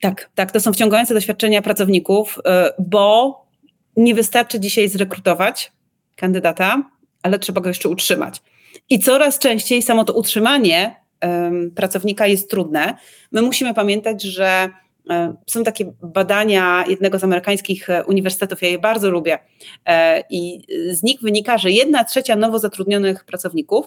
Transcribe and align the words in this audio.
Tak, 0.00 0.30
tak, 0.34 0.52
to 0.52 0.60
są 0.60 0.72
wciągające 0.72 1.14
doświadczenia 1.14 1.62
pracowników, 1.62 2.38
bo 2.78 3.36
nie 3.96 4.14
wystarczy 4.14 4.60
dzisiaj 4.60 4.88
zrekrutować 4.88 5.72
kandydata, 6.16 6.90
ale 7.22 7.38
trzeba 7.38 7.60
go 7.60 7.68
jeszcze 7.68 7.88
utrzymać. 7.88 8.42
I 8.90 8.98
coraz 8.98 9.38
częściej 9.38 9.82
samo 9.82 10.04
to 10.04 10.12
utrzymanie 10.12 10.96
pracownika 11.74 12.26
jest 12.26 12.50
trudne. 12.50 12.94
My 13.32 13.42
musimy 13.42 13.74
pamiętać, 13.74 14.22
że 14.22 14.68
um, 15.08 15.36
są 15.46 15.64
takie 15.64 15.92
badania 16.02 16.84
jednego 16.88 17.18
z 17.18 17.24
amerykańskich 17.24 17.90
e, 17.90 18.04
uniwersytetów, 18.04 18.62
ja 18.62 18.68
je 18.68 18.78
bardzo 18.78 19.10
lubię, 19.10 19.38
i 20.30 20.60
z 20.90 21.02
nich 21.02 21.20
wynika, 21.20 21.58
że 21.58 21.70
jedna 21.70 22.04
trzecia 22.04 22.36
nowo 22.36 22.58
zatrudnionych 22.58 23.24
pracowników 23.24 23.86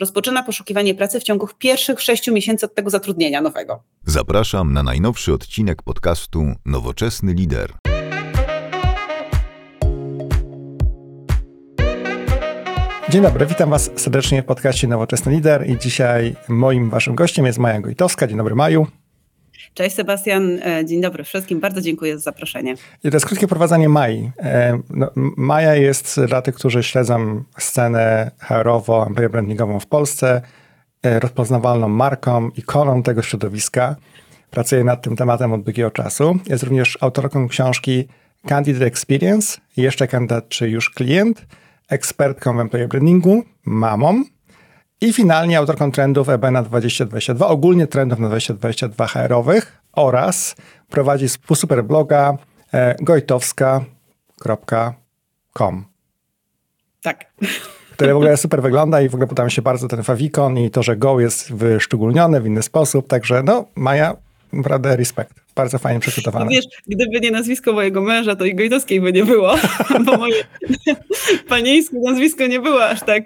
rozpoczyna 0.00 0.42
poszukiwanie 0.42 0.94
pracy 0.94 1.20
w 1.20 1.22
ciągu 1.22 1.48
pierwszych 1.58 2.00
sześciu 2.00 2.32
miesięcy 2.32 2.66
od 2.66 2.74
tego 2.74 2.90
zatrudnienia 2.90 3.40
nowego. 3.40 3.82
Zapraszam 4.06 4.72
na 4.72 4.82
najnowszy 4.82 5.32
odcinek 5.32 5.82
podcastu 5.82 6.44
Nowoczesny 6.64 7.34
Lider. 7.34 7.72
Dzień 13.08 13.22
dobry, 13.22 13.46
witam 13.46 13.70
Was 13.70 13.90
serdecznie 13.96 14.42
w 14.42 14.46
podcaście 14.46 14.88
Nowoczesny 14.88 15.32
Lider 15.32 15.70
i 15.70 15.78
dzisiaj 15.78 16.36
moim 16.48 16.90
Waszym 16.90 17.14
gościem 17.14 17.46
jest 17.46 17.58
Maja 17.58 17.80
Gojtowska. 17.80 18.26
Dzień 18.26 18.36
dobry 18.36 18.54
Maju. 18.54 18.86
Cześć 19.74 19.96
Sebastian, 19.96 20.58
e, 20.62 20.84
dzień 20.86 21.00
dobry 21.00 21.24
wszystkim, 21.24 21.60
bardzo 21.60 21.80
dziękuję 21.80 22.18
za 22.18 22.22
zaproszenie. 22.22 22.74
I 23.04 23.10
to 23.10 23.16
jest 23.16 23.26
krótkie 23.26 23.48
prowadzenie 23.48 23.88
Mai. 23.88 24.32
E, 24.38 24.78
no, 24.90 25.10
Maja 25.36 25.74
jest 25.74 26.20
dla 26.20 26.42
tych, 26.42 26.54
którzy 26.54 26.82
śledzą 26.82 27.44
scenę 27.58 28.30
employer 29.06 29.30
brandingową 29.30 29.80
w 29.80 29.86
Polsce, 29.86 30.42
e, 31.02 31.20
rozpoznawalną 31.20 31.88
marką, 31.88 32.50
ikoną 32.56 33.02
tego 33.02 33.22
środowiska. 33.22 33.96
Pracuje 34.50 34.84
nad 34.84 35.02
tym 35.02 35.16
tematem 35.16 35.52
od 35.52 35.62
długiego 35.62 35.90
czasu. 35.90 36.38
Jest 36.46 36.62
również 36.62 36.98
autorką 37.00 37.48
książki 37.48 38.08
Candidate 38.46 38.86
Experience, 38.86 39.60
jeszcze 39.76 40.08
kandydat 40.08 40.48
czy 40.48 40.68
już 40.68 40.90
klient– 40.90 41.46
ekspertką 41.92 42.56
w 42.56 42.60
employer 42.60 42.88
brandingu, 42.88 43.42
mamą 43.64 44.24
i 45.02 45.12
finalnie 45.12 45.58
autorką 45.58 45.92
trendów 45.92 46.28
EB 46.28 46.50
na 46.50 46.62
2022, 46.62 47.48
ogólnie 47.48 47.86
trendów 47.86 48.18
na 48.18 48.28
2022 48.28 49.06
HR-owych 49.06 49.78
oraz 49.92 50.56
prowadzi 50.90 51.26
super 51.54 51.84
bloga 51.84 52.36
e, 52.72 52.96
gojtowska.com. 53.00 55.84
Tak. 57.02 57.24
Który 57.92 58.12
w 58.12 58.16
ogóle 58.16 58.36
super 58.36 58.62
wygląda 58.62 59.00
i 59.00 59.08
w 59.08 59.14
ogóle 59.14 59.26
podoba 59.26 59.44
mi 59.44 59.50
się 59.50 59.62
bardzo 59.62 59.88
ten 59.88 60.02
fawikon 60.02 60.58
i 60.58 60.70
to, 60.70 60.82
że 60.82 60.96
Go 60.96 61.20
jest 61.20 61.52
wyszczególniony 61.52 62.40
w 62.40 62.46
inny 62.46 62.62
sposób, 62.62 63.08
także 63.08 63.42
no 63.42 63.64
Maja, 63.74 64.16
naprawdę 64.52 64.96
respekt. 64.96 65.41
Bardzo 65.54 65.78
fajnie 65.78 66.00
przygotowane. 66.00 66.50
Wiesz, 66.50 66.64
gdyby 66.86 67.20
nie 67.20 67.30
nazwisko 67.30 67.72
mojego 67.72 68.00
męża, 68.00 68.36
to 68.36 68.44
i 68.44 68.54
Gojtowskiej 68.54 69.00
by 69.00 69.12
nie 69.12 69.24
było, 69.24 69.54
bo 70.06 70.16
moje 70.16 70.44
panieńskie 71.48 71.96
nazwisko 71.98 72.46
nie 72.46 72.60
było 72.60 72.84
aż 72.84 73.00
tak, 73.00 73.24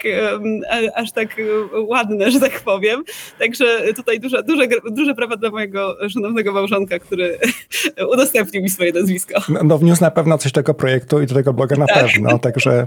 aż 0.95 1.13
tak 1.13 1.37
ładne, 1.73 2.31
że 2.31 2.41
tak 2.41 2.61
powiem. 2.61 3.05
Także 3.39 3.93
tutaj 3.97 4.21
duże, 4.21 4.43
duże, 4.43 4.69
duże 4.91 5.15
prawa 5.15 5.37
dla 5.37 5.51
mojego 5.51 5.97
szanownego 6.09 6.53
małżonka, 6.53 6.99
który 6.99 7.39
udostępnił 8.13 8.63
mi 8.63 8.71
swoje 8.71 8.93
nazwisko. 8.93 9.41
No, 9.49 9.61
no 9.65 9.79
wniósł 9.79 10.03
na 10.03 10.11
pewno 10.11 10.39
coś 10.39 10.53
do 10.53 10.61
tego 10.61 10.75
projektu 10.75 11.23
i 11.23 11.27
do 11.27 11.35
tego 11.35 11.53
bloga 11.53 11.77
na 11.77 11.87
tak. 11.87 12.07
pewno, 12.07 12.39
także 12.39 12.87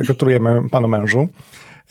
gratulujemy 0.00 0.68
panu 0.70 0.88
mężu. 0.88 1.28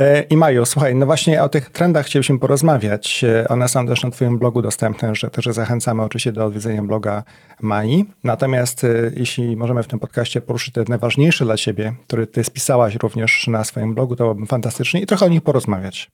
E, 0.01 0.25
I 0.29 0.37
Maju, 0.37 0.65
słuchaj, 0.65 0.95
no 0.95 1.05
właśnie 1.05 1.43
o 1.43 1.49
tych 1.49 1.69
trendach 1.69 2.05
chcielibyśmy 2.05 2.39
porozmawiać. 2.39 3.23
E, 3.23 3.47
one 3.47 3.67
są 3.67 3.87
też 3.87 4.03
na 4.03 4.11
Twoim 4.11 4.37
blogu 4.37 4.61
dostępne, 4.61 5.15
że 5.15 5.29
też 5.29 5.45
zachęcamy 5.45 6.03
oczywiście 6.03 6.31
do 6.31 6.45
odwiedzenia 6.45 6.83
bloga 6.83 7.23
Mai. 7.59 8.05
Natomiast 8.23 8.83
e, 8.83 8.87
jeśli 9.15 9.57
możemy 9.57 9.83
w 9.83 9.87
tym 9.87 9.99
podcaście 9.99 10.41
poruszyć 10.41 10.73
te 10.73 10.83
najważniejsze 10.89 11.45
dla 11.45 11.57
Ciebie, 11.57 11.93
które 12.07 12.27
Ty 12.27 12.43
spisałaś 12.43 12.95
również 12.95 13.47
na 13.47 13.63
swoim 13.63 13.95
blogu, 13.95 14.15
to 14.15 14.23
byłoby 14.23 14.45
fantastycznie 14.45 15.01
i 15.01 15.05
trochę 15.05 15.25
o 15.25 15.29
nich 15.29 15.41
porozmawiać. 15.41 16.11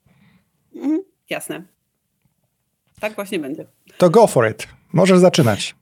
Mhm, 0.76 1.02
jasne. 1.30 1.64
Tak 3.00 3.16
właśnie 3.16 3.40
będzie. 3.40 3.66
To 3.98 4.10
go 4.10 4.28
for 4.28 4.52
it. 4.52 4.68
Możesz 4.94 5.20
zaczynać. 5.20 5.76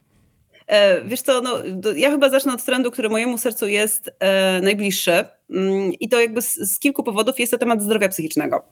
E, 0.67 1.01
wiesz 1.05 1.21
co, 1.21 1.41
no, 1.41 1.57
ja 1.95 2.11
chyba 2.11 2.29
zacznę 2.29 2.53
od 2.53 2.65
trendu, 2.65 2.91
który 2.91 3.09
mojemu 3.09 3.37
sercu 3.37 3.67
jest 3.67 4.11
e, 4.19 4.61
najbliższy 4.61 5.25
i 5.99 6.09
to 6.09 6.21
jakby 6.21 6.41
z, 6.41 6.55
z, 6.55 6.79
kilku 6.79 7.03
powodów 7.03 7.39
jest 7.39 7.51
to 7.51 7.57
temat 7.57 7.81
zdrowia 7.81 8.09
psychicznego. 8.09 8.65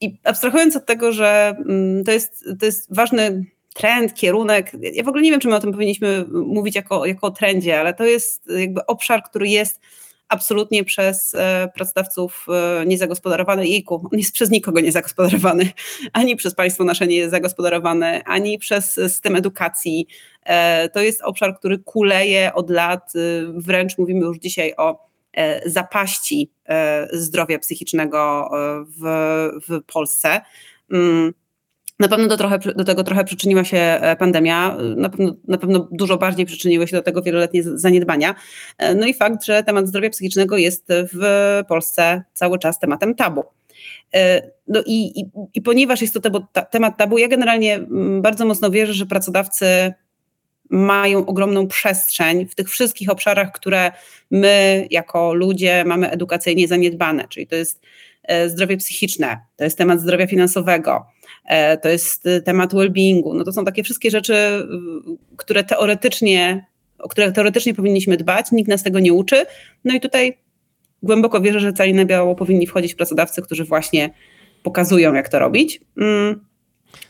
I 0.00 0.18
abstrahując 0.24 0.76
od 0.76 0.86
tego, 0.86 1.12
że 1.12 1.56
mm, 1.68 2.04
to 2.04 2.12
jest, 2.12 2.44
to 2.60 2.66
jest 2.66 2.94
ważny 2.94 3.44
trend, 3.74 4.14
kierunek, 4.14 4.72
ja 4.92 5.04
w 5.04 5.08
ogóle 5.08 5.22
nie 5.22 5.30
wiem, 5.30 5.40
czy 5.40 5.48
my 5.48 5.56
o 5.56 5.60
tym 5.60 5.72
powinniśmy 5.72 6.24
mówić 6.30 6.76
jako, 6.76 7.06
jako 7.06 7.26
o 7.26 7.30
trendzie, 7.30 7.80
ale 7.80 7.94
to 7.94 8.04
jest 8.04 8.50
jakby 8.58 8.86
obszar, 8.86 9.22
który 9.22 9.48
jest 9.48 9.80
absolutnie 10.28 10.84
przez 10.84 11.34
e, 11.34 11.68
pracodawców 11.74 12.46
e, 12.48 12.86
niezagospodarowany. 12.86 13.66
Jejku, 13.66 14.08
on 14.12 14.18
jest 14.18 14.34
przez 14.34 14.50
nikogo 14.50 14.80
niezagospodarowany. 14.80 15.70
Ani 16.12 16.36
przez 16.36 16.54
państwo 16.54 16.84
nasze 16.84 17.06
nie 17.06 17.16
jest 17.16 17.30
zagospodarowany, 17.30 18.24
ani 18.24 18.58
przez 18.58 18.92
system 18.92 19.36
edukacji. 19.36 20.06
E, 20.44 20.88
to 20.88 21.00
jest 21.00 21.22
obszar, 21.22 21.58
który 21.58 21.78
kuleje 21.78 22.54
od 22.54 22.70
lat. 22.70 23.12
Wręcz 23.54 23.98
mówimy 23.98 24.20
już 24.20 24.38
dzisiaj 24.38 24.74
o 24.76 25.07
zapaści 25.66 26.52
zdrowia 27.12 27.58
psychicznego 27.58 28.50
w, 28.98 29.02
w 29.68 29.84
Polsce. 29.92 30.40
Mm, 30.92 31.32
na 31.98 32.08
pewno 32.08 32.28
do, 32.28 32.36
trochę, 32.36 32.58
do 32.58 32.84
tego 32.84 33.04
trochę 33.04 33.24
przyczyniła 33.24 33.64
się 33.64 33.76
e, 33.76 34.16
pandemia, 34.16 34.76
na 34.96 35.08
pewno, 35.08 35.34
na 35.48 35.58
pewno 35.58 35.88
dużo 35.92 36.16
bardziej 36.18 36.46
przyczyniły 36.46 36.88
się 36.88 36.96
do 36.96 37.02
tego 37.02 37.22
wieloletnie 37.22 37.62
zaniedbania. 37.62 38.34
E, 38.78 38.94
no 38.94 39.06
i 39.06 39.14
fakt, 39.14 39.44
że 39.44 39.62
temat 39.62 39.88
zdrowia 39.88 40.10
psychicznego 40.10 40.56
jest 40.56 40.86
w 40.88 41.62
Polsce 41.68 42.22
cały 42.32 42.58
czas 42.58 42.78
tematem 42.78 43.14
tabu. 43.14 43.44
E, 44.14 44.50
no 44.68 44.82
i, 44.86 45.20
i, 45.20 45.30
i 45.54 45.62
ponieważ 45.62 46.02
jest 46.02 46.14
to 46.22 46.48
temat 46.70 46.96
tabu, 46.96 47.18
ja 47.18 47.28
generalnie 47.28 47.74
mm, 47.74 48.22
bardzo 48.22 48.46
mocno 48.46 48.70
wierzę, 48.70 48.94
że 48.94 49.06
pracodawcy 49.06 49.92
mają 50.70 51.26
ogromną 51.26 51.68
przestrzeń 51.68 52.46
w 52.46 52.54
tych 52.54 52.70
wszystkich 52.70 53.10
obszarach, 53.10 53.52
które 53.52 53.92
my 54.30 54.86
jako 54.90 55.34
ludzie 55.34 55.84
mamy 55.86 56.10
edukacyjnie 56.10 56.68
zaniedbane, 56.68 57.28
czyli 57.28 57.46
to 57.46 57.56
jest 57.56 57.80
zdrowie 58.46 58.76
psychiczne, 58.76 59.40
to 59.56 59.64
jest 59.64 59.78
temat 59.78 60.00
zdrowia 60.00 60.26
finansowego, 60.26 61.06
E, 61.48 61.78
to 61.78 61.88
jest 61.88 62.26
y, 62.26 62.42
temat 62.42 62.74
well-beingu. 62.74 63.34
No 63.34 63.44
to 63.44 63.52
są 63.52 63.64
takie 63.64 63.82
wszystkie 63.82 64.10
rzeczy, 64.10 64.68
które 65.36 65.64
teoretycznie, 65.64 66.66
o 66.98 67.08
które 67.08 67.32
teoretycznie 67.32 67.74
powinniśmy 67.74 68.16
dbać, 68.16 68.52
nikt 68.52 68.68
nas 68.68 68.82
tego 68.82 69.00
nie 69.00 69.12
uczy. 69.12 69.46
No 69.84 69.94
i 69.94 70.00
tutaj 70.00 70.38
głęboko 71.02 71.40
wierzę, 71.40 71.60
że 71.60 71.72
cali 71.72 71.94
na 71.94 72.04
biało 72.04 72.34
powinni 72.34 72.66
wchodzić 72.66 72.94
pracodawcy, 72.94 73.42
którzy 73.42 73.64
właśnie 73.64 74.10
pokazują, 74.62 75.14
jak 75.14 75.28
to 75.28 75.38
robić. 75.38 75.80
Mm. 75.96 76.47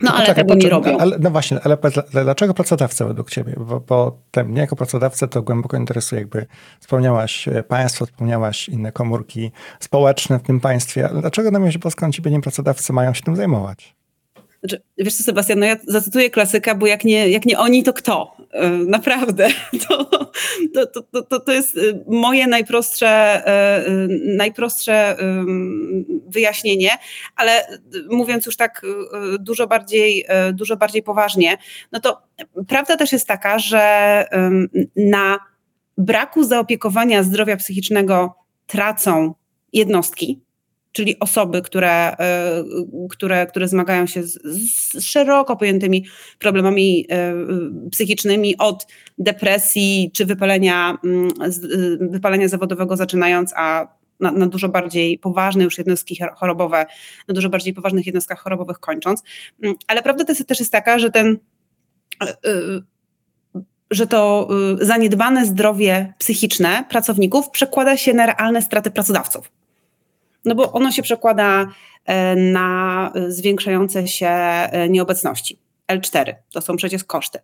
No, 0.01 0.15
ale 0.15 0.35
tego 0.35 0.55
nie 0.55 0.69
robią. 0.69 0.99
Ale, 0.99 1.19
no 1.19 1.31
właśnie, 1.31 1.61
ale 1.65 1.77
dlaczego 2.11 2.55
pracodawca 2.55 3.05
według 3.05 3.31
ciebie? 3.31 3.55
Bo, 3.57 3.81
bo 3.81 4.19
mnie 4.45 4.61
jako 4.61 4.77
pracodawcę 4.77 5.29
to 5.29 5.43
głęboko 5.43 5.77
interesuje, 5.77 6.21
jakby 6.21 6.47
wspomniałaś 6.81 7.49
e, 7.49 7.63
państwo, 7.63 8.07
wspomniałaś 8.07 8.69
inne 8.69 8.93
komórki 8.93 9.51
społeczne 9.81 10.39
w 10.39 10.43
tym 10.43 10.61
państwie, 10.61 11.09
ale 11.09 11.21
dlaczego 11.21 11.51
na 11.51 11.59
myśl 11.59 11.79
polską 11.79 12.13
ci 12.13 12.23
nie 12.23 12.41
pracodawcy 12.41 12.93
mają 12.93 13.15
się 13.15 13.23
tym 13.23 13.37
zajmować? 13.37 13.95
Znaczy, 14.63 14.83
wiesz 14.99 15.15
co, 15.15 15.23
Sebastian, 15.23 15.59
no 15.59 15.67
ja 15.67 15.77
zacytuję 15.87 16.31
klasyka, 16.31 16.75
bo 16.75 16.87
jak 16.87 17.05
nie, 17.05 17.29
jak 17.29 17.47
nie 17.47 17.59
oni, 17.59 17.83
to 17.83 17.93
kto? 17.93 18.37
E, 18.51 18.71
naprawdę. 18.71 19.49
To, 20.75 20.87
to, 20.87 21.03
to, 21.03 21.23
to, 21.23 21.41
to 21.41 21.53
jest 21.53 21.77
y, 21.77 22.05
moje 22.07 22.47
najprostsze, 22.47 23.09
e, 23.47 23.87
y, 23.89 24.09
najprostsze 24.37 25.17
wyjaśnienie, 26.29 26.91
ale 27.37 27.69
y, 27.71 27.77
mówiąc 28.11 28.47
już 28.47 28.57
tak 28.57 28.83
dużo 29.39 29.67
bardziej, 29.67 30.27
dużo 30.53 30.77
bardziej 30.77 31.03
poważnie, 31.03 31.59
no 31.93 32.01
to 32.01 32.23
prawda 32.69 32.97
też 32.97 33.13
jest 33.13 33.27
taka, 33.27 33.59
że 33.59 34.25
na 34.97 35.39
braku 35.99 36.45
zaopiekowania 36.45 37.23
zdrowia 37.23 37.57
psychicznego 37.57 38.35
tracą 38.67 39.35
jednostki, 39.73 40.41
czyli 40.93 41.19
osoby, 41.19 41.63
które, 41.63 42.17
e, 42.19 42.65
które, 43.11 43.47
które 43.47 43.69
zmagają 43.69 44.07
się 44.07 44.23
z, 44.23 44.39
z 44.45 45.05
szeroko 45.05 45.57
pojętymi 45.57 46.07
problemami 46.39 47.07
e, 47.11 47.35
psychicznymi, 47.91 48.57
od 48.59 48.87
depresji 49.19 50.11
czy 50.15 50.27
wypalenia, 50.27 50.99
mm, 51.05 51.31
wypalenia 52.01 52.49
zawodowego 52.49 52.97
zaczynając, 52.97 53.53
a 53.57 53.99
na, 54.21 54.31
na, 54.33 54.47
dużo 54.47 54.69
bardziej 54.69 55.19
poważne 55.19 55.65
już 55.65 55.79
jednostki 55.79 56.19
chorobowe, 56.37 56.87
na 57.29 57.35
dużo 57.35 57.49
bardziej 57.49 57.75
poważnych 57.75 58.07
jednostkach 58.07 58.41
chorobowych 58.41 58.79
kończąc. 58.79 59.23
Mm, 59.63 59.77
ale 59.89 60.03
prawda 60.03 60.25
też 60.25 60.61
jest 60.61 60.73
taka, 60.73 60.99
że 60.99 61.11
ten 61.11 61.39
że 63.91 64.07
to 64.07 64.49
zaniedbane 64.81 65.47
zdrowie 65.47 66.15
psychiczne 66.19 66.85
pracowników 66.91 67.51
przekłada 67.51 67.97
się 67.97 68.15
na 68.15 68.27
realne 68.27 68.63
straty 68.63 68.91
pracodawców 68.91 69.51
no 70.45 70.55
bo 70.55 70.73
ono 70.73 70.93
się 70.93 71.03
przekłada 71.03 71.67
e, 72.05 72.37
na 72.37 73.13
zwiększające 73.29 74.09
się 74.09 74.29
e, 74.29 74.89
nieobecności. 74.89 75.59
L4, 75.93 76.35
to 76.53 76.61
są 76.61 76.77
przecież 76.77 77.05
koszty. 77.05 77.39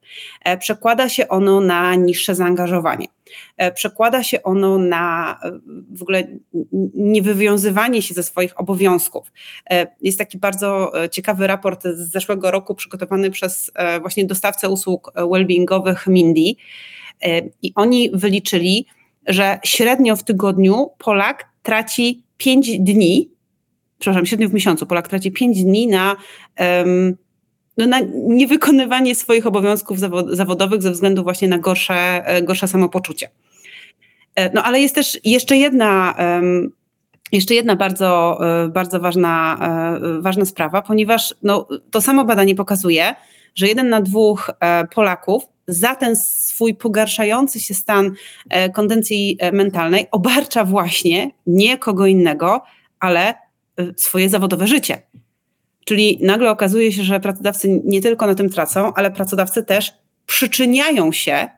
E, 0.44 0.58
przekłada 0.58 1.08
się 1.08 1.28
ono 1.28 1.60
na 1.60 1.94
niższe 1.94 2.34
zaangażowanie. 2.34 3.06
Przekłada 3.74 4.22
się 4.22 4.42
ono 4.42 4.78
na 4.78 5.38
w 5.90 6.02
ogóle 6.02 6.26
niewywiązywanie 6.94 8.02
się 8.02 8.14
ze 8.14 8.22
swoich 8.22 8.60
obowiązków. 8.60 9.32
Jest 10.00 10.18
taki 10.18 10.38
bardzo 10.38 10.92
ciekawy 11.10 11.46
raport 11.46 11.82
z 11.82 12.12
zeszłego 12.12 12.50
roku 12.50 12.74
przygotowany 12.74 13.30
przez 13.30 13.70
właśnie 14.00 14.24
dostawcę 14.24 14.68
usług 14.68 15.12
wellbeingowych 15.30 16.06
Mindy 16.06 16.54
i 17.62 17.72
oni 17.74 18.10
wyliczyli, 18.14 18.86
że 19.26 19.58
średnio 19.64 20.16
w 20.16 20.24
tygodniu 20.24 20.90
Polak 20.98 21.48
traci 21.62 22.22
5 22.44 22.78
dni, 22.78 23.30
przepraszam, 23.98 24.26
średnio 24.26 24.48
w 24.48 24.54
miesiącu 24.54 24.86
Polak 24.86 25.08
traci 25.08 25.32
5 25.32 25.62
dni 25.64 25.86
na 25.86 26.16
um, 26.60 27.16
no, 27.78 27.86
na 27.86 28.00
niewykonywanie 28.14 29.14
swoich 29.14 29.46
obowiązków 29.46 29.98
zawodowych 30.28 30.82
ze 30.82 30.90
względu 30.90 31.22
właśnie 31.22 31.48
na 31.48 31.58
gorsze, 31.58 32.26
e, 32.26 32.42
gorsze 32.42 32.68
samopoczucie. 32.68 33.30
E, 34.34 34.52
no 34.52 34.62
ale 34.62 34.80
jest 34.80 34.94
też 34.94 35.18
jeszcze 35.24 35.56
jedna, 35.56 36.14
jeszcze 37.32 37.54
jedna 37.54 37.76
bardzo, 37.76 38.38
e, 38.64 38.68
bardzo 38.68 39.00
ważna, 39.00 39.58
ważna 40.20 40.44
sprawa, 40.44 40.82
ponieważ 40.82 41.34
no, 41.42 41.68
to 41.90 42.00
samo 42.00 42.24
badanie 42.24 42.54
pokazuje, 42.54 43.14
że 43.54 43.68
jeden 43.68 43.88
na 43.88 44.00
dwóch 44.00 44.50
Polaków 44.94 45.44
za 45.68 45.94
ten 45.94 46.16
swój 46.16 46.74
pogarszający 46.74 47.60
się 47.60 47.74
stan 47.74 48.12
kondencji 48.74 49.38
mentalnej 49.52 50.06
obarcza 50.10 50.64
właśnie 50.64 51.30
nie 51.46 51.78
kogo 51.78 52.06
innego, 52.06 52.62
ale 53.00 53.34
swoje 53.96 54.28
zawodowe 54.28 54.66
życie. 54.66 55.02
Czyli 55.84 56.18
nagle 56.22 56.50
okazuje 56.50 56.92
się, 56.92 57.02
że 57.02 57.20
pracodawcy 57.20 57.80
nie 57.84 58.02
tylko 58.02 58.26
na 58.26 58.34
tym 58.34 58.50
tracą, 58.50 58.94
ale 58.94 59.10
pracodawcy 59.10 59.64
też 59.64 59.92
przyczyniają 60.26 61.12
się 61.12 61.48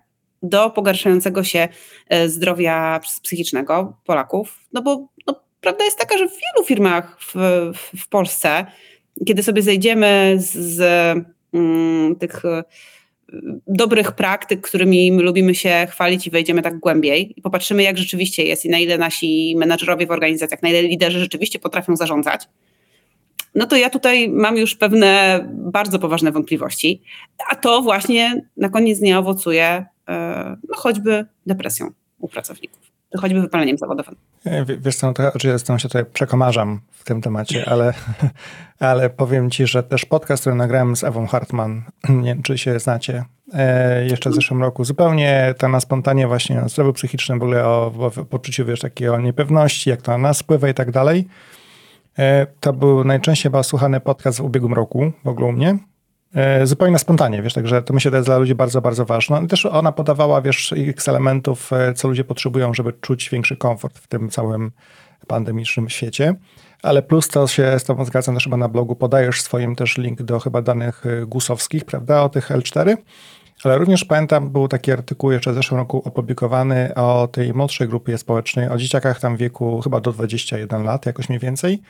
do 0.42 0.70
pogarszającego 0.70 1.44
się 1.44 1.68
e, 2.08 2.28
zdrowia 2.28 3.00
psychicznego 3.22 3.96
Polaków. 4.04 4.60
No 4.72 4.82
bo 4.82 5.08
no, 5.26 5.40
prawda 5.60 5.84
jest 5.84 5.98
taka, 5.98 6.18
że 6.18 6.28
w 6.28 6.32
wielu 6.32 6.66
firmach 6.66 7.18
w, 7.20 7.34
w, 7.96 8.08
Polsce, 8.08 8.66
kiedy 9.26 9.42
sobie 9.42 9.62
zejdziemy 9.62 10.34
z, 10.38 10.52
z 10.52 10.80
mm, 11.52 12.16
tych 12.16 12.44
e, 12.44 12.64
dobrych 13.66 14.12
praktyk, 14.12 14.60
którymi 14.60 15.12
my 15.12 15.22
lubimy 15.22 15.54
się 15.54 15.86
chwalić 15.90 16.26
i 16.26 16.30
wejdziemy 16.30 16.62
tak 16.62 16.78
głębiej 16.78 17.38
i 17.38 17.42
popatrzymy, 17.42 17.82
jak 17.82 17.98
rzeczywiście 17.98 18.44
jest 18.44 18.64
i 18.64 18.68
na 18.68 18.78
ile 18.78 18.98
nasi 18.98 19.54
menadżerowie 19.56 20.06
w 20.06 20.10
organizacjach, 20.10 20.62
na 20.62 20.68
ile 20.68 20.82
liderzy 20.82 21.20
rzeczywiście 21.20 21.58
potrafią 21.58 21.96
zarządzać, 21.96 22.48
no 23.56 23.66
to 23.66 23.76
ja 23.76 23.90
tutaj 23.90 24.28
mam 24.28 24.56
już 24.56 24.74
pewne 24.74 25.40
bardzo 25.52 25.98
poważne 25.98 26.32
wątpliwości. 26.32 27.02
A 27.50 27.54
to 27.54 27.82
właśnie 27.82 28.46
na 28.56 28.68
koniec 28.68 28.98
dnia 28.98 29.18
owocuje 29.18 29.86
e, 30.08 30.56
no 30.68 30.76
choćby 30.76 31.26
depresją 31.46 31.90
u 32.18 32.28
pracowników, 32.28 32.85
choćby 33.18 33.40
wypaleniem 33.40 33.78
zawodowym. 33.78 34.16
E, 34.44 34.64
wiesz 34.64 34.96
co, 34.96 35.06
no 35.06 35.12
to 35.12 35.78
się 35.78 35.88
tutaj 35.88 36.04
przekomarzam 36.04 36.80
w 36.90 37.04
tym 37.04 37.22
temacie, 37.22 37.68
ale, 37.68 37.94
ale 38.78 39.10
powiem 39.10 39.50
ci, 39.50 39.66
że 39.66 39.82
też 39.82 40.04
podcast, 40.04 40.42
który 40.42 40.56
nagrałem 40.56 40.96
z 40.96 41.04
Ewą 41.04 41.26
Hartman, 41.26 41.82
nie 42.08 42.34
wiem, 42.34 42.42
czy 42.42 42.58
się 42.58 42.80
znacie, 42.80 43.24
e, 43.52 44.06
jeszcze 44.06 44.30
w 44.30 44.34
zeszłym 44.34 44.60
roku, 44.62 44.84
zupełnie 44.84 45.54
ta 45.58 45.68
na 45.68 45.80
spontanie 45.80 46.26
właśnie 46.26 46.62
o 46.62 46.68
zdrowiu 46.68 46.92
psychicznym, 46.92 47.38
w 47.38 47.42
ogóle 47.42 47.64
o, 47.64 47.92
o 47.98 48.24
poczuciu, 48.24 48.64
wiesz, 48.64 48.80
takiej 48.80 49.08
niepewności, 49.22 49.90
jak 49.90 50.02
to 50.02 50.12
na 50.12 50.18
nas 50.18 50.40
wpływa 50.40 50.68
i 50.68 50.74
tak 50.74 50.90
dalej. 50.90 51.28
E, 52.18 52.46
to 52.60 52.72
był 52.72 53.04
najczęściej 53.04 53.42
chyba 53.42 53.62
słuchany 53.62 54.00
podcast 54.00 54.38
w 54.38 54.44
ubiegłym 54.44 54.74
roku, 54.74 55.12
w 55.24 55.28
ogóle 55.28 55.46
u 55.46 55.52
mnie. 55.52 55.78
E, 56.34 56.66
zupełnie 56.66 56.92
na 56.92 56.98
spontanie, 56.98 57.42
wiesz, 57.42 57.54
także 57.54 57.82
to 57.82 57.94
myślę, 57.94 58.10
że 58.10 58.16
jest 58.16 58.28
dla 58.28 58.38
ludzi 58.38 58.54
bardzo, 58.54 58.80
bardzo 58.80 59.04
ważne. 59.04 59.42
I 59.44 59.46
też 59.46 59.66
ona 59.66 59.92
podawała, 59.92 60.42
wiesz, 60.42 60.74
x 60.76 61.08
elementów, 61.08 61.72
e, 61.72 61.94
co 61.94 62.08
ludzie 62.08 62.24
potrzebują, 62.24 62.74
żeby 62.74 62.92
czuć 62.92 63.30
większy 63.30 63.56
komfort 63.56 63.98
w 63.98 64.06
tym 64.06 64.30
całym 64.30 64.72
pandemicznym 65.26 65.88
świecie. 65.88 66.34
Ale 66.82 67.02
plus 67.02 67.28
to 67.28 67.46
się 67.46 67.78
z 67.78 67.84
tobą 67.84 68.04
zgadzam 68.04 68.34
też 68.34 68.44
chyba 68.44 68.56
na 68.56 68.68
blogu, 68.68 68.96
podajesz 68.96 69.42
swoim 69.42 69.76
też 69.76 69.98
link 69.98 70.22
do 70.22 70.40
chyba 70.40 70.62
danych 70.62 71.04
gusowskich, 71.26 71.84
prawda, 71.84 72.22
o 72.22 72.28
tych 72.28 72.50
L4. 72.50 72.96
Ale 73.64 73.78
również 73.78 74.04
pamiętam, 74.04 74.50
był 74.50 74.68
taki 74.68 74.92
artykuł 74.92 75.32
jeszcze 75.32 75.52
w 75.52 75.54
zeszłym 75.54 75.80
roku 75.80 76.02
opublikowany 76.04 76.94
o 76.94 77.28
tej 77.32 77.54
młodszej 77.54 77.88
grupie 77.88 78.18
społecznej, 78.18 78.68
o 78.68 78.76
dzieciakach 78.76 79.20
tam 79.20 79.36
wieku 79.36 79.80
chyba 79.80 80.00
do 80.00 80.12
21 80.12 80.84
lat, 80.84 81.06
jakoś 81.06 81.28
mniej 81.28 81.40
więcej, 81.40 81.82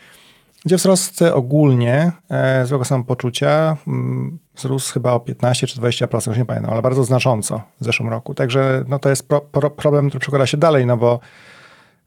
gdzie 0.65 0.77
wzrost 0.77 1.23
ogólnie 1.23 2.13
e, 2.31 2.67
złego 2.67 2.85
samopoczucia 2.85 3.77
mm, 3.87 4.39
wzrósł 4.57 4.93
chyba 4.93 5.13
o 5.13 5.21
15 5.21 5.67
czy 5.67 5.81
20%, 5.81 6.29
już 6.29 6.39
nie 6.39 6.45
pamiętam, 6.45 6.73
ale 6.73 6.83
bardzo 6.83 7.05
znacząco 7.05 7.63
w 7.81 7.85
zeszłym 7.85 8.09
roku. 8.09 8.35
Także 8.35 8.85
no, 8.89 8.99
to 8.99 9.09
jest 9.09 9.29
pro, 9.29 9.41
pro, 9.41 9.71
problem, 9.71 10.09
który 10.09 10.21
przekłada 10.21 10.47
się 10.47 10.57
dalej, 10.57 10.87
no 10.87 10.97
bo 10.97 11.21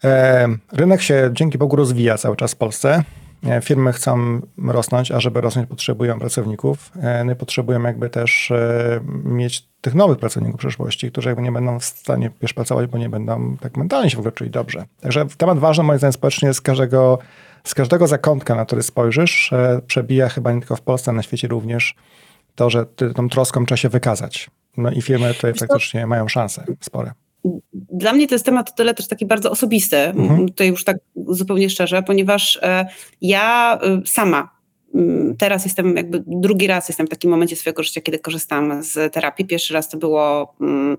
e, 0.04 0.48
rynek 0.72 1.02
się 1.02 1.30
dzięki 1.34 1.58
Bogu 1.58 1.76
rozwija 1.76 2.18
cały 2.18 2.36
czas 2.36 2.54
w 2.54 2.56
Polsce. 2.56 3.04
E, 3.46 3.62
firmy 3.62 3.94
chcą 3.94 4.42
rosnąć, 4.58 5.12
a 5.12 5.20
żeby 5.20 5.42
rosnąć 5.42 5.70
potrzebują 5.70 6.20
pracowników. 6.20 6.92
No 7.26 7.36
potrzebują 7.36 7.84
jakby 7.84 8.10
też 8.10 8.52
e, 8.52 9.00
mieć 9.24 9.68
tych 9.82 9.96
nowych 9.96 10.18
pracowników 10.18 10.60
przyszłości, 10.60 11.12
którzy 11.12 11.30
jakby 11.30 11.44
nie 11.44 11.52
będą 11.52 11.80
w 11.80 11.86
stanie 11.86 12.32
wiesz, 12.42 12.54
pracować, 12.54 12.88
bo 12.88 12.98
nie 12.98 13.10
będą 13.10 13.58
tak 13.58 13.78
mentalnie 13.78 14.10
się 14.10 14.18
w 14.18 14.20
ogóle 14.20 14.32
czuli 14.32 14.50
dobrze. 14.50 14.86
Także 15.02 15.26
temat 15.38 15.60
ważny 15.60 15.84
moim 15.84 16.00
zdaniem 16.00 16.14
społecznie 16.14 16.54
z 16.54 16.62
każdego, 16.62 17.20
z 17.64 17.74
każdego 17.74 18.08
zakątka, 18.08 18.56
na 18.56 18.66
który 18.66 18.84
spojrzysz, 18.84 19.54
e, 19.54 19.82
przebija 19.88 20.30
chyba 20.30 20.52
nie 20.52 20.60
tylko 20.60 20.76
w 20.76 20.82
Polsce, 20.82 21.12
ale 21.12 21.16
na 21.16 21.24
świecie 21.24 21.48
również 21.48 21.96
to, 22.56 22.70
że 22.70 22.86
tą 23.16 23.30
troską 23.30 23.66
trzeba 23.66 23.78
się 23.78 23.90
wykazać. 23.90 24.50
No 24.78 24.92
i 24.92 25.02
firmy 25.02 25.34
tutaj 25.34 25.54
faktycznie 25.54 26.08
mają 26.08 26.28
szanse 26.28 26.66
spore. 26.80 27.12
Dla 27.74 28.14
mnie 28.14 28.28
to 28.28 28.36
jest 28.36 28.46
temat 28.46 28.70
o 28.70 28.74
tyle 28.74 28.94
też 28.94 29.08
taki 29.08 29.26
bardzo 29.26 29.52
osobisty, 29.52 29.98
mhm. 29.98 30.48
tutaj 30.48 30.68
już 30.68 30.84
tak 30.84 30.98
zupełnie 31.28 31.70
szczerze, 31.70 32.04
ponieważ 32.04 32.60
e, 32.62 32.86
ja 33.22 33.80
e, 33.82 34.02
sama 34.06 34.50
mm, 34.96 35.36
teraz 35.38 35.66
jestem 35.66 35.96
jakby 35.96 36.24
drugi 36.28 36.68
raz 36.68 36.90
jestem 36.90 37.08
w 37.08 37.10
takim 37.10 37.32
momencie 37.32 37.56
swojego 37.56 37.84
życia, 37.84 38.02
kiedy 38.02 38.20
korzystam 38.20 38.84
z 38.84 39.14
terapii. 39.14 39.46
Pierwszy 39.46 39.74
raz 39.74 39.90
to 39.90 39.98
było 39.98 40.56
mm, 40.62 40.98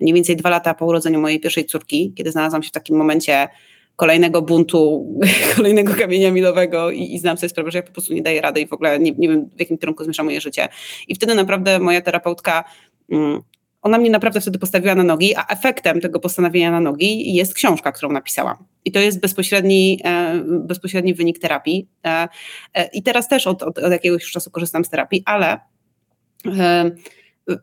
mniej 0.00 0.14
więcej 0.14 0.36
dwa 0.36 0.50
lata 0.50 0.74
po 0.74 0.86
urodzeniu 0.86 1.20
mojej 1.20 1.40
pierwszej 1.40 1.64
córki, 1.64 2.12
kiedy 2.16 2.32
znalazłam 2.32 2.62
się 2.62 2.68
w 2.68 2.72
takim 2.72 2.96
momencie 2.96 3.48
kolejnego 3.98 4.42
buntu, 4.42 5.06
kolejnego 5.56 5.94
kamienia 5.94 6.30
milowego 6.30 6.90
i, 6.90 7.14
i 7.14 7.18
znam 7.18 7.36
sobie 7.36 7.48
sprawę, 7.48 7.70
że 7.70 7.78
ja 7.78 7.82
po 7.82 7.92
prostu 7.92 8.14
nie 8.14 8.22
daję 8.22 8.40
rady 8.40 8.60
i 8.60 8.66
w 8.66 8.72
ogóle 8.72 8.98
nie, 8.98 9.12
nie 9.12 9.28
wiem, 9.28 9.50
w 9.56 9.60
jakim 9.60 9.78
kierunku 9.78 10.04
zmierza 10.04 10.22
moje 10.22 10.40
życie. 10.40 10.68
I 11.08 11.14
wtedy 11.14 11.34
naprawdę 11.34 11.78
moja 11.78 12.00
terapeutka 12.00 12.64
mm, 13.12 13.42
ona 13.82 13.98
mnie 13.98 14.10
naprawdę 14.10 14.40
wtedy 14.40 14.58
postawiła 14.58 14.94
na 14.94 15.04
nogi, 15.04 15.34
a 15.36 15.46
efektem 15.46 16.00
tego 16.00 16.20
postanowienia 16.20 16.70
na 16.70 16.80
nogi 16.80 17.34
jest 17.34 17.54
książka, 17.54 17.92
którą 17.92 18.12
napisałam. 18.12 18.56
I 18.84 18.92
to 18.92 19.00
jest 19.00 19.20
bezpośredni, 19.20 20.00
e, 20.04 20.42
bezpośredni 20.44 21.14
wynik 21.14 21.38
terapii. 21.38 21.88
E, 22.06 22.28
e, 22.74 22.88
I 22.92 23.02
teraz 23.02 23.28
też 23.28 23.46
od, 23.46 23.62
od, 23.62 23.78
od 23.78 23.92
jakiegoś 23.92 24.30
czasu 24.30 24.50
korzystam 24.50 24.84
z 24.84 24.90
terapii, 24.90 25.22
ale 25.24 25.60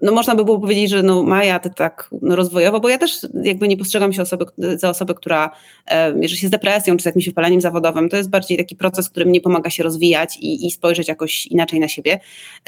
no 0.02 0.12
można 0.12 0.36
by 0.36 0.46
było 0.46 0.60
powiedzieć, 0.60 0.90
że 0.90 1.04
no 1.04 1.24
Maja 1.24 1.60
to 1.60 1.70
tak 1.70 2.10
no 2.22 2.36
rozwojowo, 2.36 2.80
bo 2.80 2.90
ja 2.90 2.98
też 2.98 3.28
jakby 3.44 3.68
nie 3.68 3.78
postrzegam 3.78 4.14
się 4.14 4.22
osoby, 4.22 4.46
za 4.76 4.90
osobę, 4.90 5.14
która 5.14 5.52
e, 5.86 6.14
mierzy 6.14 6.38
się 6.38 6.48
z 6.48 6.50
depresją 6.50 6.98
czy 6.98 7.04
z 7.04 7.06
jakimś 7.06 7.26
wypaleniem 7.26 7.62
zawodowym. 7.62 8.10
To 8.10 8.18
jest 8.18 8.30
bardziej 8.30 8.58
taki 8.58 8.76
proces, 8.76 9.10
który 9.10 9.26
mnie 9.26 9.42
pomaga 9.42 9.70
się 9.70 9.84
rozwijać 9.84 10.38
i, 10.38 10.68
i 10.68 10.72
spojrzeć 10.72 11.08
jakoś 11.08 11.48
inaczej 11.48 11.80
na 11.80 11.88
siebie. 11.88 12.20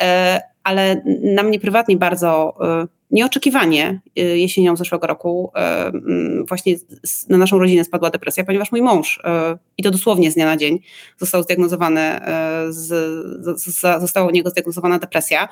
E, 0.01 0.41
ale 0.63 1.01
na 1.23 1.43
mnie 1.43 1.59
prywatnie 1.59 1.97
bardzo 1.97 2.57
e, 2.83 2.96
nieoczekiwanie 3.11 3.99
e, 4.17 4.21
jesienią 4.21 4.75
zeszłego 4.75 5.07
roku 5.07 5.51
e, 5.55 5.91
właśnie 6.47 6.75
na 7.29 7.37
naszą 7.37 7.59
rodzinę 7.59 7.83
spadła 7.83 8.09
depresja, 8.09 8.43
ponieważ 8.43 8.71
mój 8.71 8.81
mąż, 8.81 9.21
i 9.77 9.83
to 9.83 9.91
dosłownie 9.91 10.31
z 10.31 10.33
dnia 10.33 10.45
na 10.45 10.57
dzień, 10.57 10.79
został 11.17 11.43
zdiagnozowany, 11.43 12.19
z, 12.69 12.89
została 13.99 14.27
u 14.27 14.31
niego 14.31 14.49
zdiagnozowana 14.49 14.99
depresja 14.99 15.47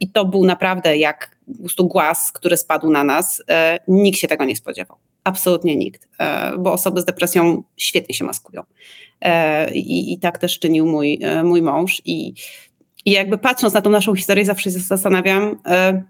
i 0.00 0.10
to 0.10 0.24
był 0.24 0.44
naprawdę 0.44 0.98
jak 0.98 1.36
po 1.52 1.58
prostu 1.58 1.86
głaz, 1.86 2.32
który 2.32 2.56
spadł 2.56 2.90
na 2.90 3.04
nas. 3.04 3.42
Nikt 3.88 4.18
się 4.18 4.28
tego 4.28 4.44
nie 4.44 4.56
spodziewał. 4.56 4.96
Absolutnie 5.24 5.76
nikt, 5.76 6.08
bo 6.58 6.72
osoby 6.72 7.00
z 7.00 7.04
depresją 7.04 7.62
świetnie 7.76 8.14
się 8.14 8.24
maskują. 8.24 8.62
I, 9.72 10.12
i 10.12 10.18
tak 10.18 10.38
też 10.38 10.58
czynił 10.58 10.86
mój, 10.86 11.20
mój 11.44 11.62
mąż. 11.62 12.02
I 12.04 12.34
i 13.04 13.10
jakby 13.10 13.38
patrząc 13.38 13.74
na 13.74 13.80
tą 13.80 13.90
naszą 13.90 14.14
historię, 14.14 14.44
zawsze 14.44 14.70
się 14.70 14.78
zastanawiam, 14.78 15.60
e, 15.66 16.02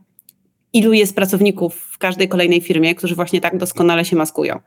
ilu 0.75 0.93
jest 0.93 1.17
pracowników 1.17 1.75
w 1.75 1.99
każdej 1.99 2.29
kolejnej 2.29 2.61
firmie, 2.61 2.95
którzy 2.95 3.15
właśnie 3.15 3.41
tak 3.41 3.59
doskonale 3.59 4.05
się 4.05 4.17
maskują 4.17 4.61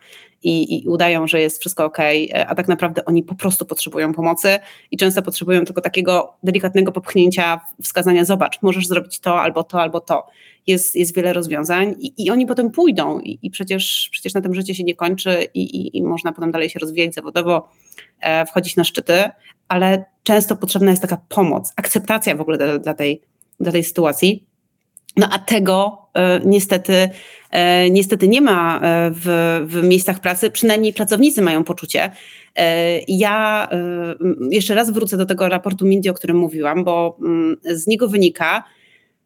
i, 0.44 0.84
i, 0.84 0.88
udają, 0.88 1.28
że 1.28 1.42
jest 1.42 1.60
wszystko 1.60 1.86
ok, 1.86 2.00
e, 2.00 2.48
a 2.48 2.56
tak 2.56 2.68
naprawdę 2.68 3.06
oni 3.06 3.24
po 3.24 3.36
prostu 3.36 3.66
potrzebują 3.66 4.14
pomocy 4.14 4.60
i 4.92 4.98
często 4.98 5.22
potrzebują 5.22 5.66
tylko 5.66 5.82
takiego 5.82 6.34
delikatnego 6.44 6.92
popchnięcia, 6.92 7.62
wskazania, 7.84 8.26
zobacz, 8.26 8.62
możesz 8.62 8.88
zrobić 8.88 9.20
to 9.20 9.42
albo 9.42 9.64
to, 9.64 9.82
albo 9.82 10.00
to. 10.00 10.28
Jest, 10.68 10.96
jest 10.96 11.16
wiele 11.16 11.34
rozwiązań 11.34 11.96
i, 12.00 12.26
i 12.26 12.32
oni 12.32 12.46
potem 12.46 12.72
pójdą 12.72 13.20
i, 13.20 13.40
i, 13.42 13.50
przecież, 13.50 14.10
przecież 14.12 14.34
na 14.34 14.42
tym 14.42 14.54
życie 14.54 14.76
się 14.76 14.84
nie 14.84 14.96
kończy 14.96 15.48
i, 15.54 15.98
i 15.98 16.04
można 16.04 16.32
potem 16.34 16.52
dalej 16.52 16.70
się 16.70 16.80
rozwijać 16.80 17.14
zawodowo, 17.14 17.70
e, 18.20 18.46
wchodzić 18.46 18.76
na 18.76 18.84
szczyty, 18.84 19.24
ale 19.68 20.06
często 20.24 20.56
potrzebna 20.56 20.90
jest 20.90 21.02
taka 21.02 21.18
pomoc, 21.30 21.74
akceptacja 21.76 22.36
w 22.36 22.42
ogóle 22.42 22.58
dla, 22.58 22.80
dla 22.80 22.94
tej 22.94 23.22
do 23.60 23.72
tej 23.72 23.84
sytuacji. 23.84 24.47
No 25.18 25.28
a 25.32 25.40
tego 25.40 26.08
niestety, 26.46 27.10
niestety 27.92 28.28
nie 28.28 28.42
ma 28.42 28.82
w, 29.12 29.62
w 29.68 29.84
miejscach 29.84 30.20
pracy, 30.20 30.52
przynajmniej 30.52 30.94
pracownicy 30.94 31.42
mają 31.42 31.64
poczucie. 31.64 32.12
Ja 33.08 33.68
jeszcze 34.50 34.76
raz 34.76 34.92
wrócę 34.92 35.18
do 35.18 35.26
tego 35.26 35.50
raportu 35.50 35.86
Mindy, 35.86 36.10
o 36.10 36.14
którym 36.14 36.38
mówiłam, 36.38 36.84
bo 36.84 37.18
z 37.64 37.88
niego 37.88 38.08
wynika, 38.08 38.64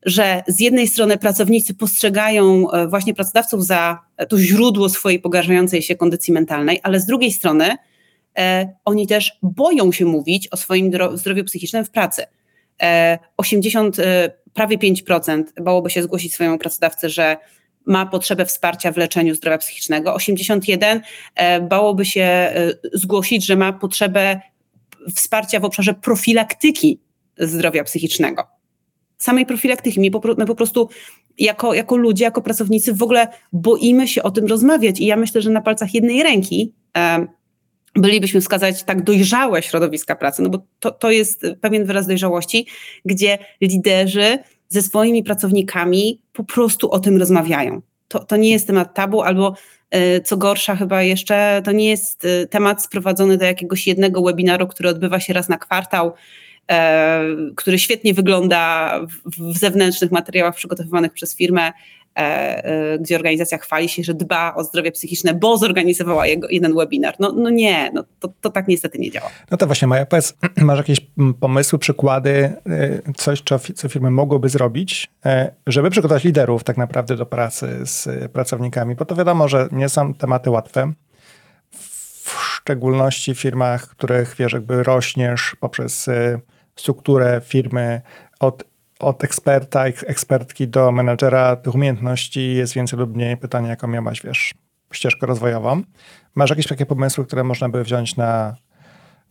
że 0.05 0.43
z 0.47 0.59
jednej 0.59 0.87
strony 0.87 1.17
pracownicy 1.17 1.73
postrzegają 1.73 2.71
e, 2.71 2.87
właśnie 2.87 3.13
pracodawców 3.13 3.65
za 3.65 3.99
to 4.29 4.39
źródło 4.39 4.89
swojej 4.89 5.19
pogarszającej 5.19 5.81
się 5.81 5.95
kondycji 5.95 6.33
mentalnej, 6.33 6.79
ale 6.83 6.99
z 6.99 7.05
drugiej 7.05 7.31
strony 7.31 7.75
e, 8.37 8.69
oni 8.85 9.07
też 9.07 9.31
boją 9.41 9.91
się 9.91 10.05
mówić 10.05 10.47
o 10.51 10.57
swoim 10.57 10.91
zdrowiu 11.13 11.43
psychicznym 11.43 11.85
w 11.85 11.89
pracy. 11.89 12.25
E, 12.81 13.19
80, 13.37 13.99
e, 13.99 14.31
prawie 14.53 14.77
5% 14.77 15.43
bałoby 15.61 15.89
się 15.89 16.03
zgłosić 16.03 16.33
swojemu 16.33 16.57
pracodawcy, 16.57 17.09
że 17.09 17.37
ma 17.85 18.05
potrzebę 18.05 18.45
wsparcia 18.45 18.91
w 18.91 18.97
leczeniu 18.97 19.35
zdrowia 19.35 19.57
psychicznego. 19.57 20.13
81 20.13 21.01
e, 21.35 21.61
bałoby 21.61 22.05
się 22.05 22.21
e, 22.21 22.73
zgłosić, 22.93 23.45
że 23.45 23.55
ma 23.55 23.73
potrzebę 23.73 24.41
wsparcia 25.15 25.59
w 25.59 25.65
obszarze 25.65 25.93
profilaktyki 25.93 26.99
zdrowia 27.37 27.83
psychicznego 27.83 28.61
samej 29.21 29.45
profilaktyki. 29.45 29.99
My 29.99 30.11
po, 30.11 30.21
my 30.37 30.45
po 30.45 30.55
prostu 30.55 30.89
jako, 31.37 31.73
jako 31.73 31.97
ludzie, 31.97 32.23
jako 32.23 32.41
pracownicy 32.41 32.93
w 32.93 33.03
ogóle 33.03 33.27
boimy 33.53 34.07
się 34.07 34.23
o 34.23 34.31
tym 34.31 34.45
rozmawiać 34.45 34.99
i 34.99 35.05
ja 35.05 35.15
myślę, 35.15 35.41
że 35.41 35.49
na 35.49 35.61
palcach 35.61 35.93
jednej 35.93 36.23
ręki 36.23 36.73
e, 36.97 37.27
bylibyśmy 37.95 38.41
wskazać 38.41 38.83
tak 38.83 39.03
dojrzałe 39.03 39.63
środowiska 39.63 40.15
pracy, 40.15 40.41
no 40.41 40.49
bo 40.49 40.59
to, 40.79 40.91
to 40.91 41.11
jest 41.11 41.45
pewien 41.61 41.85
wyraz 41.85 42.07
dojrzałości, 42.07 42.67
gdzie 43.05 43.37
liderzy 43.61 44.37
ze 44.69 44.81
swoimi 44.81 45.23
pracownikami 45.23 46.21
po 46.33 46.43
prostu 46.43 46.91
o 46.91 46.99
tym 46.99 47.17
rozmawiają. 47.17 47.81
To, 48.07 48.19
to 48.19 48.37
nie 48.37 48.51
jest 48.51 48.67
temat 48.67 48.93
tabu 48.93 49.21
albo 49.21 49.55
e, 49.89 50.21
co 50.21 50.37
gorsza 50.37 50.75
chyba 50.75 51.03
jeszcze, 51.03 51.61
to 51.65 51.71
nie 51.71 51.89
jest 51.89 52.25
e, 52.25 52.47
temat 52.47 52.83
sprowadzony 52.83 53.37
do 53.37 53.45
jakiegoś 53.45 53.87
jednego 53.87 54.21
webinaru, 54.21 54.67
który 54.67 54.89
odbywa 54.89 55.19
się 55.19 55.33
raz 55.33 55.49
na 55.49 55.57
kwartał 55.57 56.13
E, 56.71 57.21
który 57.55 57.79
świetnie 57.79 58.13
wygląda 58.13 58.91
w 59.25 59.57
zewnętrznych 59.57 60.11
materiałach 60.11 60.55
przygotowywanych 60.55 61.13
przez 61.13 61.35
firmę, 61.35 61.71
gdzie 62.99 63.15
organizacja 63.15 63.57
chwali 63.57 63.89
się, 63.89 64.03
że 64.03 64.13
dba 64.13 64.55
o 64.55 64.63
zdrowie 64.63 64.91
psychiczne, 64.91 65.33
bo 65.33 65.57
zorganizowała 65.57 66.27
jego, 66.27 66.47
jeden 66.49 66.75
webinar. 66.75 67.15
No, 67.19 67.31
no 67.31 67.49
nie, 67.49 67.91
no 67.93 68.03
to, 68.19 68.33
to 68.41 68.49
tak 68.49 68.67
niestety 68.67 68.99
nie 68.99 69.11
działa. 69.11 69.29
No 69.51 69.57
to 69.57 69.65
właśnie, 69.65 69.87
Maja, 69.87 70.05
powiedz, 70.05 70.33
masz 70.57 70.77
jakieś 70.77 70.99
pomysły, 71.39 71.79
przykłady, 71.79 72.53
coś, 73.15 73.41
co, 73.45 73.59
co 73.75 73.89
firmy 73.89 74.11
mogłyby 74.11 74.49
zrobić, 74.49 75.11
żeby 75.67 75.89
przygotować 75.89 76.23
liderów 76.23 76.63
tak 76.63 76.77
naprawdę 76.77 77.15
do 77.15 77.25
pracy 77.25 77.79
z 77.83 78.31
pracownikami, 78.31 78.95
bo 78.95 79.05
to 79.05 79.15
wiadomo, 79.15 79.47
że 79.47 79.69
nie 79.71 79.89
są 79.89 80.13
tematy 80.13 80.49
łatwe 80.49 80.93
w 82.21 82.29
szczególności 82.29 83.35
w 83.35 83.39
firmach, 83.39 83.87
których 83.87 84.35
wiesz, 84.39 84.53
jakby 84.53 84.83
rośniesz 84.83 85.55
poprzez 85.59 86.09
strukturę 86.75 87.41
firmy 87.45 88.01
od, 88.39 88.63
od 89.01 89.23
eksperta, 89.23 89.85
ekspertki 89.85 90.67
do 90.67 90.91
menedżera 90.91 91.55
tych 91.55 91.75
umiejętności 91.75 92.55
jest 92.55 92.73
więcej 92.73 92.99
lub 92.99 93.15
mniej. 93.15 93.37
Pytanie, 93.37 93.69
jaką 93.69 93.87
miałaś, 93.87 94.21
wiesz, 94.21 94.53
ścieżkę 94.91 95.27
rozwojową. 95.27 95.81
Masz 96.35 96.49
jakieś 96.49 96.67
takie 96.67 96.85
pomysły, 96.85 97.25
które 97.25 97.43
można 97.43 97.69
by 97.69 97.83
wziąć 97.83 98.15
na, 98.15 98.55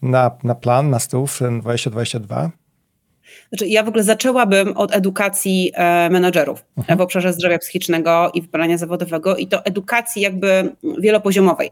na, 0.02 0.30
na 0.44 0.54
plan, 0.54 0.90
na 0.90 0.98
stół 0.98 1.26
w 1.26 1.38
2022? 1.38 2.50
Znaczy, 3.48 3.66
ja 3.66 3.82
w 3.82 3.88
ogóle 3.88 4.04
zaczęłabym 4.04 4.76
od 4.76 4.94
edukacji 4.94 5.72
e, 5.74 6.10
menedżerów 6.10 6.64
mhm. 6.76 6.98
w 6.98 7.02
obszarze 7.02 7.32
zdrowia 7.32 7.58
psychicznego 7.58 8.30
i 8.34 8.42
wypalania 8.42 8.78
zawodowego 8.78 9.36
i 9.36 9.46
to 9.46 9.64
edukacji 9.64 10.22
jakby 10.22 10.76
wielopoziomowej. 10.98 11.70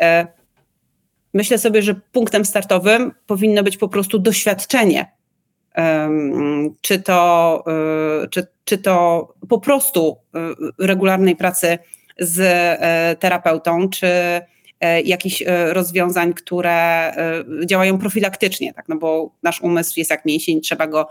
E, 0.00 0.26
myślę 1.34 1.58
sobie, 1.58 1.82
że 1.82 1.94
punktem 2.12 2.44
startowym 2.44 3.12
powinno 3.26 3.62
być 3.62 3.76
po 3.76 3.88
prostu 3.88 4.18
doświadczenie 4.18 5.19
czy 6.80 7.00
to, 7.00 7.64
y, 8.24 8.28
czy, 8.28 8.46
czy 8.64 8.78
to 8.78 9.28
po 9.48 9.60
prostu 9.60 10.16
y, 10.80 10.86
regularnej 10.86 11.36
pracy 11.36 11.78
z 12.20 12.40
e, 12.40 13.16
terapeutą, 13.16 13.88
czy 13.88 14.06
e, 14.80 15.00
jakichś 15.00 15.42
e, 15.42 15.74
rozwiązań, 15.74 16.34
które 16.34 17.12
działają 17.66 17.98
profilaktycznie, 17.98 18.74
tak? 18.74 18.88
no 18.88 18.96
bo 18.96 19.34
nasz 19.42 19.60
umysł 19.60 19.94
jest 19.96 20.10
jak 20.10 20.24
mięsień, 20.24 20.60
trzeba 20.60 20.86
go 20.86 21.08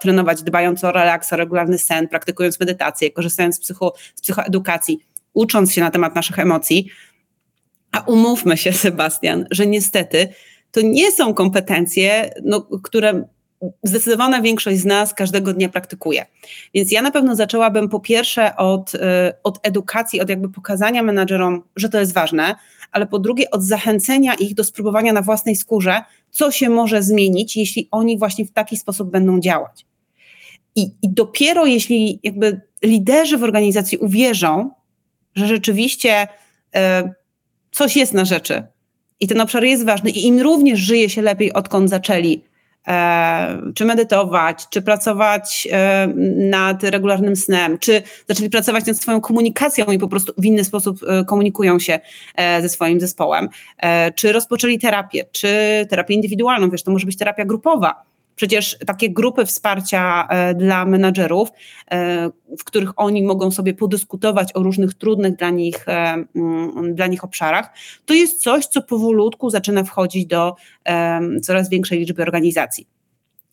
trenować, 0.00 0.42
dbając 0.42 0.84
o 0.84 0.92
relaks, 0.92 1.32
o 1.32 1.36
regularny 1.36 1.78
sen, 1.78 2.08
praktykując 2.08 2.60
medytację, 2.60 3.10
korzystając 3.10 3.56
z, 3.56 3.60
psycho, 3.60 3.94
z 4.14 4.20
psychoedukacji, 4.20 4.98
ucząc 5.32 5.72
się 5.72 5.80
na 5.80 5.90
temat 5.90 6.14
naszych 6.14 6.38
emocji. 6.38 6.90
A 7.92 8.00
umówmy 8.00 8.56
się, 8.56 8.72
Sebastian, 8.86 9.46
że 9.50 9.66
niestety 9.66 10.28
to 10.70 10.80
nie 10.80 11.12
są 11.12 11.34
kompetencje, 11.34 12.30
no, 12.44 12.68
które 12.82 13.24
zdecydowana 13.82 14.42
większość 14.42 14.78
z 14.78 14.84
nas 14.84 15.14
każdego 15.14 15.52
dnia 15.52 15.68
praktykuje. 15.68 16.26
Więc 16.74 16.92
ja 16.92 17.02
na 17.02 17.10
pewno 17.10 17.36
zaczęłabym 17.36 17.88
po 17.88 18.00
pierwsze 18.00 18.56
od, 18.56 18.94
y, 18.94 18.98
od 19.44 19.58
edukacji, 19.62 20.20
od 20.20 20.28
jakby 20.28 20.48
pokazania 20.48 21.02
menadżerom, 21.02 21.62
że 21.76 21.88
to 21.88 22.00
jest 22.00 22.14
ważne, 22.14 22.54
ale 22.92 23.06
po 23.06 23.18
drugie 23.18 23.50
od 23.50 23.62
zachęcenia 23.62 24.34
ich 24.34 24.54
do 24.54 24.64
spróbowania 24.64 25.12
na 25.12 25.22
własnej 25.22 25.56
skórze, 25.56 26.02
co 26.30 26.50
się 26.50 26.70
może 26.70 27.02
zmienić, 27.02 27.56
jeśli 27.56 27.88
oni 27.90 28.18
właśnie 28.18 28.44
w 28.44 28.52
taki 28.52 28.76
sposób 28.76 29.10
będą 29.10 29.40
działać. 29.40 29.86
I, 30.76 30.82
i 31.02 31.08
dopiero 31.08 31.66
jeśli 31.66 32.20
jakby 32.22 32.60
liderzy 32.82 33.38
w 33.38 33.42
organizacji 33.42 33.98
uwierzą, 33.98 34.70
że 35.34 35.46
rzeczywiście 35.46 36.22
y, 36.22 36.78
coś 37.72 37.96
jest 37.96 38.12
na 38.12 38.24
rzeczy 38.24 38.62
i 39.20 39.26
ten 39.26 39.40
obszar 39.40 39.64
jest 39.64 39.84
ważny 39.84 40.10
i 40.10 40.26
im 40.26 40.40
również 40.40 40.80
żyje 40.80 41.10
się 41.10 41.22
lepiej, 41.22 41.52
odkąd 41.52 41.90
zaczęli 41.90 42.42
czy 43.74 43.84
medytować, 43.84 44.66
czy 44.70 44.82
pracować 44.82 45.68
e, 45.72 46.08
nad 46.36 46.84
regularnym 46.84 47.36
snem, 47.36 47.78
czy 47.78 48.02
zaczęli 48.28 48.50
pracować 48.50 48.86
nad 48.86 48.96
swoją 48.96 49.20
komunikacją 49.20 49.84
i 49.84 49.98
po 49.98 50.08
prostu 50.08 50.32
w 50.38 50.44
inny 50.44 50.64
sposób 50.64 50.98
e, 51.02 51.24
komunikują 51.24 51.78
się 51.78 52.00
ze 52.60 52.68
swoim 52.68 53.00
zespołem, 53.00 53.48
czy 54.14 54.32
rozpoczęli 54.32 54.78
terapię, 54.78 55.24
czy 55.32 55.48
terapię 55.90 56.14
indywidualną, 56.14 56.70
wiesz, 56.70 56.82
to 56.82 56.90
może 56.90 57.06
być 57.06 57.16
terapia 57.16 57.44
grupowa, 57.44 58.09
Przecież 58.36 58.78
takie 58.86 59.10
grupy 59.10 59.46
wsparcia 59.46 60.28
e, 60.30 60.54
dla 60.54 60.84
menadżerów, 60.84 61.48
e, 61.90 62.30
w 62.58 62.64
których 62.64 62.90
oni 62.96 63.22
mogą 63.22 63.50
sobie 63.50 63.74
podyskutować 63.74 64.56
o 64.56 64.62
różnych 64.62 64.94
trudnych 64.94 65.36
dla 65.36 65.50
nich, 65.50 65.88
e, 65.88 66.24
mm, 66.36 66.94
dla 66.94 67.06
nich 67.06 67.24
obszarach, 67.24 67.70
to 68.06 68.14
jest 68.14 68.42
coś, 68.42 68.66
co 68.66 68.82
powolutku 68.82 69.50
zaczyna 69.50 69.84
wchodzić 69.84 70.26
do 70.26 70.54
coraz 71.42 71.68
większej 71.68 71.98
liczby 71.98 72.22
organizacji. 72.22 72.86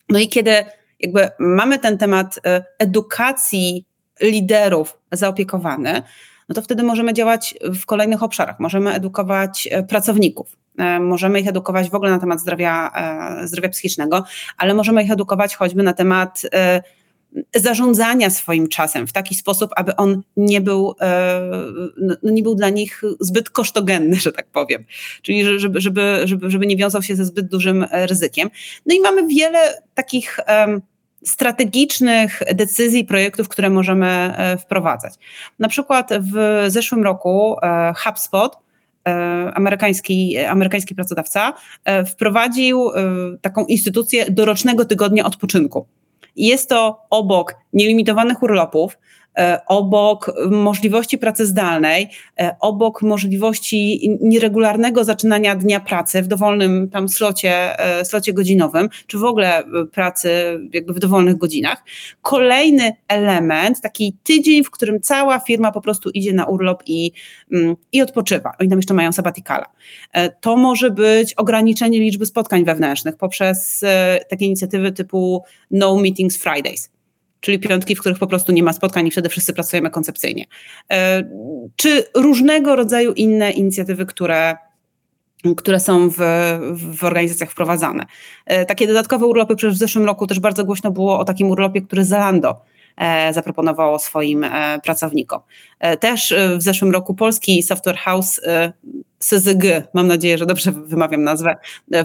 No 0.08 0.18
i 0.18 0.28
kiedy 0.28 0.64
jakby 1.00 1.28
mamy 1.38 1.78
ten 1.78 1.98
temat 1.98 2.40
edukacji 2.78 3.84
liderów 4.20 4.98
zaopiekowany, 5.12 6.02
no 6.48 6.54
to 6.54 6.62
wtedy 6.62 6.82
możemy 6.82 7.14
działać 7.14 7.54
w 7.62 7.86
kolejnych 7.86 8.22
obszarach. 8.22 8.60
Możemy 8.60 8.94
edukować 8.94 9.68
pracowników, 9.88 10.56
możemy 11.00 11.40
ich 11.40 11.48
edukować 11.48 11.90
w 11.90 11.94
ogóle 11.94 12.10
na 12.10 12.18
temat 12.18 12.40
zdrowia, 12.40 12.90
e, 13.42 13.48
zdrowia 13.48 13.68
psychicznego, 13.68 14.24
ale 14.56 14.74
możemy 14.74 15.02
ich 15.02 15.10
edukować 15.10 15.56
choćby 15.56 15.82
na 15.82 15.92
temat 15.92 16.42
e, 16.52 16.82
zarządzania 17.54 18.30
swoim 18.30 18.68
czasem 18.68 19.06
w 19.06 19.12
taki 19.12 19.34
sposób, 19.34 19.70
aby 19.76 19.96
on 19.96 20.22
nie 20.36 20.60
był, 20.60 20.94
no, 21.96 22.14
no 22.22 22.32
nie 22.32 22.42
był 22.42 22.54
dla 22.54 22.68
nich 22.68 23.02
zbyt 23.20 23.50
kosztogenny, 23.50 24.16
że 24.16 24.32
tak 24.32 24.46
powiem. 24.46 24.84
Czyli 25.22 25.60
żeby, 25.60 25.80
żeby, 25.80 26.20
żeby, 26.24 26.50
żeby 26.50 26.66
nie 26.66 26.76
wiązał 26.76 27.02
się 27.02 27.16
ze 27.16 27.24
zbyt 27.24 27.46
dużym 27.46 27.86
ryzykiem. 27.92 28.50
No 28.86 28.94
i 28.94 29.00
mamy 29.00 29.26
wiele 29.26 29.82
takich 29.94 30.40
strategicznych 31.24 32.42
decyzji, 32.54 33.04
projektów, 33.04 33.48
które 33.48 33.70
możemy 33.70 34.34
wprowadzać. 34.60 35.14
Na 35.58 35.68
przykład 35.68 36.10
w 36.20 36.64
zeszłym 36.68 37.02
roku 37.02 37.56
HubSpot 37.96 38.56
E, 38.56 38.67
amerykański, 39.54 40.38
amerykański 40.38 40.94
pracodawca 40.94 41.54
e, 41.84 42.04
wprowadził 42.04 42.90
e, 42.90 42.92
taką 43.40 43.66
instytucję 43.66 44.30
dorocznego 44.30 44.84
tygodnia 44.84 45.24
odpoczynku. 45.24 45.86
Jest 46.36 46.68
to 46.68 47.00
obok 47.10 47.54
nielimitowanych 47.72 48.42
urlopów, 48.42 48.98
E, 48.98 49.17
obok 49.66 50.32
możliwości 50.50 51.18
pracy 51.18 51.46
zdalnej, 51.46 52.08
e, 52.40 52.56
obok 52.60 53.02
możliwości 53.02 54.10
nieregularnego 54.20 55.04
zaczynania 55.04 55.56
dnia 55.56 55.80
pracy 55.80 56.22
w 56.22 56.26
dowolnym 56.26 56.90
tam 56.90 57.08
slocie, 57.08 57.80
e, 57.80 58.04
slocie 58.04 58.32
godzinowym, 58.32 58.88
czy 59.06 59.18
w 59.18 59.24
ogóle 59.24 59.62
pracy 59.92 60.60
jakby 60.72 60.92
w 60.92 60.98
dowolnych 60.98 61.36
godzinach. 61.36 61.84
Kolejny 62.22 62.92
element, 63.08 63.80
taki 63.80 64.16
tydzień, 64.22 64.64
w 64.64 64.70
którym 64.70 65.00
cała 65.00 65.38
firma 65.38 65.72
po 65.72 65.80
prostu 65.80 66.10
idzie 66.10 66.32
na 66.32 66.46
urlop 66.46 66.82
i, 66.86 67.12
mm, 67.52 67.76
i 67.92 68.02
odpoczywa. 68.02 68.52
Oni 68.60 68.68
tam 68.68 68.78
jeszcze 68.78 68.94
mają 68.94 69.12
sabatikala. 69.12 69.66
To 70.40 70.56
może 70.56 70.90
być 70.90 71.34
ograniczenie 71.34 72.00
liczby 72.00 72.26
spotkań 72.26 72.64
wewnętrznych 72.64 73.16
poprzez 73.16 73.84
takie 74.28 74.46
inicjatywy 74.46 74.92
typu 74.92 75.44
No 75.70 75.96
Meetings 75.96 76.36
Fridays 76.36 76.90
czyli 77.40 77.58
piątki, 77.58 77.96
w 77.96 78.00
których 78.00 78.18
po 78.18 78.26
prostu 78.26 78.52
nie 78.52 78.62
ma 78.62 78.72
spotkań 78.72 79.06
i 79.06 79.10
wtedy 79.10 79.28
wszyscy 79.28 79.52
pracujemy 79.52 79.90
koncepcyjnie. 79.90 80.44
Czy 81.76 82.04
różnego 82.14 82.76
rodzaju 82.76 83.12
inne 83.12 83.50
inicjatywy, 83.50 84.06
które 84.06 84.56
które 85.56 85.80
są 85.80 86.10
w, 86.10 86.16
w 86.72 87.04
organizacjach 87.04 87.50
wprowadzane. 87.50 88.06
Takie 88.68 88.86
dodatkowe 88.86 89.26
urlopy, 89.26 89.56
przecież 89.56 89.74
w 89.74 89.78
zeszłym 89.78 90.04
roku 90.04 90.26
też 90.26 90.40
bardzo 90.40 90.64
głośno 90.64 90.90
było 90.90 91.18
o 91.18 91.24
takim 91.24 91.50
urlopie, 91.50 91.82
który 91.82 92.04
Zalando 92.04 92.60
E, 92.60 92.77
zaproponowało 93.30 93.98
swoim 93.98 94.44
e, 94.44 94.80
pracownikom. 94.84 95.40
E, 95.80 95.96
też 95.96 96.34
w 96.56 96.62
zeszłym 96.62 96.92
roku 96.92 97.14
polski 97.14 97.62
Software 97.62 97.96
House 97.96 98.40
SZG, 99.20 99.64
mam 99.94 100.06
nadzieję, 100.06 100.38
że 100.38 100.46
dobrze 100.46 100.72
wymawiam 100.72 101.22
nazwę, 101.22 101.56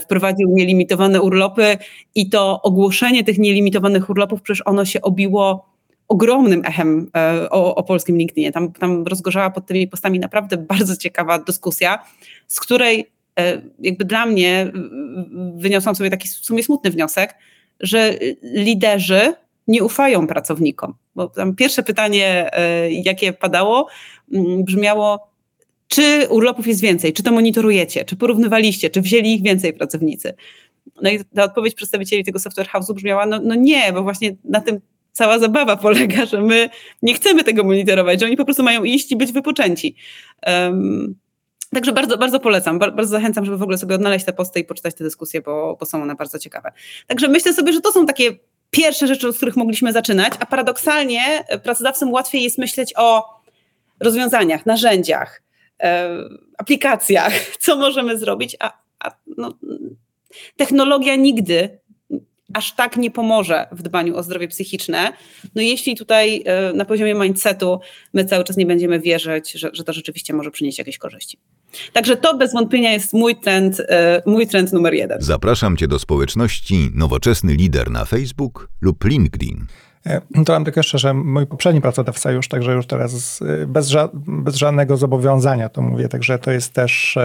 wprowadził 0.01 0.49
nielimitowane 0.49 1.21
urlopy 1.21 1.77
i 2.15 2.29
to 2.29 2.61
ogłoszenie 2.61 3.23
tych 3.23 3.37
nielimitowanych 3.37 4.09
urlopów, 4.09 4.41
przecież 4.41 4.61
ono 4.65 4.85
się 4.85 5.01
obiło 5.01 5.73
ogromnym 6.07 6.61
echem 6.65 7.11
o, 7.49 7.75
o 7.75 7.83
polskim 7.83 8.17
LinkedInie. 8.17 8.51
Tam, 8.51 8.71
tam 8.71 9.03
rozgorzała 9.03 9.49
pod 9.49 9.65
tymi 9.65 9.87
postami 9.87 10.19
naprawdę 10.19 10.57
bardzo 10.57 10.97
ciekawa 10.97 11.39
dyskusja, 11.39 12.03
z 12.47 12.59
której 12.59 13.11
jakby 13.79 14.05
dla 14.05 14.25
mnie 14.25 14.71
wyniosłam 15.55 15.95
sobie 15.95 16.09
taki 16.09 16.27
w 16.27 16.31
sumie 16.31 16.63
smutny 16.63 16.91
wniosek, 16.91 17.35
że 17.79 18.13
liderzy 18.43 19.33
nie 19.67 19.83
ufają 19.83 20.27
pracownikom. 20.27 20.93
Bo 21.15 21.31
pierwsze 21.57 21.83
pytanie, 21.83 22.49
e, 22.53 22.91
jakie 22.91 23.33
padało, 23.33 23.87
mm, 24.33 24.63
brzmiało, 24.63 25.27
czy 25.87 26.27
urlopów 26.29 26.67
jest 26.67 26.81
więcej, 26.81 27.13
czy 27.13 27.23
to 27.23 27.31
monitorujecie, 27.31 28.05
czy 28.05 28.15
porównywaliście, 28.15 28.89
czy 28.89 29.01
wzięli 29.01 29.33
ich 29.33 29.43
więcej 29.43 29.73
pracownicy. 29.73 30.33
No 31.01 31.09
i 31.09 31.19
ta 31.35 31.43
odpowiedź 31.43 31.75
przedstawicieli 31.75 32.23
tego 32.23 32.39
software 32.39 32.67
house'u 32.67 32.93
brzmiała, 32.93 33.25
no, 33.25 33.39
no 33.43 33.55
nie, 33.55 33.93
bo 33.93 34.03
właśnie 34.03 34.35
na 34.43 34.61
tym 34.61 34.79
cała 35.11 35.39
zabawa 35.39 35.75
polega, 35.75 36.25
że 36.25 36.41
my 36.41 36.69
nie 37.01 37.13
chcemy 37.13 37.43
tego 37.43 37.63
monitorować, 37.63 38.19
że 38.19 38.25
oni 38.25 38.37
po 38.37 38.45
prostu 38.45 38.63
mają 38.63 38.83
iść 38.83 39.11
i 39.11 39.15
być 39.15 39.31
wypoczęci. 39.31 39.95
Um, 40.47 41.15
Także 41.73 41.91
bardzo, 41.91 42.17
bardzo 42.17 42.39
polecam, 42.39 42.79
bardzo 42.79 43.05
zachęcam, 43.05 43.45
żeby 43.45 43.57
w 43.57 43.61
ogóle 43.61 43.77
sobie 43.77 43.95
odnaleźć 43.95 44.25
te 44.25 44.33
posty 44.33 44.59
i 44.59 44.63
poczytać 44.63 44.95
te 44.95 45.03
dyskusje, 45.03 45.41
bo, 45.41 45.77
bo 45.79 45.85
są 45.85 46.01
one 46.01 46.15
bardzo 46.15 46.39
ciekawe. 46.39 46.71
Także 47.07 47.27
myślę 47.27 47.53
sobie, 47.53 47.73
że 47.73 47.81
to 47.81 47.91
są 47.91 48.05
takie 48.05 48.31
pierwsze 48.73 49.07
rzeczy, 49.07 49.27
od 49.27 49.35
których 49.35 49.55
mogliśmy 49.55 49.93
zaczynać, 49.93 50.33
a 50.39 50.45
paradoksalnie 50.45 51.43
pracodawcom 51.63 52.11
łatwiej 52.11 52.43
jest 52.43 52.57
myśleć 52.57 52.93
o 52.97 53.39
rozwiązaniach, 53.99 54.65
narzędziach, 54.65 55.41
e, 55.83 56.09
aplikacjach, 56.57 57.33
co 57.63 57.75
możemy 57.75 58.17
zrobić, 58.17 58.55
a, 58.59 58.71
a 58.99 59.11
no, 59.37 59.53
technologia 60.57 61.15
nigdy 61.15 61.79
aż 62.53 62.75
tak 62.75 62.97
nie 62.97 63.11
pomoże 63.11 63.67
w 63.71 63.81
dbaniu 63.81 64.17
o 64.17 64.23
zdrowie 64.23 64.47
psychiczne. 64.47 65.13
No 65.55 65.61
jeśli 65.61 65.95
tutaj 65.95 66.43
e, 66.45 66.73
na 66.73 66.85
poziomie 66.85 67.13
mindsetu 67.13 67.79
my 68.13 68.25
cały 68.25 68.43
czas 68.43 68.57
nie 68.57 68.65
będziemy 68.65 68.99
wierzyć, 68.99 69.51
że, 69.51 69.69
że 69.73 69.83
to 69.83 69.93
rzeczywiście 69.93 70.33
może 70.33 70.51
przynieść 70.51 70.77
jakieś 70.77 70.97
korzyści. 70.97 71.37
Także 71.93 72.17
to 72.17 72.37
bez 72.37 72.53
wątpienia 72.53 72.91
jest 72.91 73.13
mój 73.13 73.35
trend, 73.35 73.79
e, 73.89 74.21
mój 74.25 74.47
trend 74.47 74.73
numer 74.73 74.93
jeden. 74.93 75.17
Zapraszam 75.21 75.77
Cię 75.77 75.87
do 75.87 75.99
społeczności 75.99 76.89
Nowoczesny 76.93 77.53
Lider 77.53 77.91
na 77.91 78.05
Facebook 78.05 78.69
lub 78.81 79.05
LinkedIn. 79.05 79.65
E, 80.05 80.21
mam 80.49 80.65
tylko 80.65 80.79
jeszcze, 80.79 80.97
że 80.97 81.13
mój 81.13 81.47
poprzedni 81.47 81.81
pracodawca 81.81 82.31
już, 82.31 82.47
także 82.47 82.73
już 82.73 82.85
teraz 82.85 83.39
bez, 83.67 83.87
ża 83.87 84.09
bez 84.13 84.55
żadnego 84.55 84.97
zobowiązania 84.97 85.69
to 85.69 85.81
mówię, 85.81 86.09
także 86.09 86.39
to 86.39 86.51
jest 86.51 86.73
też 86.73 87.17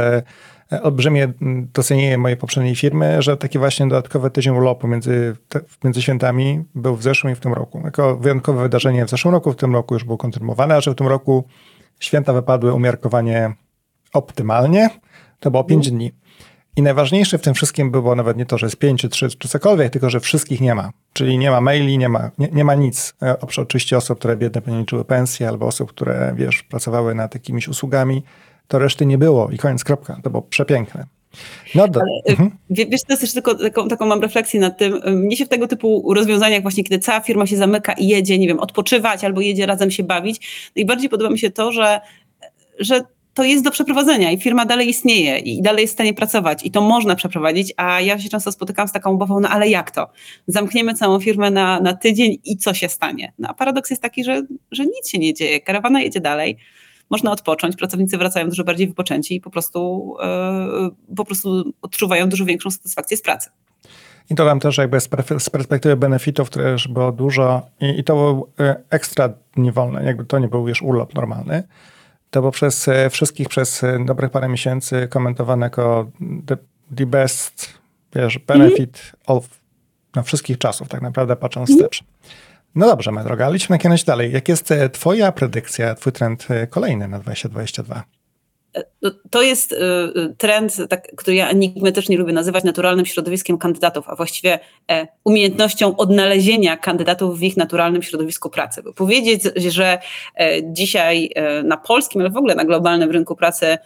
olbrzymie 0.70 1.32
docenienie 1.74 2.18
mojej 2.18 2.36
poprzedniej 2.36 2.76
firmy, 2.76 3.22
że 3.22 3.36
taki 3.36 3.58
właśnie 3.58 3.88
dodatkowy 3.88 4.30
tydzień 4.30 4.56
urlopu 4.56 4.88
między, 4.88 5.36
między 5.84 6.02
świętami 6.02 6.64
był 6.74 6.96
w 6.96 7.02
zeszłym 7.02 7.32
i 7.32 7.36
w 7.36 7.40
tym 7.40 7.52
roku. 7.52 7.80
Jako 7.84 8.16
wyjątkowe 8.16 8.62
wydarzenie 8.62 9.04
w 9.04 9.10
zeszłym 9.10 9.34
roku, 9.34 9.52
w 9.52 9.56
tym 9.56 9.74
roku 9.74 9.94
już 9.94 10.04
było 10.04 10.18
kontynuowane, 10.18 10.74
a 10.74 10.80
że 10.80 10.90
w 10.90 10.94
tym 10.94 11.06
roku 11.06 11.44
święta 12.00 12.32
wypadły 12.32 12.74
umiarkowanie 12.74 13.54
optymalnie, 14.12 14.90
to 15.40 15.50
było 15.50 15.64
5 15.64 15.90
dni. 15.90 16.12
I 16.76 16.82
najważniejsze 16.82 17.38
w 17.38 17.42
tym 17.42 17.54
wszystkim 17.54 17.90
było 17.90 18.14
nawet 18.14 18.36
nie 18.36 18.46
to, 18.46 18.58
że 18.58 18.66
jest 18.66 18.76
5 18.76 19.00
czy 19.00 19.08
3 19.08 19.28
czy 19.28 19.48
cokolwiek, 19.48 19.92
tylko 19.92 20.10
że 20.10 20.20
wszystkich 20.20 20.60
nie 20.60 20.74
ma. 20.74 20.90
Czyli 21.12 21.38
nie 21.38 21.50
ma 21.50 21.60
maili, 21.60 21.98
nie 21.98 22.08
ma, 22.08 22.30
nie, 22.38 22.48
nie 22.52 22.64
ma 22.64 22.74
nic. 22.74 23.14
E, 23.22 23.40
oprócz 23.40 23.58
oczywiście 23.58 23.96
osób, 23.96 24.18
które 24.18 24.36
biedne 24.36 24.78
liczyły 24.78 25.04
pensje, 25.04 25.48
albo 25.48 25.66
osób, 25.66 25.90
które, 25.90 26.34
wiesz, 26.36 26.62
pracowały 26.62 27.14
nad 27.14 27.34
jakimiś 27.34 27.68
usługami 27.68 28.22
to 28.68 28.78
reszty 28.78 29.06
nie 29.06 29.18
było 29.18 29.50
i 29.50 29.58
koniec, 29.58 29.84
kropka. 29.84 30.20
To 30.22 30.30
było 30.30 30.42
przepiękne. 30.42 31.06
No 31.74 31.88
do... 31.88 32.00
Y, 32.00 32.04
mhm. 32.26 32.50
Wiesz, 32.70 33.02
to 33.02 33.12
jest 33.12 33.20
też 33.20 33.32
tylko 33.32 33.54
taką, 33.54 33.88
taką 33.88 34.06
mam 34.06 34.20
refleksję 34.20 34.60
nad 34.60 34.78
tym. 34.78 34.94
Y, 34.94 35.10
mnie 35.10 35.36
się 35.36 35.46
w 35.46 35.48
tego 35.48 35.68
typu 35.68 36.14
rozwiązaniach 36.14 36.62
właśnie, 36.62 36.84
kiedy 36.84 36.98
cała 36.98 37.20
firma 37.20 37.46
się 37.46 37.56
zamyka 37.56 37.92
i 37.92 38.06
jedzie, 38.06 38.38
nie 38.38 38.48
wiem, 38.48 38.60
odpoczywać 38.60 39.24
albo 39.24 39.40
jedzie 39.40 39.66
razem 39.66 39.90
się 39.90 40.02
bawić, 40.02 40.70
najbardziej 40.76 41.08
podoba 41.08 41.30
mi 41.30 41.38
się 41.38 41.50
to, 41.50 41.72
że, 41.72 42.00
że 42.78 43.00
to 43.34 43.44
jest 43.44 43.64
do 43.64 43.70
przeprowadzenia 43.70 44.30
i 44.32 44.40
firma 44.40 44.66
dalej 44.66 44.88
istnieje 44.88 45.38
i 45.38 45.62
dalej 45.62 45.82
jest 45.82 45.94
w 45.94 45.96
stanie 45.96 46.14
pracować 46.14 46.64
i 46.64 46.70
to 46.70 46.80
można 46.80 47.14
przeprowadzić, 47.14 47.72
a 47.76 48.00
ja 48.00 48.18
się 48.18 48.28
często 48.28 48.52
spotykam 48.52 48.88
z 48.88 48.92
taką 48.92 49.10
obawą, 49.10 49.40
no 49.40 49.48
ale 49.48 49.68
jak 49.68 49.90
to? 49.90 50.08
Zamkniemy 50.46 50.94
całą 50.94 51.20
firmę 51.20 51.50
na, 51.50 51.80
na 51.80 51.94
tydzień 51.94 52.38
i 52.44 52.56
co 52.56 52.74
się 52.74 52.88
stanie? 52.88 53.32
No 53.38 53.48
a 53.48 53.54
paradoks 53.54 53.90
jest 53.90 54.02
taki, 54.02 54.24
że, 54.24 54.42
że 54.70 54.86
nic 54.86 55.08
się 55.08 55.18
nie 55.18 55.34
dzieje, 55.34 55.60
karawana 55.60 56.00
jedzie 56.00 56.20
dalej, 56.20 56.56
można 57.10 57.32
odpocząć, 57.32 57.76
pracownicy 57.76 58.18
wracają 58.18 58.48
dużo 58.48 58.64
bardziej 58.64 58.88
wypoczęci 58.88 59.34
i 59.34 59.40
po 59.40 59.50
prostu, 59.50 60.14
e, 60.22 60.90
po 61.16 61.24
prostu 61.24 61.72
odczuwają 61.82 62.28
dużo 62.28 62.44
większą 62.44 62.70
satysfakcję 62.70 63.16
z 63.16 63.22
pracy. 63.22 63.50
I 64.30 64.34
to 64.34 64.44
wam 64.44 64.60
też 64.60 64.78
jakby 64.78 65.00
z 65.00 65.08
perspektywy 65.50 65.96
benefitów, 65.96 66.50
które 66.50 66.70
już 66.70 66.88
było 66.88 67.12
dużo 67.12 67.62
i, 67.80 67.98
i 67.98 68.04
to 68.04 68.14
był 68.14 68.48
e, 68.66 68.76
ekstra 68.90 69.28
dni 69.56 69.72
wolne, 69.72 70.04
jakby 70.04 70.24
to 70.24 70.38
nie 70.38 70.48
był 70.48 70.68
już 70.68 70.82
urlop 70.82 71.14
normalny. 71.14 71.62
To 72.30 72.40
było 72.40 72.52
przez 72.52 72.88
e, 72.88 73.10
wszystkich 73.10 73.48
przez 73.48 73.82
dobrych 74.06 74.30
parę 74.30 74.48
miesięcy 74.48 75.08
komentowane 75.10 75.66
jako 75.66 76.10
the, 76.46 76.56
the 76.96 77.06
best 77.06 77.78
wiesz, 78.14 78.38
benefit 78.38 78.78
mm 78.78 78.92
-hmm. 78.92 79.36
of 79.36 79.48
no, 80.16 80.22
wszystkich 80.22 80.58
czasów, 80.58 80.88
tak 80.88 81.02
naprawdę 81.02 81.36
patrząc 81.36 81.70
mm 81.70 81.80
-hmm. 81.80 81.82
wstecz. 81.82 82.04
No 82.74 82.86
dobrze, 82.86 83.12
moja 83.12 83.24
droga, 83.24 83.48
lecimy 83.48 83.78
kiedyś 83.78 84.04
dalej. 84.04 84.32
Jak 84.32 84.48
jest 84.48 84.70
e, 84.70 84.90
twoja 84.90 85.32
predykcja, 85.32 85.94
twój 85.94 86.12
trend 86.12 86.46
e, 86.50 86.66
kolejny 86.66 87.08
na 87.08 87.18
2022? 87.18 88.02
E, 88.76 88.84
no, 89.02 89.10
to 89.30 89.42
jest 89.42 89.74
trend, 90.38 90.76
tak, 90.88 91.16
który 91.16 91.36
ja 91.36 91.48
enigmatycznie 91.48 92.18
lubię 92.18 92.32
nazywać 92.32 92.64
naturalnym 92.64 93.06
środowiskiem 93.06 93.58
kandydatów, 93.58 94.08
a 94.08 94.16
właściwie 94.16 94.58
umiejętnością 95.24 95.96
odnalezienia 95.96 96.76
kandydatów 96.76 97.38
w 97.38 97.42
ich 97.42 97.56
naturalnym 97.56 98.02
środowisku 98.02 98.50
pracy. 98.50 98.82
Bo 98.82 98.92
powiedzieć, 98.92 99.42
że 99.56 99.98
dzisiaj 100.62 101.30
na 101.64 101.76
polskim, 101.76 102.20
ale 102.20 102.30
w 102.30 102.36
ogóle 102.36 102.54
na 102.54 102.64
globalnym 102.64 103.10
rynku 103.10 103.36
pracy 103.36 103.78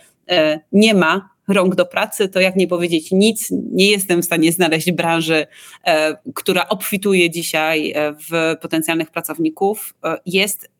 nie 0.73 0.95
ma 0.95 1.32
rąk 1.48 1.74
do 1.74 1.87
pracy, 1.87 2.28
to 2.28 2.40
jak 2.40 2.57
nie 2.57 2.68
powiedzieć 2.68 3.12
nic, 3.12 3.48
nie 3.72 3.90
jestem 3.90 4.22
w 4.22 4.24
stanie 4.24 4.52
znaleźć 4.52 4.92
branży, 4.92 5.46
e, 5.87 6.16
która 6.35 6.68
obfituje 6.68 7.31
dzisiaj 7.31 7.92
e, 7.92 8.14
w 8.31 8.57
potencjalnych 8.61 9.11
pracowników. 9.11 9.94
E, 10.05 10.18
jest 10.26 10.70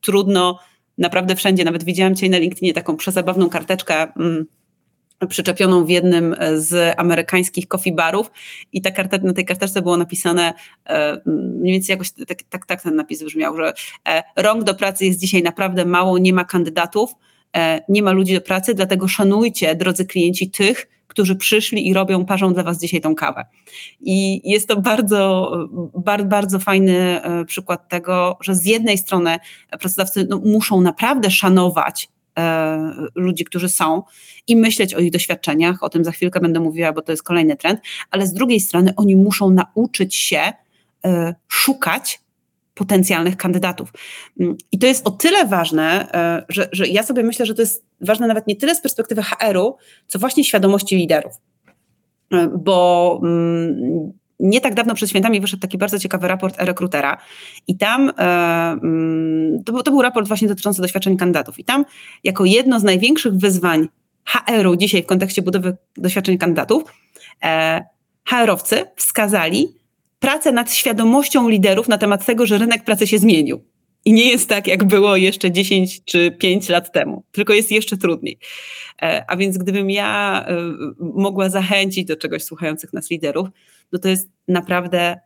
trudno 0.00 0.58
naprawdę 0.98 1.36
wszędzie. 1.36 1.64
Nawet 1.64 1.84
widziałam 1.84 2.14
dzisiaj 2.14 2.30
na 2.30 2.38
LinkedInie 2.38 2.74
taką 2.74 2.96
przezabawną 2.96 3.48
karteczkę 3.48 4.12
mm, 4.16 4.46
przyczepioną 5.28 5.84
w 5.84 5.90
jednym 5.90 6.36
z 6.54 6.94
amerykańskich 6.98 7.68
coffee 7.68 7.92
barów 7.92 8.30
i 8.72 8.82
ta 8.82 8.90
karta, 8.90 9.18
na 9.18 9.32
tej 9.32 9.44
karteczce 9.44 9.82
było 9.82 9.96
napisane 9.96 10.54
mniej 11.26 11.72
więcej 11.72 11.92
jakoś 11.94 12.10
tak, 12.10 12.42
tak, 12.42 12.66
tak 12.66 12.82
ten 12.82 12.96
napis 12.96 13.22
brzmiał, 13.22 13.56
że 13.56 13.72
rąk 14.36 14.64
do 14.64 14.74
pracy 14.74 15.06
jest 15.06 15.20
dzisiaj 15.20 15.42
naprawdę 15.42 15.84
mało, 15.84 16.18
nie 16.18 16.32
ma 16.32 16.44
kandydatów, 16.44 17.14
nie 17.88 18.02
ma 18.02 18.12
ludzi 18.12 18.34
do 18.34 18.40
pracy, 18.40 18.74
dlatego 18.74 19.08
szanujcie, 19.08 19.74
drodzy 19.74 20.06
klienci, 20.06 20.50
tych, 20.50 20.88
którzy 21.06 21.36
przyszli 21.36 21.88
i 21.88 21.94
robią, 21.94 22.24
parzą 22.24 22.54
dla 22.54 22.62
Was 22.62 22.80
dzisiaj 22.80 23.00
tą 23.00 23.14
kawę. 23.14 23.44
I 24.00 24.40
jest 24.50 24.68
to 24.68 24.80
bardzo, 24.80 25.52
bardzo, 25.94 26.28
bardzo 26.28 26.58
fajny 26.58 27.22
e, 27.22 27.44
przykład 27.44 27.88
tego, 27.88 28.38
że 28.40 28.54
z 28.54 28.64
jednej 28.64 28.98
strony 28.98 29.38
pracodawcy 29.80 30.26
no, 30.30 30.40
muszą 30.44 30.80
naprawdę 30.80 31.30
szanować 31.30 32.08
e, 32.38 32.92
ludzi, 33.14 33.44
którzy 33.44 33.68
są 33.68 34.02
i 34.46 34.56
myśleć 34.56 34.94
o 34.94 34.98
ich 34.98 35.12
doświadczeniach, 35.12 35.82
o 35.82 35.88
tym 35.88 36.04
za 36.04 36.10
chwilkę 36.10 36.40
będę 36.40 36.60
mówiła, 36.60 36.92
bo 36.92 37.02
to 37.02 37.12
jest 37.12 37.22
kolejny 37.22 37.56
trend, 37.56 37.80
ale 38.10 38.26
z 38.26 38.32
drugiej 38.32 38.60
strony 38.60 38.92
oni 38.96 39.16
muszą 39.16 39.50
nauczyć 39.50 40.16
się 40.16 40.52
szukać 41.48 42.20
potencjalnych 42.76 43.36
kandydatów. 43.36 43.92
Mm, 44.40 44.56
I 44.72 44.78
to 44.78 44.86
jest 44.86 45.06
o 45.06 45.10
tyle 45.10 45.46
ważne, 45.46 46.12
e, 46.12 46.44
że, 46.48 46.68
że 46.72 46.86
ja 46.86 47.02
sobie 47.02 47.22
myślę, 47.22 47.46
że 47.46 47.54
to 47.54 47.62
jest 47.62 47.84
ważne 48.00 48.26
nawet 48.26 48.46
nie 48.46 48.56
tyle 48.56 48.74
z 48.74 48.80
perspektywy 48.80 49.22
HR-u, 49.22 49.76
co 50.06 50.18
właśnie 50.18 50.44
świadomości 50.44 50.96
liderów. 50.96 51.32
E, 52.32 52.48
bo 52.58 53.20
mm, 53.22 54.12
nie 54.40 54.60
tak 54.60 54.74
dawno 54.74 54.94
przed 54.94 55.10
świętami 55.10 55.40
wyszedł 55.40 55.60
taki 55.60 55.78
bardzo 55.78 55.98
ciekawy 55.98 56.28
raport 56.28 56.56
rekrutera 56.58 57.16
i 57.66 57.76
tam 57.76 58.12
e, 58.18 58.22
mm, 58.82 59.64
to 59.64 59.82
to 59.82 59.90
był 59.90 60.02
raport 60.02 60.28
właśnie 60.28 60.48
dotyczący 60.48 60.82
doświadczeń 60.82 61.16
kandydatów 61.16 61.58
i 61.58 61.64
tam 61.64 61.84
jako 62.24 62.44
jedno 62.44 62.80
z 62.80 62.82
największych 62.82 63.34
wyzwań 63.34 63.88
HR-u 64.24 64.76
dzisiaj 64.76 65.02
w 65.02 65.06
kontekście 65.06 65.42
budowy 65.42 65.76
doświadczeń 65.96 66.38
kandydatów 66.38 66.84
HR-owcy 68.24 68.84
wskazali 68.96 69.68
pracę 70.18 70.52
nad 70.52 70.72
świadomością 70.72 71.48
liderów 71.48 71.88
na 71.88 71.98
temat 71.98 72.26
tego, 72.26 72.46
że 72.46 72.58
rynek 72.58 72.84
pracy 72.84 73.06
się 73.06 73.18
zmienił. 73.18 73.64
I 74.04 74.12
nie 74.12 74.30
jest 74.30 74.48
tak, 74.48 74.66
jak 74.66 74.84
było 74.84 75.16
jeszcze 75.16 75.50
10 75.50 76.04
czy 76.04 76.30
5 76.30 76.68
lat 76.68 76.92
temu, 76.92 77.24
tylko 77.32 77.52
jest 77.52 77.70
jeszcze 77.70 77.96
trudniej. 77.96 78.38
E, 79.02 79.24
a 79.28 79.36
więc 79.36 79.58
gdybym 79.58 79.90
ja 79.90 80.44
e, 80.48 80.56
mogła 81.00 81.48
zachęcić 81.48 82.04
do 82.04 82.16
czegoś 82.16 82.44
słuchających 82.44 82.92
nas 82.92 83.10
liderów, 83.10 83.48
no 83.92 83.98
to 83.98 84.08
jest 84.08 84.28
naprawdę 84.48 85.20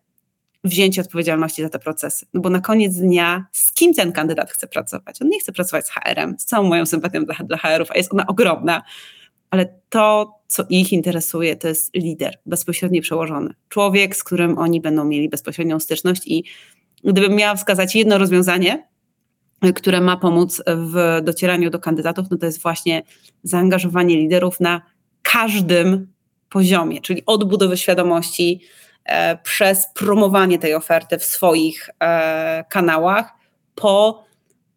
wzięcie 0.64 1.00
odpowiedzialności 1.00 1.62
za 1.62 1.68
te 1.68 1.79
procesy. 1.79 2.26
No 2.35 2.40
bo 2.40 2.50
na 2.50 2.61
koniec 2.61 2.94
dnia 2.94 3.46
z 3.53 3.72
kim 3.72 3.94
ten 3.94 4.12
kandydat 4.12 4.50
chce 4.50 4.66
pracować? 4.66 5.22
On 5.22 5.29
nie 5.29 5.40
chce 5.40 5.53
pracować 5.53 5.87
z 5.87 5.90
HR-em, 5.90 6.37
z 6.38 6.44
całą 6.44 6.68
moją 6.68 6.87
sympatią 6.87 7.24
dla, 7.24 7.35
dla 7.35 7.57
HR-ów, 7.57 7.90
a 7.90 7.96
jest 7.96 8.12
ona 8.12 8.26
ogromna, 8.26 8.83
ale 9.51 9.81
to, 9.89 10.35
co 10.47 10.65
ich 10.69 10.93
interesuje, 10.93 11.57
to 11.57 11.69
jest 11.69 11.95
lider, 11.95 12.39
bezpośredni 12.47 13.01
przełożony. 13.01 13.55
Człowiek, 13.69 14.17
z 14.17 14.25
którym 14.25 14.59
oni 14.59 14.81
będą 14.81 15.05
mieli 15.05 15.29
bezpośrednią 15.29 15.81
styczność 15.81 16.23
i 16.27 16.45
gdybym 17.05 17.37
miała 17.37 17.55
wskazać 17.55 17.95
jedno 17.95 18.19
rozwiązanie, 18.19 18.89
które 19.75 20.01
ma 20.01 20.17
pomóc 20.17 20.63
w 20.67 21.21
docieraniu 21.23 21.71
do 21.71 21.79
kandydatów, 21.79 22.27
no 22.31 22.37
to 22.37 22.47
jest 22.47 22.63
właśnie 22.63 23.03
zaangażowanie 23.43 24.17
liderów 24.17 24.61
na 24.61 24.83
każdym 25.23 26.13
poziomie, 26.51 27.01
czyli 27.01 27.23
od 27.27 27.45
budowy 27.45 27.77
świadomości 27.77 28.61
e, 29.05 29.37
przez 29.37 29.87
promowanie 29.95 30.59
tej 30.59 30.75
oferty 30.75 31.19
w 31.19 31.25
swoich 31.25 31.91
e, 32.01 32.65
kanałach, 32.71 33.33
po 33.75 34.25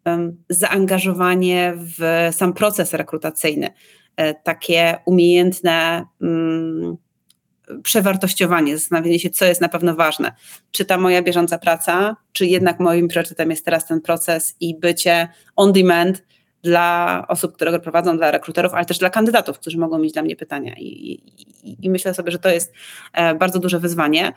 e, 0.06 0.32
zaangażowanie 0.48 1.74
w 1.76 2.28
sam 2.32 2.52
proces 2.52 2.92
rekrutacyjny. 2.92 3.70
E, 4.16 4.34
takie 4.34 4.98
umiejętne 5.06 6.04
mm, 6.22 6.96
przewartościowanie, 7.82 8.78
zastanowienie 8.78 9.18
się, 9.18 9.30
co 9.30 9.44
jest 9.44 9.60
na 9.60 9.68
pewno 9.68 9.94
ważne. 9.94 10.32
Czy 10.70 10.84
ta 10.84 10.98
moja 10.98 11.22
bieżąca 11.22 11.58
praca, 11.58 12.16
czy 12.32 12.46
jednak 12.46 12.80
moim 12.80 13.08
priorytetem 13.08 13.50
jest 13.50 13.64
teraz 13.64 13.86
ten 13.86 14.00
proces 14.00 14.56
i 14.60 14.78
bycie 14.78 15.28
on 15.56 15.72
demand 15.72 16.22
dla 16.62 17.24
osób, 17.28 17.54
które 17.54 17.70
go 17.70 17.80
prowadzą, 17.80 18.16
dla 18.16 18.30
rekruterów, 18.30 18.74
ale 18.74 18.84
też 18.84 18.98
dla 18.98 19.10
kandydatów, 19.10 19.58
którzy 19.58 19.78
mogą 19.78 19.98
mieć 19.98 20.12
dla 20.12 20.22
mnie 20.22 20.36
pytania. 20.36 20.74
I, 20.78 20.84
i, 21.62 21.76
i 21.86 21.90
myślę 21.90 22.14
sobie, 22.14 22.32
że 22.32 22.38
to 22.38 22.48
jest 22.48 22.72
e, 23.12 23.34
bardzo 23.34 23.58
duże 23.58 23.80
wyzwanie. 23.80 24.32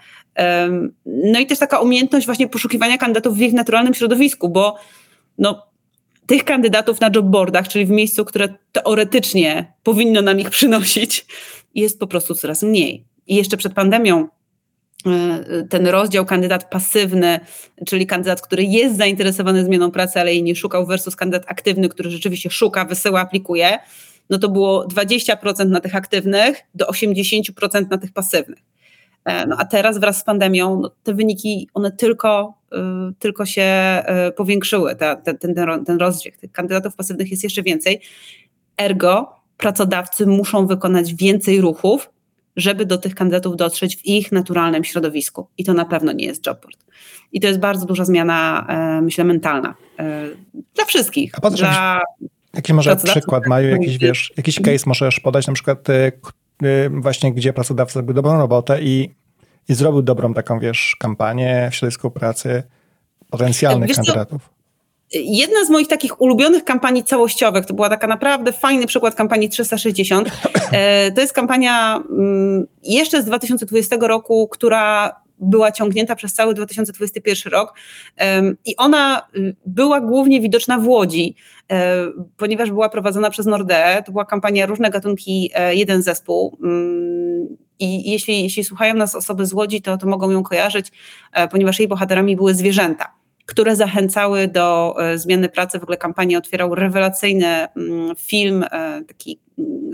No 1.05 1.39
i 1.39 1.45
też 1.45 1.59
taka 1.59 1.79
umiejętność 1.79 2.25
właśnie 2.25 2.47
poszukiwania 2.47 2.97
kandydatów 2.97 3.37
w 3.37 3.41
ich 3.41 3.53
naturalnym 3.53 3.93
środowisku, 3.93 4.49
bo 4.49 4.75
no, 5.37 5.67
tych 6.27 6.43
kandydatów 6.43 7.01
na 7.01 7.09
jobboardach, 7.15 7.67
czyli 7.67 7.85
w 7.85 7.89
miejscu, 7.89 8.25
które 8.25 8.47
teoretycznie 8.71 9.73
powinno 9.83 10.21
nam 10.21 10.39
ich 10.39 10.49
przynosić, 10.49 11.25
jest 11.75 11.99
po 11.99 12.07
prostu 12.07 12.35
coraz 12.35 12.63
mniej. 12.63 13.05
I 13.27 13.35
jeszcze 13.35 13.57
przed 13.57 13.73
pandemią 13.73 14.27
e, 15.05 15.67
ten 15.69 15.87
rozdział 15.87 16.25
kandydat 16.25 16.69
pasywny, 16.69 17.39
czyli 17.87 18.07
kandydat, 18.07 18.41
który 18.41 18.63
jest 18.63 18.97
zainteresowany 18.97 19.65
zmianą 19.65 19.91
pracy, 19.91 20.19
ale 20.19 20.33
jej 20.33 20.43
nie 20.43 20.55
szukał, 20.55 20.85
versus 20.85 21.15
kandydat 21.15 21.43
aktywny, 21.47 21.89
który 21.89 22.11
rzeczywiście 22.11 22.49
szuka, 22.49 22.85
wysyła, 22.85 23.21
aplikuje, 23.21 23.79
no 24.29 24.37
to 24.37 24.49
było 24.49 24.87
20% 24.87 25.69
na 25.69 25.79
tych 25.79 25.95
aktywnych 25.95 26.61
do 26.75 26.85
80% 26.85 27.89
na 27.89 27.97
tych 27.97 28.13
pasywnych. 28.13 28.59
E, 29.27 29.47
no 29.47 29.55
a 29.59 29.65
teraz 29.65 29.97
wraz 29.97 30.17
z 30.19 30.23
pandemią 30.23 30.79
no, 30.79 30.91
te 31.03 31.13
wyniki, 31.13 31.69
one 31.73 31.91
tylko, 31.91 32.53
y, 32.73 32.77
tylko 33.19 33.45
się 33.45 34.01
y, 34.27 34.31
powiększyły, 34.31 34.95
ta, 34.95 35.15
ten, 35.15 35.37
ten, 35.37 35.55
ten 35.85 35.97
rozdźwięk. 35.99 36.37
Tych 36.37 36.51
kandydatów 36.51 36.95
pasywnych 36.95 37.31
jest 37.31 37.43
jeszcze 37.43 37.63
więcej. 37.63 38.01
Ergo 38.77 39.35
pracodawcy 39.57 40.25
muszą 40.25 40.67
wykonać 40.67 41.13
więcej 41.13 41.61
ruchów, 41.61 42.09
żeby 42.55 42.85
do 42.85 42.97
tych 42.97 43.15
kandydatów 43.15 43.55
dotrzeć 43.55 43.97
w 43.97 44.05
ich 44.05 44.31
naturalnym 44.31 44.83
środowisku. 44.83 45.47
I 45.57 45.63
to 45.63 45.73
na 45.73 45.85
pewno 45.85 46.11
nie 46.11 46.25
jest 46.25 46.47
jobboard. 46.47 46.85
I 47.31 47.39
to 47.39 47.47
jest 47.47 47.59
bardzo 47.59 47.85
duża 47.85 48.05
zmiana, 48.05 48.67
e, 48.69 49.01
myślę, 49.01 49.23
mentalna 49.23 49.75
e, 49.99 50.27
dla 50.75 50.85
wszystkich. 50.85 51.31
A 51.41 51.49
dla 51.49 52.01
jaki 52.53 52.73
może 52.73 52.95
przykład, 52.95 53.47
Maju, 53.47 53.69
jakiś, 53.69 53.97
wiesz, 53.97 54.33
jakiś 54.37 54.59
case 54.61 54.83
możesz 54.85 55.19
podać, 55.19 55.47
na 55.47 55.53
przykład 55.53 55.87
właśnie 56.89 57.33
gdzie 57.33 57.53
pracodawca 57.53 57.93
zrobił 57.93 58.13
dobrą 58.13 58.37
robotę 58.37 58.81
i, 58.81 59.09
i 59.69 59.73
zrobił 59.73 60.01
dobrą 60.01 60.33
taką, 60.33 60.59
wiesz, 60.59 60.95
kampanię 60.99 61.69
w 61.71 61.75
środowisku 61.75 62.11
pracy 62.11 62.63
potencjalnych 63.29 63.87
wiesz 63.87 63.97
kandydatów? 63.97 64.49
Jedna 65.13 65.65
z 65.65 65.69
moich 65.69 65.87
takich 65.87 66.21
ulubionych 66.21 66.63
kampanii 66.63 67.03
całościowych, 67.03 67.65
to 67.65 67.73
była 67.73 67.89
taka 67.89 68.07
naprawdę 68.07 68.53
fajny 68.53 68.87
przykład 68.87 69.15
kampanii 69.15 69.49
360. 69.49 70.29
E, 70.71 71.11
to 71.11 71.21
jest 71.21 71.33
kampania 71.33 72.03
mm, 72.09 72.67
jeszcze 72.83 73.21
z 73.21 73.25
2020 73.25 73.95
roku, 74.01 74.47
która 74.47 75.15
była 75.39 75.71
ciągnięta 75.71 76.15
przez 76.15 76.33
cały 76.33 76.53
2021 76.53 77.53
rok 77.53 77.73
i 78.65 78.75
ona 78.75 79.27
y, 79.35 79.55
była 79.65 80.01
głównie 80.01 80.41
widoczna 80.41 80.79
w 80.79 80.87
Łodzi, 80.87 81.35
e, 81.71 81.95
ponieważ 82.37 82.71
była 82.71 82.89
prowadzona 82.89 83.29
przez 83.29 83.45
Nordea. 83.45 84.01
To 84.01 84.11
była 84.11 84.25
kampania 84.25 84.65
Różne 84.65 84.89
gatunki, 84.89 85.51
e, 85.53 85.75
jeden 85.75 86.01
zespół. 86.01 86.57
I 87.79 88.11
jeśli, 88.11 88.43
jeśli 88.43 88.63
słuchają 88.63 88.93
nas 88.93 89.15
osoby 89.15 89.45
z 89.45 89.53
Łodzi, 89.53 89.81
to, 89.81 89.97
to 89.97 90.07
mogą 90.07 90.31
ją 90.31 90.43
kojarzyć, 90.43 90.91
ponieważ 91.51 91.79
jej 91.79 91.87
bohaterami 91.87 92.35
były 92.35 92.53
zwierzęta 92.53 93.17
które 93.47 93.75
zachęcały 93.75 94.47
do 94.47 94.95
e, 94.99 95.17
zmiany 95.17 95.49
pracy. 95.49 95.79
W 95.79 95.83
ogóle 95.83 95.97
kampanię 95.97 96.37
otwierał 96.37 96.75
rewelacyjny 96.75 97.47
mm, 97.47 98.15
film, 98.15 98.63
e, 98.71 99.01
taki 99.07 99.39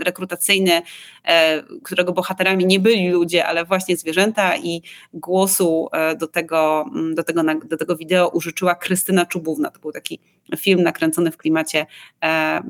rekrutacyjny, 0.04 0.82
e, 1.24 1.62
którego 1.82 2.12
bohaterami 2.12 2.66
nie 2.66 2.80
byli 2.80 3.10
ludzie, 3.10 3.46
ale 3.46 3.64
właśnie 3.64 3.96
zwierzęta 3.96 4.56
i 4.56 4.82
głosu 5.12 5.88
do 6.18 6.26
tego, 6.26 6.84
mm, 6.94 7.14
do 7.14 7.22
tego, 7.22 7.42
do 7.64 7.76
tego 7.76 7.96
wideo 7.96 8.28
użyczyła 8.28 8.74
Krystyna 8.74 9.26
Czubówna. 9.26 9.70
To 9.70 9.80
był 9.80 9.92
taki 9.92 10.20
film 10.56 10.82
nakręcony 10.82 11.30
w 11.30 11.36
klimacie 11.36 11.86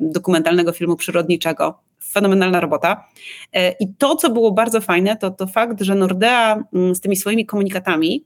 dokumentalnego 0.00 0.72
filmu 0.72 0.96
przyrodniczego. 0.96 1.79
Fenomenalna 2.14 2.61
robota. 2.61 3.05
I 3.81 3.94
to, 3.98 4.16
co 4.16 4.31
było 4.31 4.53
bardzo 4.53 4.81
fajne, 4.81 5.16
to, 5.16 5.31
to 5.31 5.46
fakt, 5.46 5.83
że 5.83 5.94
Nordea 5.94 6.64
z 6.92 7.00
tymi 7.00 7.16
swoimi 7.16 7.46
komunikatami 7.46 8.24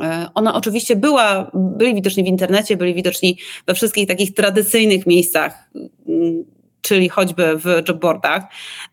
E, 0.00 0.28
ona 0.34 0.54
oczywiście 0.54 0.96
była, 0.96 1.50
byli 1.54 1.94
widoczni 1.94 2.24
w 2.24 2.26
internecie, 2.26 2.76
byli 2.76 2.94
widoczni 2.94 3.38
we 3.66 3.74
wszystkich 3.74 4.08
takich 4.08 4.34
tradycyjnych 4.34 5.06
miejscach, 5.06 5.70
mm, 6.08 6.44
czyli 6.82 7.08
choćby 7.08 7.58
w 7.58 7.88
jobboardach, 7.88 8.42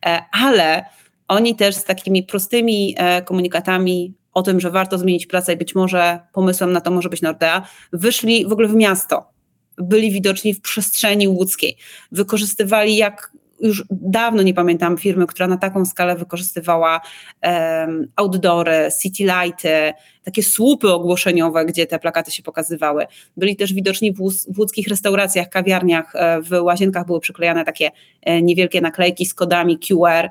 e, 0.06 0.22
ale 0.32 0.86
oni 1.28 1.56
też 1.56 1.76
z 1.76 1.84
takimi 1.84 2.24
prostymi 2.24 2.96
e, 2.98 3.22
komunikatami 3.22 4.14
o 4.34 4.42
tym, 4.42 4.60
że 4.60 4.72
warto 4.72 4.98
zmienić 4.98 5.26
pracę 5.26 5.54
i 5.54 5.58
być 5.58 5.76
może 5.76 6.20
pomysłem 6.34 6.74
na 6.74 6.82
to 6.82 6.92
może 6.92 7.10
być 7.10 7.22
Nordea, 7.22 7.68
wyszli 7.94 8.46
w 8.46 8.52
ogóle 8.52 8.68
w 8.68 8.76
miasto. 8.76 9.30
Byli 9.78 10.12
widoczni 10.12 10.54
w 10.54 10.62
przestrzeni 10.62 11.28
łódzkiej. 11.28 11.78
Wykorzystywali 12.12 12.96
jak 12.96 13.32
już 13.60 13.84
dawno 13.90 14.42
nie 14.42 14.54
pamiętam 14.54 14.98
firmy, 14.98 15.28
która 15.28 15.48
na 15.48 15.58
taką 15.58 15.86
skalę 15.86 16.16
wykorzystywała 16.16 17.02
um, 17.44 18.08
outdoory, 18.16 18.90
city 19.02 19.24
lighty, 19.24 19.94
takie 20.24 20.44
słupy 20.44 20.94
ogłoszeniowe, 20.94 21.66
gdzie 21.66 21.86
te 21.86 22.00
plakaty 22.00 22.32
się 22.32 22.44
pokazywały. 22.44 23.06
Byli 23.38 23.56
też 23.56 23.74
widoczni 23.74 24.14
w, 24.14 24.18
w 24.54 24.60
łódzkich 24.60 24.88
restauracjach, 24.88 25.50
kawiarniach, 25.50 26.16
e, 26.16 26.42
w 26.42 26.52
łazienkach 26.62 27.06
były 27.06 27.20
przyklejane 27.20 27.66
takie 27.66 27.92
e, 28.22 28.42
niewielkie 28.42 28.82
naklejki 28.82 29.26
z 29.26 29.34
kodami 29.34 29.80
QR, 29.80 30.30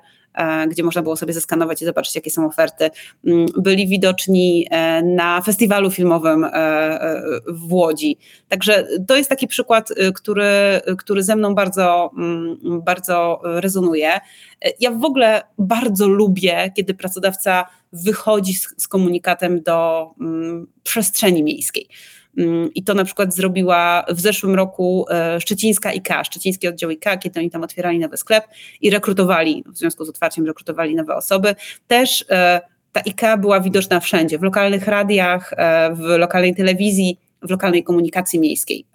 gdzie 0.69 0.83
można 0.83 1.03
było 1.03 1.17
sobie 1.17 1.33
zeskanować 1.33 1.83
i 1.83 1.85
zobaczyć, 1.85 2.15
jakie 2.15 2.31
są 2.31 2.47
oferty. 2.47 2.91
Mm, 3.27 3.47
byli 3.57 3.89
widoczni 3.89 4.67
e, 4.71 5.03
na 5.03 5.43
festiwalu 5.43 5.91
filmowym 5.91 6.45
e, 6.45 7.23
w 7.47 7.73
Łodzi. 7.73 8.19
Także 8.49 8.87
to 9.09 9.17
jest 9.17 9.31
taki 9.31 9.47
przykład, 9.47 9.93
który, 10.15 10.81
który 10.99 11.23
ze 11.23 11.37
mną 11.37 11.55
bardzo, 11.55 12.11
mm, 12.19 12.59
bardzo 12.83 13.41
rezonuje. 13.45 14.11
Ja 14.81 14.91
w 14.91 15.05
ogóle 15.05 15.43
bardzo 15.59 16.09
lubię, 16.09 16.73
kiedy 16.77 16.95
pracodawca 16.95 17.67
wychodzi 17.93 18.55
z, 18.55 18.75
z 18.77 18.89
komunikatem 18.89 19.63
do 19.63 20.11
mm, 20.21 20.67
przestrzeni 20.83 21.43
miejskiej. 21.43 21.89
Mm, 22.37 22.75
I 22.75 22.83
to 22.83 22.95
na 22.95 23.05
przykład 23.05 23.35
zrobiła 23.35 24.05
w 24.09 24.21
zeszłym 24.21 24.55
roku 24.55 25.07
e, 25.11 25.41
szczecińska 25.41 25.89
IKEA, 25.89 26.25
szczeciński 26.25 26.69
oddział 26.69 26.91
IKEA, 26.91 27.19
kiedy 27.19 27.41
oni 27.41 27.51
tam 27.51 27.63
otwierali 27.63 27.99
nowy 27.99 28.17
sklep 28.17 28.45
i 28.81 28.91
rekrutowali, 28.91 29.65
w 29.67 29.79
związku 29.79 30.05
z 30.05 30.09
otwarciem 30.09 30.47
rekrutowali 30.47 30.95
nowe 30.95 31.15
osoby. 31.15 31.55
Też 31.87 32.25
e, 32.31 32.61
ta 32.93 33.01
IKEA 33.01 33.39
była 33.39 33.61
widoczna 33.61 34.01
wszędzie, 34.01 34.39
w 34.39 34.43
lokalnych 34.43 34.89
radiach, 34.89 35.53
e, 35.57 35.95
w 35.95 36.01
lokalnej 36.01 36.55
telewizji, 36.55 37.19
w 37.43 37.51
lokalnej 37.51 37.85
komunikacji 37.85 38.41
miejskiej. 38.41 38.87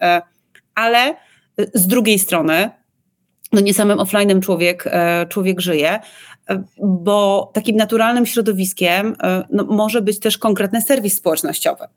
Ale 0.76 1.16
z 1.74 1.88
drugiej 1.88 2.20
strony, 2.20 2.70
no 3.52 3.62
nie 3.62 3.74
samym 3.74 3.98
offline'em 3.98 4.40
człowiek, 4.40 4.86
człowiek 5.30 5.62
żyje, 5.62 6.00
bo 6.84 7.52
takim 7.54 7.76
naturalnym 7.76 8.26
środowiskiem 8.26 9.16
no, 9.50 9.64
może 9.64 10.02
być 10.02 10.20
też 10.20 10.38
konkretny 10.38 10.82
serwis 10.82 11.18
społecznościowy. 11.18 11.88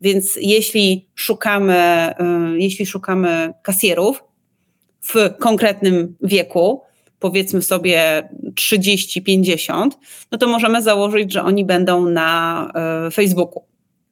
Więc 0.00 0.38
jeśli 0.40 1.08
szukamy, 1.14 2.10
y, 2.54 2.58
jeśli 2.58 2.86
szukamy 2.86 3.52
kasjerów 3.62 4.24
w 5.02 5.14
konkretnym 5.38 6.16
wieku, 6.22 6.82
powiedzmy 7.18 7.62
sobie 7.62 8.28
30-50, 8.54 9.90
no 10.32 10.38
to 10.38 10.48
możemy 10.48 10.82
założyć, 10.82 11.32
że 11.32 11.42
oni 11.42 11.64
będą 11.64 12.10
na 12.10 12.72
y, 13.06 13.10
Facebooku. 13.10 13.64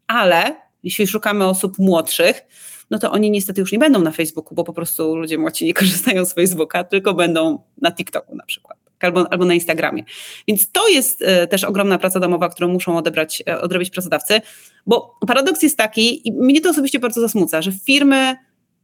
Ale 0.06 0.56
jeśli 0.82 1.06
szukamy 1.06 1.46
osób 1.46 1.78
młodszych, 1.78 2.46
no 2.90 2.98
to 2.98 3.12
oni 3.12 3.30
niestety 3.30 3.60
już 3.60 3.72
nie 3.72 3.78
będą 3.78 4.00
na 4.00 4.10
Facebooku, 4.10 4.54
bo 4.54 4.64
po 4.64 4.72
prostu 4.72 5.16
ludzie 5.16 5.38
młodzi 5.38 5.64
nie 5.64 5.74
korzystają 5.74 6.24
z 6.24 6.34
Facebooka, 6.34 6.84
tylko 6.84 7.14
będą 7.14 7.58
na 7.80 7.92
TikToku 7.92 8.36
na 8.36 8.44
przykład. 8.44 8.83
Albo, 9.04 9.32
albo 9.32 9.44
na 9.44 9.54
Instagramie. 9.54 10.04
Więc 10.48 10.72
to 10.72 10.88
jest 10.88 11.22
y, 11.22 11.46
też 11.46 11.64
ogromna 11.64 11.98
praca 11.98 12.20
domowa, 12.20 12.48
którą 12.48 12.68
muszą 12.68 12.96
odebrać, 12.96 13.42
y, 13.48 13.60
odrobić 13.60 13.90
pracodawcy, 13.90 14.40
bo 14.86 15.18
paradoks 15.26 15.62
jest 15.62 15.78
taki, 15.78 16.28
i 16.28 16.32
mnie 16.32 16.60
to 16.60 16.70
osobiście 16.70 16.98
bardzo 16.98 17.20
zasmuca, 17.20 17.62
że 17.62 17.72
firmy 17.72 18.36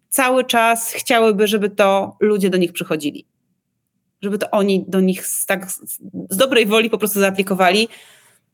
cały 0.08 0.44
czas 0.44 0.92
chciałyby, 0.92 1.46
żeby 1.46 1.70
to 1.70 2.16
ludzie 2.20 2.50
do 2.50 2.58
nich 2.58 2.72
przychodzili. 2.72 3.26
Żeby 4.22 4.38
to 4.38 4.50
oni 4.50 4.84
do 4.88 5.00
nich 5.00 5.26
z, 5.26 5.46
tak 5.46 5.70
z 6.30 6.36
dobrej 6.36 6.66
woli 6.66 6.90
po 6.90 6.98
prostu 6.98 7.20
zaaplikowali. 7.20 7.88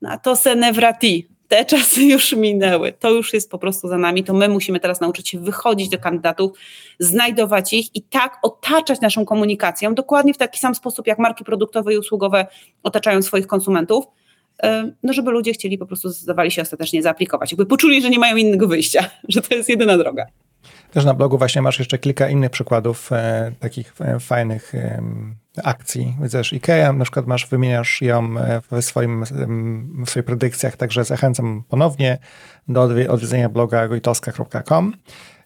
No 0.03 0.11
a 0.11 0.19
to 0.19 0.37
se 0.37 0.57
nevrati. 0.57 1.36
Te 1.49 1.65
czasy 1.65 2.05
już 2.13 2.33
minęły. 2.33 2.93
To 2.93 3.11
już 3.11 3.35
jest 3.35 3.51
po 3.51 3.59
prostu 3.59 3.89
za 3.89 3.99
nami. 3.99 4.25
To 4.25 4.35
my 4.35 4.49
musimy 4.49 4.81
teraz 4.81 5.01
nauczyć 5.01 5.29
się 5.29 5.39
wychodzić 5.39 5.89
do 5.89 5.99
kandydatów, 5.99 6.59
znajdować 6.99 7.73
ich 7.73 7.97
i 7.97 8.03
tak 8.03 8.39
otaczać 8.43 9.01
naszą 9.01 9.25
komunikacją, 9.25 9.95
dokładnie 9.95 10.35
w 10.35 10.39
taki 10.39 10.59
sam 10.59 10.75
sposób, 10.75 11.07
jak 11.07 11.19
marki 11.19 11.45
produktowe 11.45 11.95
i 11.95 11.99
usługowe 11.99 12.47
otaczają 12.83 13.23
swoich 13.23 13.47
konsumentów, 13.47 14.05
e, 14.63 14.93
no 15.03 15.13
żeby 15.13 15.31
ludzie 15.31 15.53
chcieli 15.53 15.79
po 15.79 15.87
prostu 15.87 16.09
zdawali 16.09 16.51
się 16.51 16.63
ostatecznie 16.63 17.03
zaaplikować. 17.03 17.53
Jakby 17.53 17.67
poczuli, 17.67 18.03
że 18.03 18.11
nie 18.11 18.19
mają 18.19 18.37
innego 18.37 18.69
wyjścia, 18.69 19.11
że 19.29 19.43
to 19.43 19.55
jest 19.55 19.69
jedyna 19.69 19.99
droga. 19.99 20.27
Też 20.97 21.05
na 21.05 21.15
blogu 21.15 21.39
właśnie 21.39 21.63
masz 21.63 21.79
jeszcze 21.79 21.99
kilka 21.99 22.29
innych 22.29 22.51
przykładów 22.51 23.13
e, 23.13 23.53
takich 23.61 23.93
e, 24.01 24.21
fajnych 24.21 24.75
e, 24.75 25.03
akcji. 25.65 26.17
Widzisz, 26.23 26.53
IKEA 26.53 26.93
na 26.93 27.05
przykład 27.05 27.27
masz, 27.27 27.47
wymieniasz 27.47 28.03
ją 28.03 28.39
e, 28.39 28.61
w, 28.71 28.85
swoim, 28.85 29.25
w 30.07 30.11
swoich 30.11 30.27
predykcjach, 30.27 30.77
także 30.77 31.05
zachęcam 31.05 31.63
ponownie 31.69 32.19
do 32.69 32.83
odwiedzenia 33.09 33.49
bloga 33.49 33.89
gojtoska.com. 33.89 34.93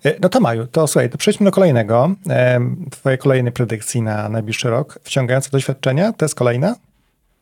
E, 0.05 0.15
no 0.21 0.29
to 0.29 0.41
Maju, 0.41 0.67
to 0.67 0.87
słuchaj, 0.87 1.11
to 1.11 1.19
przejdźmy 1.19 1.45
do 1.45 1.51
kolejnego, 1.51 2.11
e, 2.29 2.61
twojej 2.91 3.19
kolejnej 3.19 3.53
predykcji 3.53 4.03
na 4.03 4.29
najbliższy 4.29 4.71
rok. 4.71 4.99
Wciągające 5.03 5.51
doświadczenia, 5.51 6.13
to 6.13 6.25
jest 6.25 6.35
kolejna? 6.35 6.77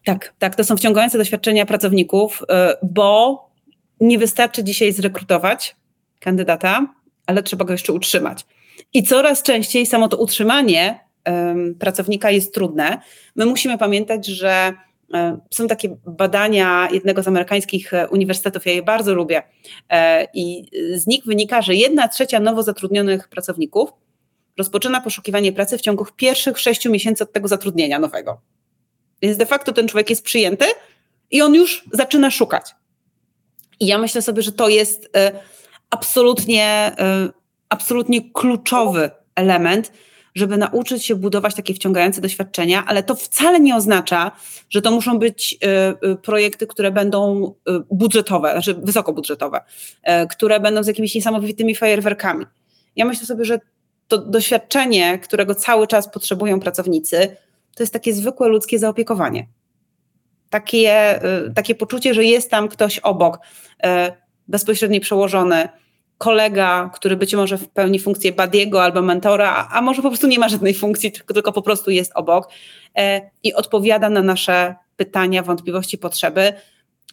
Tak, 0.04 0.32
tak, 0.38 0.56
to 0.56 0.64
są 0.64 0.76
wciągające 0.76 1.18
doświadczenia 1.18 1.66
pracowników, 1.66 2.42
bo 2.82 3.38
nie 4.00 4.18
wystarczy 4.18 4.64
dzisiaj 4.64 4.92
zrekrutować 4.92 5.76
kandydata, 6.20 6.97
ale 7.28 7.42
trzeba 7.42 7.64
go 7.64 7.72
jeszcze 7.72 7.92
utrzymać. 7.92 8.46
I 8.94 9.02
coraz 9.02 9.42
częściej 9.42 9.86
samo 9.86 10.08
to 10.08 10.16
utrzymanie 10.16 11.08
pracownika 11.78 12.30
jest 12.30 12.54
trudne. 12.54 13.00
My 13.36 13.46
musimy 13.46 13.78
pamiętać, 13.78 14.26
że 14.26 14.72
um, 15.12 15.40
są 15.50 15.66
takie 15.66 15.96
badania 16.06 16.88
jednego 16.92 17.22
z 17.22 17.28
amerykańskich 17.28 17.94
e, 17.94 18.08
uniwersytetów, 18.08 18.66
ja 18.66 18.72
je 18.72 18.82
bardzo 18.82 19.14
lubię, 19.14 19.42
e, 19.90 20.26
i 20.34 20.64
z 20.94 21.06
nich 21.06 21.24
wynika, 21.24 21.62
że 21.62 21.74
jedna 21.74 22.08
trzecia 22.08 22.40
nowo 22.40 22.62
zatrudnionych 22.62 23.28
pracowników 23.28 23.90
rozpoczyna 24.58 25.00
poszukiwanie 25.00 25.52
pracy 25.52 25.78
w 25.78 25.80
ciągu 25.80 26.06
pierwszych 26.16 26.58
sześciu 26.58 26.90
miesięcy 26.90 27.24
od 27.24 27.32
tego 27.32 27.48
zatrudnienia 27.48 27.98
nowego. 27.98 28.40
Więc 29.22 29.36
de 29.36 29.46
facto 29.46 29.72
ten 29.72 29.88
człowiek 29.88 30.10
jest 30.10 30.22
przyjęty 30.22 30.64
i 31.30 31.42
on 31.42 31.54
już 31.54 31.84
zaczyna 31.92 32.30
szukać. 32.30 32.74
I 33.80 33.86
ja 33.86 33.98
myślę 33.98 34.22
sobie, 34.22 34.42
że 34.42 34.52
to 34.52 34.68
jest 34.68 35.10
e, 35.16 35.32
absolutnie, 35.90 36.64
e, 36.98 37.28
absolutnie 37.68 38.32
kluczowy 38.32 39.10
element, 39.34 39.92
żeby 40.38 40.56
nauczyć 40.56 41.06
się 41.06 41.14
budować 41.14 41.54
takie 41.54 41.74
wciągające 41.74 42.20
doświadczenia, 42.20 42.84
ale 42.86 43.02
to 43.02 43.14
wcale 43.14 43.60
nie 43.60 43.76
oznacza, 43.76 44.32
że 44.70 44.82
to 44.82 44.90
muszą 44.90 45.18
być 45.18 45.58
y, 46.04 46.08
y, 46.08 46.16
projekty, 46.16 46.66
które 46.66 46.90
będą 46.90 47.46
y, 47.46 47.72
budżetowe, 47.90 48.52
znaczy 48.52 48.74
wysokobudżetowe, 48.74 49.60
które 50.30 50.60
będą 50.60 50.82
z 50.82 50.86
jakimiś 50.86 51.14
niesamowitymi 51.14 51.74
fajerwerkami. 51.74 52.46
Ja 52.96 53.04
myślę 53.04 53.26
sobie, 53.26 53.44
że 53.44 53.60
to 54.08 54.18
doświadczenie, 54.18 55.18
którego 55.18 55.54
cały 55.54 55.86
czas 55.86 56.10
potrzebują 56.10 56.60
pracownicy, 56.60 57.36
to 57.76 57.82
jest 57.82 57.92
takie 57.92 58.12
zwykłe 58.12 58.48
ludzkie 58.48 58.78
zaopiekowanie. 58.78 59.46
Takie, 60.50 61.20
takie 61.54 61.74
poczucie, 61.74 62.14
że 62.14 62.24
jest 62.24 62.50
tam 62.50 62.68
ktoś 62.68 62.98
obok, 62.98 63.38
bezpośredni 64.48 65.00
przełożony, 65.00 65.68
kolega, 66.18 66.90
który 66.94 67.16
być 67.16 67.34
może 67.34 67.58
pełni 67.58 67.98
funkcję 67.98 68.32
badiego 68.32 68.82
albo 68.82 69.02
mentora, 69.02 69.68
a 69.72 69.82
może 69.82 70.02
po 70.02 70.08
prostu 70.08 70.26
nie 70.26 70.38
ma 70.38 70.48
żadnej 70.48 70.74
funkcji, 70.74 71.12
tylko, 71.12 71.52
po 71.52 71.62
prostu 71.62 71.90
jest 71.90 72.12
obok 72.14 72.48
e, 72.96 73.30
i 73.42 73.54
odpowiada 73.54 74.10
na 74.10 74.22
nasze 74.22 74.74
pytania, 74.96 75.42
wątpliwości, 75.42 75.98
potrzeby. 75.98 76.52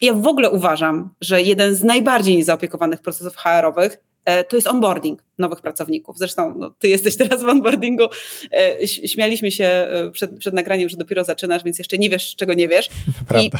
Ja 0.02 0.12
w 0.12 0.26
ogóle 0.26 0.50
uważam, 0.50 1.10
że 1.20 1.42
jeden 1.42 1.74
z 1.74 1.84
najbardziej 1.84 2.36
niezaopiekowanych 2.36 3.00
procesów 3.00 3.36
HR-owych 3.36 3.98
e, 4.24 4.44
to 4.44 4.56
jest 4.56 4.68
onboarding 4.68 5.24
nowych 5.38 5.60
pracowników. 5.60 6.18
Zresztą 6.18 6.54
no, 6.58 6.70
ty 6.70 6.88
jesteś 6.88 7.16
teraz 7.28 7.42
w 7.42 7.48
onboardingu. 7.48 8.04
E, 8.52 8.88
śmialiśmy 8.88 9.50
się 9.50 9.88
przed, 10.12 10.38
przed 10.38 10.54
nagraniem, 10.54 10.88
że 10.88 10.96
dopiero 10.96 11.24
zaczynasz, 11.24 11.64
więc 11.64 11.78
jeszcze 11.78 11.98
nie 11.98 12.10
wiesz, 12.10 12.36
czego 12.36 12.54
nie 12.54 12.68
wiesz. 12.68 12.88
Prawda. 13.28 13.58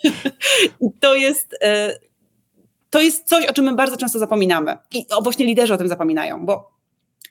I 0.80 0.86
to 1.00 1.14
jest 1.14 1.56
to 2.90 3.00
jest 3.00 3.28
coś, 3.28 3.46
o 3.46 3.52
czym 3.52 3.64
my 3.64 3.74
bardzo 3.74 3.96
często 3.96 4.18
zapominamy. 4.18 4.76
I 4.94 5.06
właśnie 5.22 5.46
liderzy 5.46 5.74
o 5.74 5.78
tym 5.78 5.88
zapominają, 5.88 6.46
bo 6.46 6.70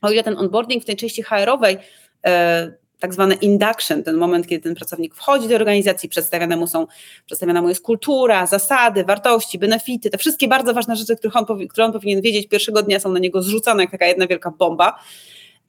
o 0.01 0.11
ile 0.11 0.23
ten 0.23 0.37
onboarding 0.37 0.83
w 0.83 0.85
tej 0.85 0.95
części 0.95 1.23
HR-owej, 1.23 1.77
e, 2.25 2.71
tak 2.99 3.13
zwany 3.13 3.35
induction, 3.35 4.03
ten 4.03 4.15
moment, 4.15 4.47
kiedy 4.47 4.63
ten 4.63 4.75
pracownik 4.75 5.15
wchodzi 5.15 5.47
do 5.47 5.55
organizacji, 5.55 6.09
przedstawiane 6.09 6.57
mu 6.57 6.67
są, 6.67 6.87
przedstawiana 7.25 7.61
mu 7.61 7.69
jest 7.69 7.81
kultura, 7.81 8.45
zasady, 8.45 9.03
wartości, 9.03 9.59
benefity, 9.59 10.09
te 10.09 10.17
wszystkie 10.17 10.47
bardzo 10.47 10.73
ważne 10.73 10.95
rzeczy, 10.95 11.15
które 11.15 11.33
on, 11.33 11.67
które 11.67 11.85
on 11.85 11.93
powinien 11.93 12.21
wiedzieć, 12.21 12.47
pierwszego 12.47 12.81
dnia 12.81 12.99
są 12.99 13.11
na 13.11 13.19
niego 13.19 13.41
zrzucane 13.41 13.83
jak 13.83 13.91
taka 13.91 14.05
jedna 14.05 14.27
wielka 14.27 14.51
bomba. 14.51 14.99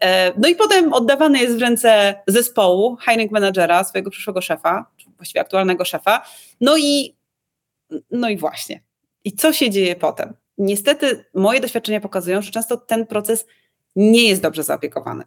E, 0.01 0.33
no 0.39 0.49
i 0.49 0.55
potem 0.55 0.93
oddawany 0.93 1.39
jest 1.39 1.57
w 1.57 1.61
ręce 1.61 2.15
zespołu, 2.27 2.97
hiring 3.09 3.33
managera, 3.33 3.85
swojego 3.85 4.11
przyszłego 4.11 4.41
szefa, 4.41 4.87
czy 4.97 5.07
właściwie 5.17 5.41
aktualnego 5.41 5.85
szefa. 5.85 6.23
No 6.61 6.77
i, 6.77 7.17
no 8.11 8.29
i 8.29 8.37
właśnie, 8.37 8.81
i 9.27 9.33
co 9.33 9.53
się 9.53 9.71
dzieje 9.71 9.97
potem? 9.97 10.35
Niestety 10.59 11.25
moje 11.35 11.61
doświadczenia 11.61 12.01
pokazują, 12.01 12.43
że 12.43 12.51
często 12.51 12.77
ten 12.77 13.07
proces 13.07 13.47
nie 13.97 14.29
jest 14.29 14.43
dobrze 14.43 14.63
zaopiekowany. 14.63 15.25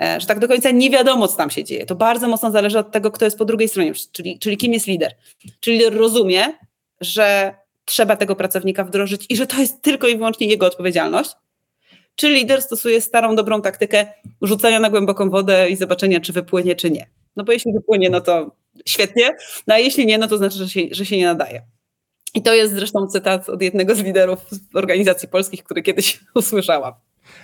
E, 0.00 0.20
że 0.20 0.26
tak 0.26 0.38
do 0.38 0.48
końca 0.48 0.70
nie 0.70 0.90
wiadomo, 0.90 1.28
co 1.28 1.36
tam 1.36 1.50
się 1.50 1.64
dzieje. 1.64 1.86
To 1.86 1.94
bardzo 1.94 2.28
mocno 2.28 2.50
zależy 2.50 2.78
od 2.78 2.92
tego, 2.92 3.10
kto 3.10 3.24
jest 3.24 3.38
po 3.38 3.44
drugiej 3.44 3.68
stronie, 3.68 3.92
czyli, 4.12 4.38
czyli 4.38 4.56
kim 4.56 4.72
jest 4.72 4.86
lider. 4.86 5.14
Czyli 5.60 5.78
lider 5.78 5.94
rozumie, 5.94 6.44
że 7.00 7.54
trzeba 7.84 8.16
tego 8.16 8.36
pracownika 8.36 8.84
wdrożyć 8.84 9.26
i 9.28 9.36
że 9.36 9.46
to 9.46 9.60
jest 9.60 9.82
tylko 9.82 10.08
i 10.08 10.16
wyłącznie 10.16 10.46
jego 10.46 10.66
odpowiedzialność. 10.66 11.30
Czy 12.14 12.28
lider 12.28 12.62
stosuje 12.62 13.00
starą, 13.00 13.36
dobrą 13.36 13.62
taktykę 13.62 14.06
rzucania 14.42 14.80
na 14.80 14.90
głęboką 14.90 15.30
wodę 15.30 15.70
i 15.70 15.76
zobaczenia, 15.76 16.20
czy 16.20 16.32
wypłynie, 16.32 16.74
czy 16.74 16.90
nie. 16.90 17.06
No 17.36 17.44
bo 17.44 17.52
jeśli 17.52 17.72
wypłynie, 17.72 18.10
no 18.10 18.20
to 18.20 18.56
świetnie, 18.88 19.30
no 19.66 19.74
a 19.74 19.78
jeśli 19.78 20.06
nie, 20.06 20.18
no 20.18 20.28
to 20.28 20.36
znaczy, 20.36 20.58
że 20.58 20.68
się, 20.68 20.80
że 20.90 21.06
się 21.06 21.16
nie 21.16 21.26
nadaje. 21.26 21.62
I 22.34 22.42
to 22.42 22.54
jest 22.54 22.74
zresztą 22.74 23.06
cytat 23.06 23.48
od 23.48 23.62
jednego 23.62 23.94
z 23.94 24.00
liderów 24.00 24.38
organizacji 24.74 25.28
polskich, 25.28 25.64
który 25.64 25.82
kiedyś 25.82 26.20
usłyszałam. 26.34 26.92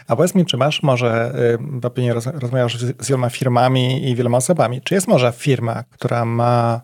A 0.07 0.17
powiedz 0.17 0.35
mi, 0.35 0.47
czy 0.47 0.57
masz 0.57 0.83
może, 0.83 1.35
bo 1.61 1.91
pewnie 1.91 2.15
roz, 2.15 2.27
rozmawiasz 2.27 2.79
z 2.79 3.09
wieloma 3.09 3.31
firmami 3.31 4.09
i 4.11 4.15
wieloma 4.15 4.39
osobami, 4.39 4.81
czy 4.83 4.95
jest 4.95 5.09
może 5.09 5.33
firma, 5.33 5.85
która 5.91 6.25
ma 6.25 6.81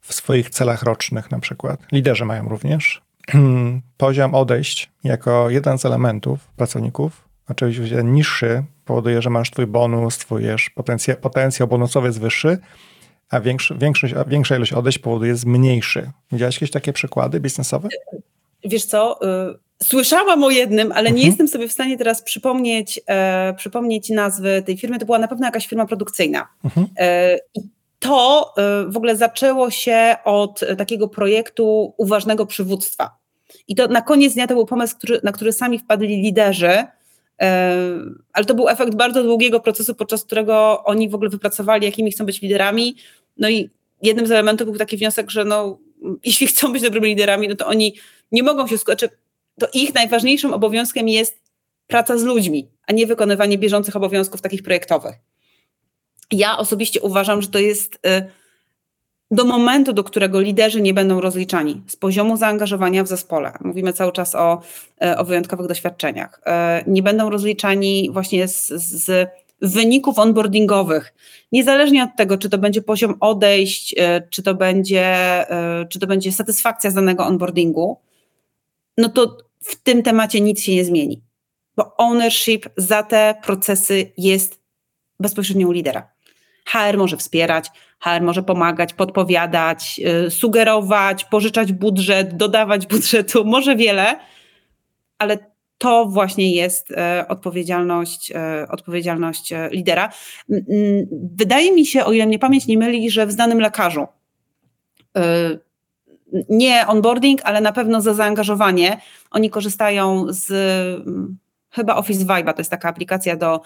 w 0.00 0.14
swoich 0.14 0.50
celach 0.50 0.82
rocznych 0.82 1.30
na 1.30 1.38
przykład, 1.40 1.80
liderzy 1.92 2.24
mają 2.24 2.48
również, 2.48 3.02
poziom 3.96 4.34
odejść 4.34 4.90
jako 5.04 5.50
jeden 5.50 5.78
z 5.78 5.84
elementów 5.84 6.40
pracowników, 6.56 7.28
oczywiście 7.48 8.02
niższy 8.04 8.64
powoduje, 8.84 9.22
że 9.22 9.30
masz 9.30 9.50
twój 9.50 9.66
bonus, 9.66 10.18
twój 10.18 10.42
potencjał, 10.74 11.16
potencjał 11.16 11.68
bonusowy 11.68 12.06
jest 12.06 12.20
wyższy, 12.20 12.58
a 13.30 13.40
większy, 13.40 13.74
większość, 13.78 14.14
a 14.14 14.24
większa 14.24 14.56
ilość 14.56 14.72
odejść 14.72 14.98
powoduje 14.98 15.34
mniejszy. 15.46 16.10
Widziałeś 16.32 16.54
jakieś 16.56 16.70
takie 16.70 16.92
przykłady 16.92 17.40
biznesowe? 17.40 17.88
Wiesz 18.64 18.84
co, 18.84 19.18
y, 19.50 19.58
słyszałam 19.82 20.44
o 20.44 20.50
jednym, 20.50 20.92
ale 20.92 21.10
nie 21.10 21.16
mhm. 21.16 21.26
jestem 21.26 21.48
sobie 21.48 21.68
w 21.68 21.72
stanie 21.72 21.98
teraz 21.98 22.22
przypomnieć, 22.22 23.00
e, 23.06 23.54
przypomnieć 23.54 24.10
nazwy 24.10 24.62
tej 24.66 24.76
firmy. 24.76 24.98
To 24.98 25.06
była 25.06 25.18
na 25.18 25.28
pewno 25.28 25.46
jakaś 25.46 25.66
firma 25.66 25.86
produkcyjna. 25.86 26.48
Mhm. 26.64 26.86
E, 26.96 27.38
I 27.54 27.60
to 27.98 28.52
e, 28.56 28.84
w 28.90 28.96
ogóle 28.96 29.16
zaczęło 29.16 29.70
się 29.70 30.16
od 30.24 30.60
takiego 30.78 31.08
projektu 31.08 31.94
uważnego 31.96 32.46
przywództwa. 32.46 33.18
I 33.68 33.74
to 33.74 33.88
na 33.88 34.02
koniec 34.02 34.34
dnia 34.34 34.46
to 34.46 34.54
był 34.54 34.66
pomysł, 34.66 34.96
który, 34.96 35.20
na 35.22 35.32
który 35.32 35.52
sami 35.52 35.78
wpadli 35.78 36.22
liderzy, 36.22 36.84
ale 38.32 38.44
to 38.46 38.54
był 38.54 38.68
efekt 38.68 38.94
bardzo 38.94 39.22
długiego 39.22 39.60
procesu, 39.60 39.94
podczas 39.94 40.24
którego 40.24 40.84
oni 40.84 41.08
w 41.08 41.14
ogóle 41.14 41.30
wypracowali, 41.30 41.86
jakimi 41.86 42.12
chcą 42.12 42.26
być 42.26 42.42
liderami. 42.42 42.96
No 43.40 43.48
i 43.48 43.70
jednym 44.02 44.26
z 44.26 44.30
elementów 44.30 44.66
był 44.66 44.76
taki 44.76 44.96
wniosek, 44.96 45.30
że 45.30 45.44
no, 45.44 45.78
jeśli 46.24 46.46
chcą 46.46 46.72
być 46.72 46.82
dobrymi 46.82 47.08
liderami, 47.08 47.48
no 47.48 47.56
to 47.56 47.66
oni 47.66 47.94
nie 48.32 48.42
mogą 48.42 48.66
się 48.66 48.78
skupić. 48.78 49.00
Znaczy, 49.00 49.16
to 49.60 49.68
ich 49.72 49.94
najważniejszym 49.94 50.52
obowiązkiem 50.52 51.08
jest 51.08 51.40
praca 51.86 52.18
z 52.18 52.22
ludźmi, 52.22 52.68
a 52.86 52.92
nie 52.92 53.06
wykonywanie 53.06 53.58
bieżących 53.58 53.96
obowiązków 53.96 54.40
takich 54.40 54.62
projektowych. 54.62 55.14
Ja 56.30 56.58
osobiście 56.58 57.00
uważam, 57.00 57.42
że 57.42 57.48
to 57.48 57.58
jest 57.58 57.94
y, 57.94 58.30
do 59.30 59.44
momentu, 59.44 59.92
do 59.92 60.04
którego 60.04 60.40
liderzy 60.40 60.80
nie 60.80 60.94
będą 60.94 61.20
rozliczani 61.20 61.82
z 61.86 61.96
poziomu 61.96 62.36
zaangażowania 62.36 63.04
w 63.04 63.08
zespole, 63.08 63.52
mówimy 63.60 63.92
cały 63.92 64.12
czas 64.12 64.34
o, 64.34 64.62
e, 65.02 65.18
o 65.18 65.24
wyjątkowych 65.24 65.66
doświadczeniach, 65.66 66.40
e, 66.46 66.84
nie 66.86 67.02
będą 67.02 67.30
rozliczani 67.30 68.10
właśnie 68.12 68.48
z, 68.48 68.68
z 68.68 69.28
wyników 69.62 70.18
onboardingowych, 70.18 71.14
niezależnie 71.52 72.04
od 72.04 72.10
tego, 72.16 72.38
czy 72.38 72.50
to 72.50 72.58
będzie 72.58 72.82
poziom 72.82 73.14
odejść, 73.20 73.94
e, 73.98 74.28
czy 74.30 74.42
to 74.42 74.54
będzie, 74.54 75.16
czy 75.88 75.98
to 75.98 76.06
będzie 76.06 76.32
satysfakcja 76.32 76.90
z 76.90 76.94
danego 76.94 77.26
onboardingu, 77.26 78.00
no 78.98 79.08
to 79.08 79.36
w 79.64 79.76
tym 79.76 80.02
temacie 80.02 80.40
nic 80.40 80.62
się 80.62 80.74
nie 80.74 80.84
zmieni, 80.84 81.22
bo 81.76 81.96
ownership 81.96 82.66
za 82.76 83.02
te 83.02 83.34
procesy 83.42 84.12
jest 84.18 84.60
bezpośrednio 85.20 85.68
u 85.68 85.72
lidera. 85.72 86.10
HR 86.66 86.98
może 86.98 87.16
wspierać, 87.16 87.70
HR 88.00 88.22
może 88.22 88.42
pomagać, 88.42 88.94
podpowiadać, 88.94 90.00
y, 90.26 90.30
sugerować, 90.30 91.24
pożyczać 91.24 91.72
budżet, 91.72 92.36
dodawać 92.36 92.86
budżetu, 92.86 93.44
może 93.54 93.76
wiele, 93.76 94.20
ale 95.18 95.49
to 95.80 96.06
właśnie 96.06 96.52
jest 96.52 96.90
e, 96.90 97.24
odpowiedzialność, 97.28 98.32
e, 98.32 98.66
odpowiedzialność 98.70 99.52
e, 99.52 99.68
lidera. 99.72 100.12
Wydaje 101.36 101.72
mi 101.72 101.86
się, 101.86 102.04
o 102.04 102.12
ile 102.12 102.26
mnie 102.26 102.38
pamięć 102.38 102.66
nie 102.66 102.78
myli, 102.78 103.10
że 103.10 103.26
w 103.26 103.32
znanym 103.32 103.60
lekarzu 103.60 104.06
nie 106.48 106.86
onboarding, 106.86 107.40
ale 107.44 107.60
na 107.60 107.72
pewno 107.72 108.00
za 108.00 108.14
zaangażowanie. 108.14 109.00
Oni 109.30 109.50
korzystają 109.50 110.26
z 110.28 110.52
chyba 111.70 111.96
Office 111.96 112.20
Vibe, 112.20 112.54
to 112.54 112.60
jest 112.60 112.70
taka 112.70 112.88
aplikacja 112.88 113.36
do 113.36 113.60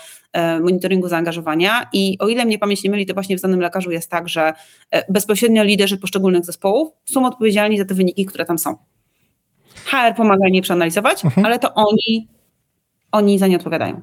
monitoringu 0.60 1.08
zaangażowania 1.08 1.88
i 1.92 2.16
o 2.18 2.28
ile 2.28 2.44
mnie 2.44 2.58
pamięć 2.58 2.84
nie 2.84 2.90
myli, 2.90 3.06
to 3.06 3.14
właśnie 3.14 3.36
w 3.36 3.40
znanym 3.40 3.60
lekarzu 3.60 3.90
jest 3.90 4.10
tak, 4.10 4.28
że 4.28 4.52
bezpośrednio 5.08 5.64
liderzy 5.64 5.98
poszczególnych 5.98 6.44
zespołów 6.44 6.92
są 7.04 7.26
odpowiedzialni 7.26 7.78
za 7.78 7.84
te 7.84 7.94
wyniki, 7.94 8.26
które 8.26 8.44
tam 8.44 8.58
są. 8.58 8.76
HR 9.84 10.14
pomaga 10.16 10.48
nie 10.50 10.62
przeanalizować, 10.62 11.24
mhm. 11.24 11.46
ale 11.46 11.58
to 11.58 11.74
oni, 11.74 12.28
oni 13.12 13.38
za 13.38 13.46
nie 13.46 13.56
odpowiadają. 13.56 14.00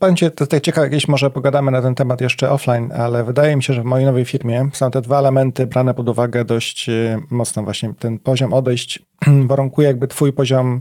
Będzie 0.00 0.30
to 0.30 0.46
tak 0.46 0.62
ciekawe, 0.62 0.86
jakieś 0.86 1.08
może 1.08 1.30
pogadamy 1.30 1.70
na 1.70 1.82
ten 1.82 1.94
temat 1.94 2.20
jeszcze 2.20 2.50
offline, 2.50 2.92
ale 2.92 3.24
wydaje 3.24 3.56
mi 3.56 3.62
się, 3.62 3.74
że 3.74 3.82
w 3.82 3.84
mojej 3.84 4.06
nowej 4.06 4.24
firmie 4.24 4.68
są 4.72 4.90
te 4.90 5.00
dwa 5.00 5.18
elementy 5.18 5.66
brane 5.66 5.94
pod 5.94 6.08
uwagę 6.08 6.44
dość 6.44 6.88
e, 6.88 7.20
mocno. 7.30 7.62
Właśnie 7.62 7.94
ten 7.98 8.18
poziom 8.18 8.52
odejść 8.52 8.98
warunkuje 9.50 9.88
jakby 9.88 10.08
twój 10.08 10.32
poziom 10.32 10.80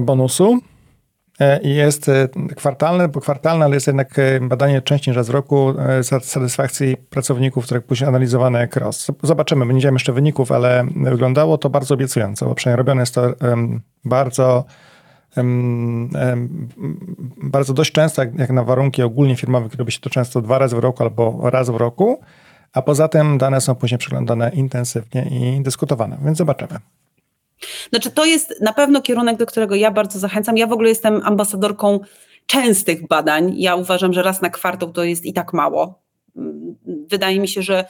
bonusu, 0.00 0.54
E, 0.54 0.58
i 0.58 0.73
jest 1.62 2.08
e, 2.08 2.28
kwartalne, 2.56 3.08
bo 3.08 3.20
kwartalne, 3.20 3.64
ale 3.64 3.74
jest 3.74 3.86
jednak 3.86 4.18
e, 4.18 4.40
badanie 4.40 4.82
częściej 4.82 5.14
raz 5.14 5.26
w 5.26 5.30
roku 5.30 5.74
satysfakcji 6.02 6.96
pracowników, 6.96 7.64
które 7.64 7.80
później 7.80 8.08
analizowane 8.08 8.60
jak 8.60 8.76
ROS. 8.76 9.06
Zobaczymy, 9.22 9.66
nie 9.66 9.74
widziałem 9.74 9.94
jeszcze 9.94 10.12
wyników, 10.12 10.52
ale 10.52 10.86
wyglądało 10.96 11.58
to 11.58 11.70
bardzo 11.70 11.94
obiecująco, 11.94 12.46
bo 12.46 12.54
przynajmniej 12.54 12.78
robione 12.78 13.02
jest 13.02 13.14
to 13.14 13.34
bardzo 14.04 14.64
bardzo 17.36 17.74
dość 17.74 17.92
często, 17.92 18.22
jak 18.22 18.50
na 18.50 18.64
warunki 18.64 19.02
ogólnie 19.02 19.36
firmowe, 19.36 19.68
robi 19.78 19.92
się 19.92 20.00
to 20.00 20.10
często 20.10 20.42
dwa 20.42 20.58
razy 20.58 20.76
w 20.76 20.78
roku 20.78 21.02
albo 21.02 21.50
raz 21.50 21.70
w 21.70 21.76
roku, 21.76 22.20
a 22.72 22.82
poza 22.82 23.08
tym 23.08 23.38
dane 23.38 23.60
są 23.60 23.74
później 23.74 23.98
przeglądane 23.98 24.50
intensywnie 24.54 25.28
i 25.30 25.62
dyskutowane, 25.62 26.18
więc 26.24 26.38
zobaczymy. 26.38 26.78
Znaczy, 27.90 28.10
to 28.10 28.24
jest 28.24 28.60
na 28.60 28.72
pewno 28.72 29.02
kierunek, 29.02 29.36
do 29.36 29.46
którego 29.46 29.74
ja 29.74 29.90
bardzo 29.90 30.18
zachęcam. 30.18 30.56
Ja 30.56 30.66
w 30.66 30.72
ogóle 30.72 30.88
jestem 30.88 31.20
ambasadorką 31.24 32.00
częstych 32.46 33.08
badań. 33.08 33.54
Ja 33.56 33.76
uważam, 33.76 34.12
że 34.12 34.22
raz 34.22 34.42
na 34.42 34.50
kwartał 34.50 34.92
to 34.92 35.04
jest 35.04 35.24
i 35.24 35.32
tak 35.32 35.52
mało. 35.52 36.02
Wydaje 36.86 37.40
mi 37.40 37.48
się, 37.48 37.62
że 37.62 37.84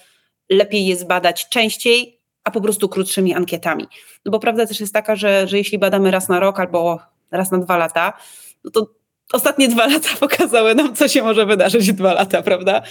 lepiej 0.50 0.86
jest 0.86 1.06
badać 1.06 1.48
częściej, 1.48 2.20
a 2.44 2.50
po 2.50 2.60
prostu 2.60 2.88
krótszymi 2.88 3.34
ankietami. 3.34 3.86
No 4.24 4.32
bo 4.32 4.40
prawda 4.40 4.66
też 4.66 4.80
jest 4.80 4.92
taka, 4.92 5.16
że, 5.16 5.48
że 5.48 5.58
jeśli 5.58 5.78
badamy 5.78 6.10
raz 6.10 6.28
na 6.28 6.40
rok 6.40 6.60
albo 6.60 6.98
raz 7.30 7.50
na 7.50 7.58
dwa 7.58 7.76
lata, 7.76 8.12
no 8.64 8.70
to 8.70 8.86
ostatnie 9.32 9.68
dwa 9.68 9.86
lata 9.86 10.08
pokazały 10.20 10.74
nam, 10.74 10.94
co 10.94 11.08
się 11.08 11.22
może 11.22 11.46
wydarzyć 11.46 11.92
dwa 11.92 12.14
lata, 12.14 12.42
prawda? 12.42 12.82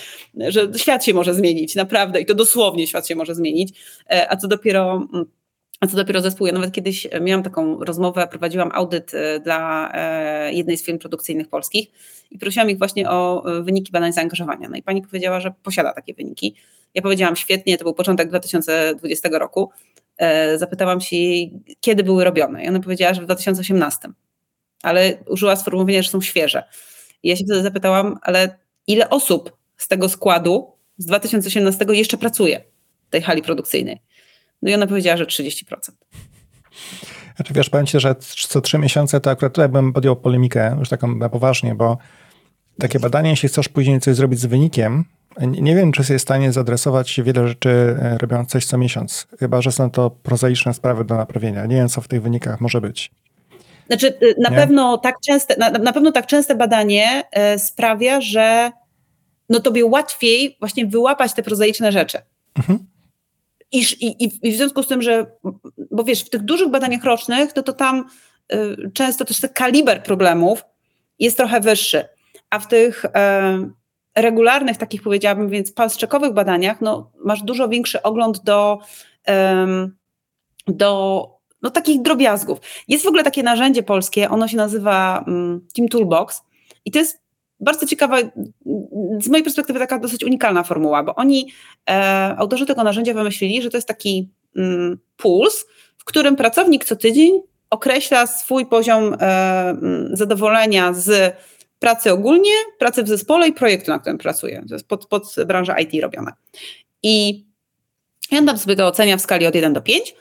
Że 0.47 0.67
świat 0.77 1.05
się 1.05 1.13
może 1.13 1.33
zmienić, 1.33 1.75
naprawdę, 1.75 2.21
i 2.21 2.25
to 2.25 2.33
dosłownie 2.33 2.87
świat 2.87 3.07
się 3.07 3.15
może 3.15 3.35
zmienić, 3.35 3.79
e, 4.09 4.31
a 4.31 4.37
co 4.37 4.47
dopiero 4.47 5.07
mm, 5.13 5.25
a 5.83 5.87
co 5.87 5.97
dopiero 5.97 6.21
zespół, 6.21 6.47
ja 6.47 6.53
nawet 6.53 6.71
kiedyś 6.71 7.07
miałam 7.21 7.43
taką 7.43 7.79
rozmowę, 7.83 8.27
prowadziłam 8.27 8.71
audyt 8.73 9.13
e, 9.13 9.39
dla 9.39 9.91
e, 9.93 10.53
jednej 10.53 10.77
z 10.77 10.85
firm 10.85 10.99
produkcyjnych 10.99 11.49
polskich 11.49 11.87
i 12.31 12.39
prosiłam 12.39 12.69
ich 12.69 12.77
właśnie 12.77 13.09
o 13.09 13.43
e, 13.45 13.63
wyniki 13.63 13.91
badań 13.91 14.13
zaangażowania. 14.13 14.69
No 14.69 14.75
i 14.75 14.83
pani 14.83 15.01
powiedziała, 15.01 15.39
że 15.39 15.53
posiada 15.63 15.93
takie 15.93 16.13
wyniki. 16.13 16.55
Ja 16.93 17.01
powiedziałam 17.01 17.35
świetnie, 17.35 17.77
to 17.77 17.83
był 17.83 17.93
początek 17.93 18.29
2020 18.29 19.29
roku. 19.29 19.71
Zapytałam 20.55 21.01
się 21.01 21.15
jej, 21.15 21.53
kiedy 21.79 22.03
były 22.03 22.23
robione. 22.23 22.63
I 22.63 22.67
ona 22.67 22.79
powiedziała, 22.79 23.13
że 23.13 23.21
w 23.21 23.25
2018. 23.25 24.09
Ale 24.83 25.17
użyła 25.27 25.55
sformułowania, 25.55 26.01
że 26.01 26.09
są 26.09 26.21
świeże. 26.21 26.63
I 27.23 27.29
ja 27.29 27.35
się 27.35 27.45
wtedy 27.45 27.63
zapytałam, 27.63 28.17
ale 28.21 28.57
ile 28.87 29.09
osób 29.09 29.57
z 29.77 29.87
tego 29.87 30.09
składu 30.09 30.71
z 30.97 31.05
2018 31.05 31.85
jeszcze 31.89 32.17
pracuje 32.17 32.63
w 33.07 33.09
tej 33.09 33.21
hali 33.21 33.41
produkcyjnej? 33.41 34.01
No 34.63 34.71
i 34.71 34.73
ona 34.73 34.87
powiedziała, 34.87 35.17
że 35.17 35.25
30%. 35.25 35.63
Znaczy 37.35 37.53
wiesz, 37.53 37.69
powiem 37.69 37.85
ci, 37.85 37.99
że 37.99 38.15
co 38.47 38.61
trzy 38.61 38.77
miesiące 38.77 39.21
to 39.21 39.31
akurat 39.31 39.53
tutaj 39.53 39.69
bym 39.69 39.93
podjął 39.93 40.15
polemikę, 40.15 40.75
już 40.79 40.89
taką 40.89 41.15
na 41.15 41.29
poważnie, 41.29 41.75
bo 41.75 41.97
takie 42.79 42.99
badanie, 42.99 43.29
jeśli 43.29 43.49
chcesz 43.49 43.69
później 43.69 43.99
coś 43.99 44.15
zrobić 44.15 44.39
z 44.39 44.45
wynikiem, 44.45 45.05
nie 45.41 45.75
wiem, 45.75 45.91
czy 45.91 46.01
jesteś 46.01 46.17
w 46.17 46.21
stanie 46.21 46.51
zadresować 46.51 47.21
wiele 47.23 47.47
rzeczy 47.47 47.69
e, 48.01 48.17
robiąc 48.17 48.49
coś 48.49 48.65
co 48.65 48.77
miesiąc, 48.77 49.27
chyba, 49.39 49.61
że 49.61 49.71
są 49.71 49.91
to 49.91 50.09
prozaiczne 50.09 50.73
sprawy 50.73 51.05
do 51.05 51.15
naprawienia. 51.15 51.65
Nie 51.65 51.75
wiem, 51.75 51.89
co 51.89 52.01
w 52.01 52.07
tych 52.07 52.21
wynikach 52.21 52.61
może 52.61 52.81
być. 52.81 53.11
Znaczy, 53.87 54.07
y, 54.07 54.35
na, 54.37 54.51
pewno 54.51 54.97
tak, 54.97 55.15
częste, 55.25 55.55
na, 55.57 55.69
na, 55.69 55.93
pewno 55.93 56.11
tak 56.11 56.27
częste 56.27 56.55
badanie 56.55 57.23
e, 57.31 57.59
sprawia, 57.59 58.21
że 58.21 58.71
no 59.49 59.59
tobie 59.59 59.85
łatwiej 59.85 60.55
właśnie 60.59 60.85
wyłapać 60.85 61.33
te 61.33 61.43
prozaiczne 61.43 61.91
rzeczy. 61.91 62.17
Mhm. 62.55 62.92
I, 63.73 63.81
i, 64.01 64.47
I 64.47 64.51
w 64.51 64.55
związku 64.55 64.83
z 64.83 64.87
tym, 64.87 65.01
że, 65.01 65.25
bo 65.91 66.03
wiesz, 66.03 66.23
w 66.23 66.29
tych 66.29 66.41
dużych 66.41 66.69
badaniach 66.69 67.03
rocznych, 67.03 67.53
to, 67.53 67.63
to 67.63 67.73
tam 67.73 68.05
y, 68.53 68.91
często 68.93 69.25
też 69.25 69.39
ten 69.39 69.49
kaliber 69.53 70.03
problemów 70.03 70.65
jest 71.19 71.37
trochę 71.37 71.59
wyższy, 71.59 72.05
a 72.49 72.59
w 72.59 72.67
tych 72.67 73.05
y, 73.05 73.09
regularnych, 74.15 74.77
takich 74.77 75.01
powiedziałabym, 75.01 75.49
więc 75.49 75.71
palstrzekowych 75.71 76.33
badaniach, 76.33 76.81
no, 76.81 77.11
masz 77.25 77.41
dużo 77.41 77.69
większy 77.69 78.01
ogląd 78.01 78.43
do, 78.43 78.79
y, 79.29 79.33
do 80.67 81.27
no, 81.61 81.69
takich 81.69 82.01
drobiazgów. 82.01 82.59
Jest 82.87 83.03
w 83.03 83.07
ogóle 83.07 83.23
takie 83.23 83.43
narzędzie 83.43 83.83
polskie, 83.83 84.29
ono 84.29 84.47
się 84.47 84.57
nazywa 84.57 85.23
um, 85.27 85.67
Team 85.75 85.87
Toolbox 85.87 86.41
i 86.85 86.91
to 86.91 86.99
jest 86.99 87.22
bardzo 87.59 87.85
ciekawa, 87.85 88.17
z 89.21 89.27
mojej 89.27 89.43
perspektywy 89.43 89.79
taka 89.79 89.99
dosyć 89.99 90.23
unikalna 90.23 90.63
formuła, 90.63 91.03
bo 91.03 91.15
oni, 91.15 91.51
e, 91.89 91.93
autorzy 92.37 92.65
tego 92.65 92.83
narzędzia 92.83 93.13
wymyślili, 93.13 93.61
że 93.61 93.69
to 93.69 93.77
jest 93.77 93.87
taki 93.87 94.29
mm, 94.55 94.97
puls, 95.17 95.65
w 95.97 96.03
którym 96.03 96.35
pracownik 96.35 96.85
co 96.85 96.95
tydzień 96.95 97.41
określa 97.69 98.27
swój 98.27 98.65
poziom 98.65 99.13
e, 99.13 99.69
mm, 99.69 100.09
zadowolenia 100.15 100.93
z 100.93 101.35
pracy 101.79 102.11
ogólnie, 102.11 102.51
pracy 102.79 103.03
w 103.03 103.07
zespole 103.07 103.47
i 103.47 103.53
projektu, 103.53 103.91
na 103.91 103.99
którym 103.99 104.17
pracuje. 104.17 104.63
To 104.69 104.75
jest 104.75 104.87
pod, 104.87 105.05
pod 105.05 105.35
branżę 105.47 105.75
IT 105.81 106.01
robione. 106.01 106.31
I 107.03 107.45
ja 108.31 108.45
tam 108.45 108.57
sobie 108.57 108.75
to 108.75 108.87
ocenia 108.87 109.17
w 109.17 109.21
skali 109.21 109.45
od 109.45 109.55
1 109.55 109.73
do 109.73 109.81
5. 109.81 110.15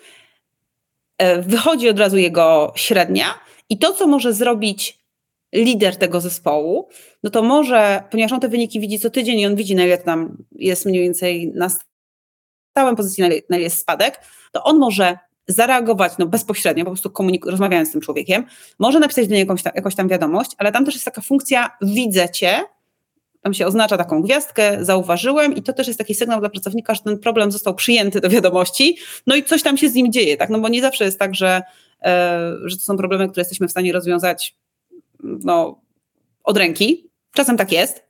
E, 1.18 1.42
wychodzi 1.42 1.88
od 1.88 1.98
razu 1.98 2.16
jego 2.16 2.72
średnia 2.76 3.34
i 3.68 3.78
to, 3.78 3.92
co 3.92 4.06
może 4.06 4.32
zrobić 4.32 5.01
lider 5.52 5.96
tego 5.96 6.20
zespołu, 6.20 6.88
no 7.22 7.30
to 7.30 7.42
może, 7.42 8.02
ponieważ 8.10 8.32
on 8.32 8.40
te 8.40 8.48
wyniki 8.48 8.80
widzi 8.80 8.98
co 8.98 9.10
tydzień 9.10 9.40
i 9.40 9.46
on 9.46 9.56
widzi, 9.56 9.74
na 9.74 9.84
ile 9.84 9.98
tam 9.98 10.36
jest 10.52 10.86
mniej 10.86 11.02
więcej 11.02 11.52
na 11.54 11.68
stałym 12.70 12.96
pozycji, 12.96 13.24
na 13.48 13.56
ile 13.56 13.62
jest 13.62 13.78
spadek, 13.78 14.20
to 14.52 14.64
on 14.64 14.78
może 14.78 15.18
zareagować 15.48 16.12
no, 16.18 16.26
bezpośrednio, 16.26 16.84
po 16.84 16.90
prostu 16.90 17.08
komunik- 17.08 17.50
rozmawiając 17.50 17.88
z 17.88 17.92
tym 17.92 18.00
człowiekiem, 18.00 18.44
może 18.78 18.98
napisać 18.98 19.28
do 19.28 19.34
niego 19.34 19.52
jakąś, 19.52 19.62
tam, 19.62 19.72
jakąś 19.76 19.94
tam 19.94 20.08
wiadomość, 20.08 20.50
ale 20.58 20.72
tam 20.72 20.84
też 20.84 20.94
jest 20.94 21.04
taka 21.04 21.20
funkcja 21.20 21.70
widzę 21.82 22.28
cię, 22.28 22.60
tam 23.42 23.54
się 23.54 23.66
oznacza 23.66 23.98
taką 23.98 24.22
gwiazdkę, 24.22 24.84
zauważyłem 24.84 25.54
i 25.54 25.62
to 25.62 25.72
też 25.72 25.86
jest 25.86 25.98
taki 25.98 26.14
sygnał 26.14 26.40
dla 26.40 26.48
pracownika, 26.48 26.94
że 26.94 27.00
ten 27.00 27.18
problem 27.18 27.52
został 27.52 27.74
przyjęty 27.74 28.20
do 28.20 28.28
wiadomości, 28.28 28.96
no 29.26 29.36
i 29.36 29.44
coś 29.44 29.62
tam 29.62 29.76
się 29.76 29.88
z 29.88 29.94
nim 29.94 30.12
dzieje, 30.12 30.36
tak, 30.36 30.50
no 30.50 30.58
bo 30.60 30.68
nie 30.68 30.80
zawsze 30.80 31.04
jest 31.04 31.18
tak, 31.18 31.34
że, 31.34 31.62
e, 32.02 32.52
że 32.64 32.76
to 32.76 32.82
są 32.82 32.96
problemy, 32.96 33.28
które 33.28 33.40
jesteśmy 33.40 33.68
w 33.68 33.70
stanie 33.70 33.92
rozwiązać 33.92 34.56
no, 35.22 35.80
od 36.44 36.56
ręki. 36.56 37.10
Czasem 37.34 37.56
tak 37.56 37.72
jest, 37.72 38.06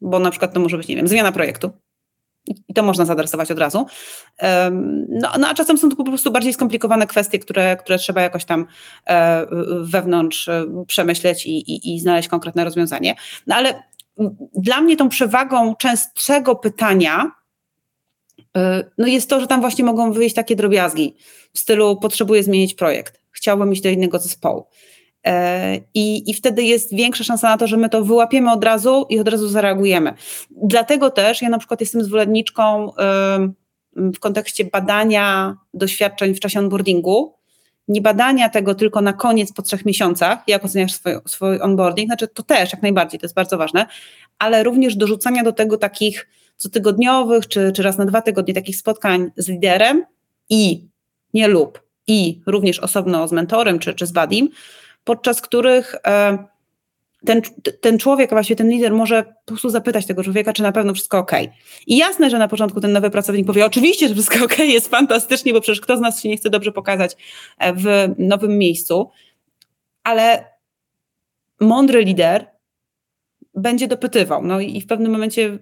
bo 0.00 0.18
na 0.18 0.30
przykład 0.30 0.54
to 0.54 0.60
może 0.60 0.76
być, 0.76 0.88
nie 0.88 0.96
wiem, 0.96 1.08
zmiana 1.08 1.32
projektu. 1.32 1.70
I 2.68 2.74
to 2.74 2.82
można 2.82 3.04
zaadresować 3.04 3.50
od 3.50 3.58
razu. 3.58 3.86
No, 5.08 5.28
no, 5.38 5.48
a 5.48 5.54
czasem 5.54 5.78
są 5.78 5.88
to 5.88 5.96
po 5.96 6.04
prostu 6.04 6.30
bardziej 6.30 6.52
skomplikowane 6.52 7.06
kwestie, 7.06 7.38
które, 7.38 7.76
które 7.76 7.98
trzeba 7.98 8.20
jakoś 8.20 8.44
tam 8.44 8.66
e, 9.06 9.46
wewnątrz 9.80 10.48
e, 10.48 10.64
przemyśleć 10.86 11.46
i, 11.46 11.50
i, 11.50 11.94
i 11.94 12.00
znaleźć 12.00 12.28
konkretne 12.28 12.64
rozwiązanie. 12.64 13.14
No 13.46 13.54
ale 13.54 13.82
dla 14.54 14.80
mnie 14.80 14.96
tą 14.96 15.08
przewagą 15.08 15.74
częstszego 15.76 16.56
pytania 16.56 17.30
no 18.98 19.06
jest 19.06 19.30
to, 19.30 19.40
że 19.40 19.46
tam 19.46 19.60
właśnie 19.60 19.84
mogą 19.84 20.12
wyjść 20.12 20.34
takie 20.34 20.56
drobiazgi 20.56 21.16
w 21.52 21.58
stylu 21.58 21.96
potrzebuję 21.96 22.42
zmienić 22.42 22.74
projekt, 22.74 23.20
chciałbym 23.30 23.72
iść 23.72 23.82
do 23.82 23.88
innego 23.88 24.18
zespołu. 24.18 24.66
I, 25.94 26.30
I 26.30 26.34
wtedy 26.34 26.62
jest 26.62 26.94
większa 26.94 27.24
szansa 27.24 27.48
na 27.48 27.58
to, 27.58 27.66
że 27.66 27.76
my 27.76 27.88
to 27.88 28.04
wyłapiemy 28.04 28.52
od 28.52 28.64
razu 28.64 29.06
i 29.08 29.20
od 29.20 29.28
razu 29.28 29.48
zareagujemy. 29.48 30.14
Dlatego 30.50 31.10
też 31.10 31.42
ja 31.42 31.48
na 31.48 31.58
przykład 31.58 31.80
jestem 31.80 32.04
zwolenniczką 32.04 32.92
w 33.96 34.18
kontekście 34.20 34.64
badania 34.64 35.56
doświadczeń 35.74 36.34
w 36.34 36.40
czasie 36.40 36.58
onboardingu, 36.58 37.34
nie 37.88 38.00
badania 38.00 38.48
tego 38.48 38.74
tylko 38.74 39.00
na 39.00 39.12
koniec 39.12 39.52
po 39.52 39.62
trzech 39.62 39.84
miesiącach, 39.84 40.38
jak 40.46 40.64
oceniasz 40.64 40.92
swój, 40.92 41.12
swój 41.26 41.60
onboarding, 41.60 42.08
znaczy 42.08 42.28
to 42.28 42.42
też 42.42 42.72
jak 42.72 42.82
najbardziej, 42.82 43.20
to 43.20 43.24
jest 43.24 43.34
bardzo 43.34 43.58
ważne, 43.58 43.86
ale 44.38 44.62
również 44.62 44.96
dorzucania 44.96 45.42
do 45.42 45.52
tego 45.52 45.78
takich 45.78 46.28
cotygodniowych 46.56 47.48
czy, 47.48 47.72
czy 47.72 47.82
raz 47.82 47.98
na 47.98 48.04
dwa 48.04 48.22
tygodnie 48.22 48.54
takich 48.54 48.76
spotkań 48.76 49.30
z 49.36 49.48
liderem 49.48 50.04
i 50.48 50.88
nie 51.34 51.48
lub 51.48 51.82
i 52.06 52.40
również 52.46 52.78
osobno 52.78 53.28
z 53.28 53.32
mentorem 53.32 53.78
czy, 53.78 53.94
czy 53.94 54.06
z 54.06 54.12
badim, 54.12 54.48
podczas 55.04 55.40
których 55.40 55.94
e, 56.06 56.38
ten, 57.24 57.42
ten 57.80 57.98
człowiek, 57.98 58.32
a 58.32 58.34
właściwie 58.34 58.56
ten 58.56 58.70
lider 58.70 58.92
może 58.92 59.22
po 59.22 59.46
prostu 59.46 59.70
zapytać 59.70 60.06
tego 60.06 60.24
człowieka, 60.24 60.52
czy 60.52 60.62
na 60.62 60.72
pewno 60.72 60.94
wszystko 60.94 61.18
ok. 61.18 61.32
I 61.86 61.96
jasne, 61.96 62.30
że 62.30 62.38
na 62.38 62.48
początku 62.48 62.80
ten 62.80 62.92
nowy 62.92 63.10
pracownik 63.10 63.46
powie, 63.46 63.66
oczywiście, 63.66 64.08
że 64.08 64.14
wszystko 64.14 64.44
ok, 64.44 64.58
jest 64.58 64.88
fantastycznie, 64.88 65.52
bo 65.52 65.60
przecież 65.60 65.80
kto 65.80 65.96
z 65.96 66.00
nas 66.00 66.22
się 66.22 66.28
nie 66.28 66.36
chce 66.36 66.50
dobrze 66.50 66.72
pokazać 66.72 67.16
e, 67.58 67.72
w 67.72 68.14
nowym 68.18 68.58
miejscu, 68.58 69.10
ale 70.02 70.44
mądry 71.60 72.04
lider 72.04 72.46
będzie 73.54 73.88
dopytywał. 73.88 74.42
No 74.42 74.60
i 74.60 74.80
w 74.80 74.86
pewnym 74.86 75.12
momencie, 75.12 75.58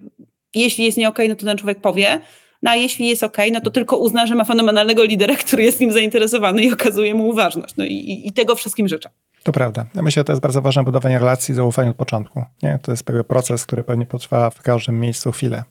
jeśli 0.55 0.85
jest 0.85 0.97
nie 0.97 1.09
ok, 1.09 1.19
no 1.29 1.35
to 1.35 1.45
ten 1.45 1.57
człowiek 1.57 1.81
powie, 1.81 2.19
no 2.61 2.71
a 2.71 2.75
jeśli 2.75 3.07
jest 3.07 3.23
ok, 3.23 3.37
no 3.51 3.61
to 3.61 3.71
tylko 3.71 3.97
uzna, 3.97 4.27
że 4.27 4.35
ma 4.35 4.43
fenomenalnego 4.43 5.03
lidera, 5.03 5.35
który 5.35 5.63
jest 5.63 5.79
nim 5.79 5.91
zainteresowany 5.91 6.63
i 6.63 6.73
okazuje 6.73 7.15
mu 7.15 7.29
uważność. 7.29 7.75
No 7.77 7.85
i, 7.85 8.21
i 8.25 8.33
tego 8.33 8.55
wszystkim 8.55 8.87
życzę. 8.87 9.09
To 9.43 9.51
prawda. 9.51 9.85
Ja 9.95 10.01
myślę, 10.01 10.19
że 10.19 10.23
to 10.23 10.31
jest 10.31 10.41
bardzo 10.41 10.61
ważne 10.61 10.83
budowanie 10.83 11.19
relacji, 11.19 11.55
zaufania 11.55 11.89
od 11.89 11.95
początku. 11.95 12.43
Nie? 12.63 12.79
To 12.81 12.91
jest 12.91 13.03
pewien 13.03 13.23
proces, 13.23 13.65
który 13.65 13.83
pewnie 13.83 14.05
potrwa 14.05 14.49
w 14.49 14.61
każdym 14.61 14.99
miejscu 14.99 15.31
chwilę. 15.31 15.63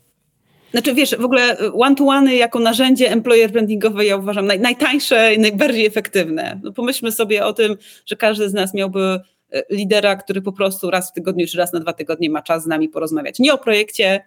Znaczy 0.70 0.94
wiesz, 0.94 1.16
w 1.16 1.24
ogóle 1.24 1.56
one-to-one 1.58 2.34
jako 2.34 2.58
narzędzie 2.58 3.10
employer 3.10 3.50
brandingowe 3.50 4.04
ja 4.04 4.16
uważam 4.16 4.46
naj, 4.46 4.60
najtańsze 4.60 5.34
i 5.34 5.38
najbardziej 5.38 5.86
efektywne. 5.86 6.60
No 6.62 6.72
pomyślmy 6.72 7.12
sobie 7.12 7.44
o 7.44 7.52
tym, 7.52 7.76
że 8.06 8.16
każdy 8.16 8.48
z 8.48 8.54
nas 8.54 8.74
miałby 8.74 9.20
e, 9.52 9.62
lidera, 9.70 10.16
który 10.16 10.42
po 10.42 10.52
prostu 10.52 10.90
raz 10.90 11.10
w 11.10 11.12
tygodniu 11.12 11.46
czy 11.46 11.58
raz 11.58 11.72
na 11.72 11.80
dwa 11.80 11.92
tygodnie 11.92 12.30
ma 12.30 12.42
czas 12.42 12.62
z 12.62 12.66
nami 12.66 12.88
porozmawiać. 12.88 13.38
Nie 13.38 13.54
o 13.54 13.58
projekcie, 13.58 14.24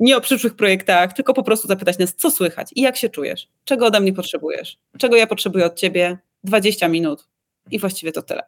nie 0.00 0.16
o 0.16 0.20
przyszłych 0.20 0.54
projektach, 0.54 1.12
tylko 1.12 1.34
po 1.34 1.42
prostu 1.42 1.68
zapytać 1.68 1.98
nas, 1.98 2.14
co 2.14 2.30
słychać 2.30 2.70
i 2.76 2.80
jak 2.80 2.96
się 2.96 3.08
czujesz, 3.08 3.48
czego 3.64 3.86
ode 3.86 4.00
mnie 4.00 4.12
potrzebujesz, 4.12 4.78
czego 4.98 5.16
ja 5.16 5.26
potrzebuję 5.26 5.66
od 5.66 5.74
ciebie, 5.74 6.18
20 6.44 6.88
minut, 6.88 7.28
i 7.70 7.78
właściwie 7.78 8.12
to 8.12 8.22
tyle. 8.22 8.42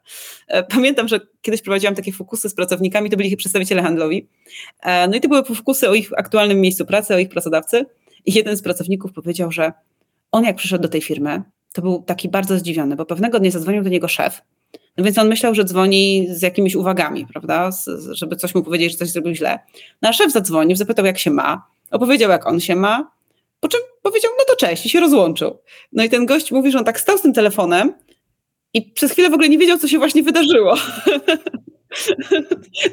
E, 0.47 0.63
pamiętam, 0.63 1.07
że 1.07 1.19
kiedyś 1.41 1.61
prowadziłam 1.61 1.95
takie 1.95 2.11
fokusy 2.11 2.49
z 2.49 2.55
pracownikami, 2.55 3.09
to 3.09 3.17
byli 3.17 3.29
ich 3.29 3.37
przedstawiciele 3.37 3.81
handlowi. 3.81 4.27
E, 4.81 5.07
no 5.07 5.15
i 5.15 5.21
to 5.21 5.27
były 5.27 5.43
fokusy 5.43 5.89
o 5.89 5.93
ich 5.93 6.09
aktualnym 6.17 6.61
miejscu 6.61 6.85
pracy, 6.85 7.15
o 7.15 7.17
ich 7.17 7.29
pracodawcy. 7.29 7.85
I 8.25 8.33
jeden 8.33 8.57
z 8.57 8.61
pracowników 8.61 9.13
powiedział, 9.13 9.51
że 9.51 9.73
on 10.31 10.43
jak 10.43 10.55
przyszedł 10.55 10.81
do 10.81 10.89
tej 10.89 11.01
firmy, 11.01 11.41
to 11.73 11.81
był 11.81 12.03
taki 12.03 12.29
bardzo 12.29 12.57
zdziwiony, 12.57 12.95
bo 12.95 13.05
pewnego 13.05 13.39
dnia 13.39 13.51
zadzwonił 13.51 13.83
do 13.83 13.89
niego 13.89 14.07
szef, 14.07 14.41
no 14.97 15.03
więc 15.03 15.17
on 15.17 15.27
myślał, 15.27 15.55
że 15.55 15.63
dzwoni 15.63 16.27
z 16.29 16.41
jakimiś 16.41 16.75
uwagami, 16.75 17.27
prawda, 17.27 17.69
żeby 18.11 18.35
coś 18.35 18.55
mu 18.55 18.63
powiedzieć, 18.63 18.91
że 18.91 18.97
coś 18.97 19.09
zrobił 19.09 19.33
źle. 19.33 19.59
No 20.01 20.09
a 20.09 20.13
szef 20.13 20.31
zadzwonił, 20.31 20.75
zapytał 20.75 21.05
jak 21.05 21.19
się 21.19 21.31
ma, 21.31 21.67
opowiedział 21.91 22.31
jak 22.31 22.47
on 22.47 22.59
się 22.59 22.75
ma, 22.75 23.11
po 23.59 23.67
czym 23.67 23.79
powiedział, 24.01 24.31
no 24.37 24.45
to 24.47 24.55
cześć 24.55 24.85
i 24.85 24.89
się 24.89 24.99
rozłączył. 24.99 25.59
No 25.91 26.03
i 26.03 26.09
ten 26.09 26.25
gość 26.25 26.51
mówi, 26.51 26.71
że 26.71 26.79
on 26.79 26.85
tak 26.85 26.99
stał 26.99 27.17
z 27.17 27.21
tym 27.21 27.33
telefonem 27.33 27.93
i 28.75 28.91
przez 28.91 29.11
chwilę 29.11 29.29
w 29.29 29.33
ogóle 29.33 29.49
nie 29.49 29.57
wiedział, 29.57 29.77
co 29.77 29.87
się 29.87 29.97
właśnie 29.97 30.23
wydarzyło. 30.23 30.75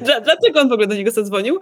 Dlaczego 0.25 0.59
on 0.59 0.69
w 0.69 0.71
ogóle 0.71 0.87
do 0.87 0.95
niego 0.95 1.11
zadzwonił? 1.11 1.59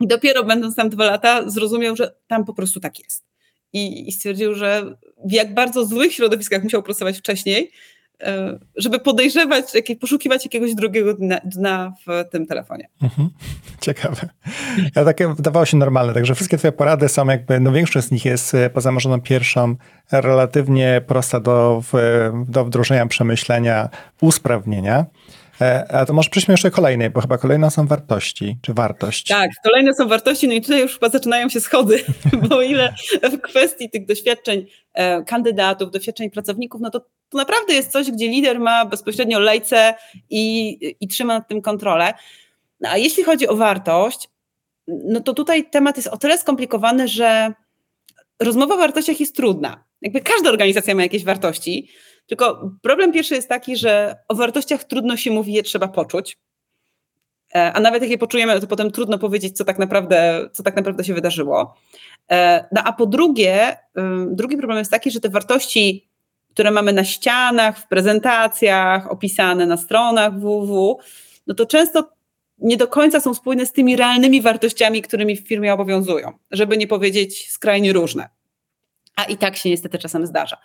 I 0.00 0.06
dopiero 0.06 0.44
będąc 0.44 0.76
tam 0.76 0.88
dwa 0.88 1.04
lata, 1.04 1.50
zrozumiał, 1.50 1.96
że 1.96 2.14
tam 2.26 2.44
po 2.44 2.54
prostu 2.54 2.80
tak 2.80 2.98
jest. 2.98 3.24
I, 3.72 4.08
I, 4.08 4.12
stwierdził, 4.12 4.54
że 4.54 4.96
w 5.26 5.32
jak 5.32 5.54
bardzo 5.54 5.86
złych 5.86 6.12
środowiskach 6.12 6.62
musiał 6.62 6.82
pracować 6.82 7.18
wcześniej, 7.18 7.70
żeby 8.76 8.98
podejrzewać, 8.98 9.64
poszukiwać 10.00 10.44
jakiegoś 10.44 10.74
drugiego 10.74 11.14
dna, 11.14 11.40
dna 11.44 11.92
w 12.06 12.30
tym 12.30 12.46
telefonie. 12.46 12.88
Mhm. 13.02 13.28
Ciekawe. 13.80 14.28
Ja 14.96 15.04
takie 15.04 15.34
wydawało 15.34 15.66
się 15.66 15.76
normalne, 15.76 16.14
także 16.14 16.34
wszystkie 16.34 16.58
twoje 16.58 16.72
porady 16.72 17.08
są 17.08 17.26
jakby, 17.26 17.60
no 17.60 17.72
większość 17.72 18.06
z 18.06 18.10
nich 18.10 18.24
jest 18.24 18.54
e, 18.54 18.70
poza 18.70 18.92
możoną 18.92 19.20
pierwszą 19.20 19.76
relatywnie 20.12 21.02
prosta 21.06 21.40
do, 21.40 21.82
do 22.48 22.64
wdrożenia, 22.64 23.06
przemyślenia, 23.06 23.88
usprawnienia. 24.20 25.06
E, 25.60 25.92
a 25.92 26.06
to 26.06 26.12
może 26.12 26.30
przejdźmy 26.30 26.52
jeszcze 26.52 26.70
kolejnej, 26.70 27.10
bo 27.10 27.20
chyba 27.20 27.38
kolejne 27.38 27.70
są 27.70 27.86
wartości, 27.86 28.56
czy 28.62 28.74
wartość. 28.74 29.26
Tak, 29.26 29.50
kolejne 29.64 29.94
są 29.94 30.08
wartości, 30.08 30.48
no 30.48 30.54
i 30.54 30.60
tutaj 30.62 30.80
już 30.80 30.94
chyba 30.94 31.08
zaczynają 31.08 31.48
się 31.48 31.60
schody, 31.60 32.04
bo 32.48 32.62
ile 32.62 32.94
w 33.22 33.40
kwestii 33.40 33.90
tych 33.90 34.06
doświadczeń 34.06 34.66
e, 34.94 35.22
kandydatów, 35.22 35.90
doświadczeń 35.90 36.30
pracowników, 36.30 36.80
no 36.80 36.90
to, 36.90 37.00
to 37.34 37.38
naprawdę 37.38 37.74
jest 37.74 37.92
coś, 37.92 38.10
gdzie 38.10 38.28
lider 38.28 38.60
ma 38.60 38.84
bezpośrednio 38.84 39.38
lejce 39.38 39.94
i, 40.30 40.96
i 41.00 41.08
trzyma 41.08 41.34
nad 41.34 41.48
tym 41.48 41.62
kontrolę. 41.62 42.14
No, 42.80 42.88
a 42.88 42.96
jeśli 42.96 43.24
chodzi 43.24 43.48
o 43.48 43.56
wartość, 43.56 44.28
no 44.86 45.20
to 45.20 45.34
tutaj 45.34 45.70
temat 45.70 45.96
jest 45.96 46.08
o 46.08 46.16
tyle 46.16 46.38
skomplikowany, 46.38 47.08
że 47.08 47.52
rozmowa 48.40 48.74
o 48.74 48.78
wartościach 48.78 49.20
jest 49.20 49.36
trudna. 49.36 49.84
Jakby 50.02 50.20
każda 50.20 50.50
organizacja 50.50 50.94
ma 50.94 51.02
jakieś 51.02 51.24
wartości, 51.24 51.88
tylko 52.26 52.70
problem 52.82 53.12
pierwszy 53.12 53.34
jest 53.34 53.48
taki, 53.48 53.76
że 53.76 54.16
o 54.28 54.34
wartościach 54.34 54.84
trudno 54.84 55.16
się 55.16 55.30
mówi, 55.30 55.52
je 55.52 55.62
trzeba 55.62 55.88
poczuć. 55.88 56.38
E, 57.54 57.72
a 57.72 57.80
nawet 57.80 58.02
jak 58.02 58.10
je 58.10 58.18
poczujemy, 58.18 58.60
to 58.60 58.66
potem 58.66 58.90
trudno 58.90 59.18
powiedzieć, 59.18 59.56
co 59.56 59.64
tak 59.64 59.78
naprawdę, 59.78 60.48
co 60.52 60.62
tak 60.62 60.76
naprawdę 60.76 61.04
się 61.04 61.14
wydarzyło. 61.14 61.74
E, 62.30 62.64
no 62.72 62.82
a 62.84 62.92
po 62.92 63.06
drugie, 63.06 63.76
drugi 64.26 64.56
problem 64.56 64.78
jest 64.78 64.90
taki, 64.90 65.10
że 65.10 65.20
te 65.20 65.28
wartości, 65.28 66.08
które 66.54 66.70
mamy 66.70 66.92
na 66.92 67.04
ścianach, 67.04 67.78
w 67.78 67.88
prezentacjach, 67.88 69.10
opisane 69.10 69.66
na 69.66 69.76
stronach 69.76 70.34
www, 70.38 70.98
no 71.46 71.54
to 71.54 71.66
często 71.66 72.08
nie 72.58 72.76
do 72.76 72.88
końca 72.88 73.20
są 73.20 73.34
spójne 73.34 73.66
z 73.66 73.72
tymi 73.72 73.96
realnymi 73.96 74.42
wartościami, 74.42 75.02
którymi 75.02 75.36
w 75.36 75.48
firmie 75.48 75.74
obowiązują, 75.74 76.32
żeby 76.50 76.76
nie 76.76 76.86
powiedzieć 76.86 77.50
skrajnie 77.50 77.92
różne. 77.92 78.28
A 79.16 79.24
i 79.24 79.36
tak 79.36 79.56
się 79.56 79.70
niestety 79.70 79.98
czasem 79.98 80.26
zdarza. 80.26 80.56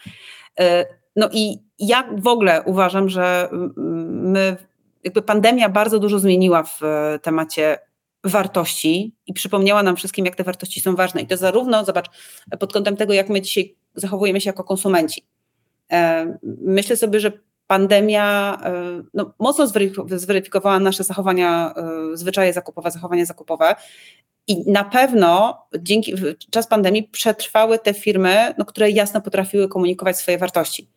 E, 0.59 0.85
no 1.15 1.29
i 1.33 1.57
ja 1.79 2.09
w 2.17 2.27
ogóle 2.27 2.63
uważam, 2.65 3.09
że 3.09 3.49
my, 4.07 4.57
jakby 5.03 5.21
pandemia 5.21 5.69
bardzo 5.69 5.99
dużo 5.99 6.19
zmieniła 6.19 6.63
w 6.63 6.83
e, 6.83 7.19
temacie 7.19 7.79
wartości 8.23 9.15
i 9.27 9.33
przypomniała 9.33 9.83
nam 9.83 9.95
wszystkim, 9.95 10.25
jak 10.25 10.35
te 10.35 10.43
wartości 10.43 10.81
są 10.81 10.95
ważne. 10.95 11.21
I 11.21 11.27
to 11.27 11.37
zarówno, 11.37 11.85
zobacz, 11.85 12.09
pod 12.59 12.73
kątem 12.73 12.97
tego, 12.97 13.13
jak 13.13 13.29
my 13.29 13.41
dzisiaj 13.41 13.75
zachowujemy 13.95 14.41
się 14.41 14.49
jako 14.49 14.63
konsumenci. 14.63 15.25
E, 15.91 16.37
myślę 16.61 16.97
sobie, 16.97 17.19
że 17.19 17.31
pandemia 17.67 18.57
no, 19.13 19.33
mocno 19.39 19.67
zweryfikowała 20.07 20.79
nasze 20.79 21.03
zachowania, 21.03 21.73
zwyczaje 22.13 22.53
zakupowe, 22.53 22.91
zachowania 22.91 23.25
zakupowe 23.25 23.75
i 24.47 24.71
na 24.71 24.83
pewno 24.83 25.61
dzięki 25.79 26.13
czas 26.51 26.67
pandemii 26.67 27.03
przetrwały 27.03 27.79
te 27.79 27.93
firmy, 27.93 28.53
no, 28.57 28.65
które 28.65 28.91
jasno 28.91 29.21
potrafiły 29.21 29.67
komunikować 29.67 30.17
swoje 30.17 30.37
wartości. 30.37 30.87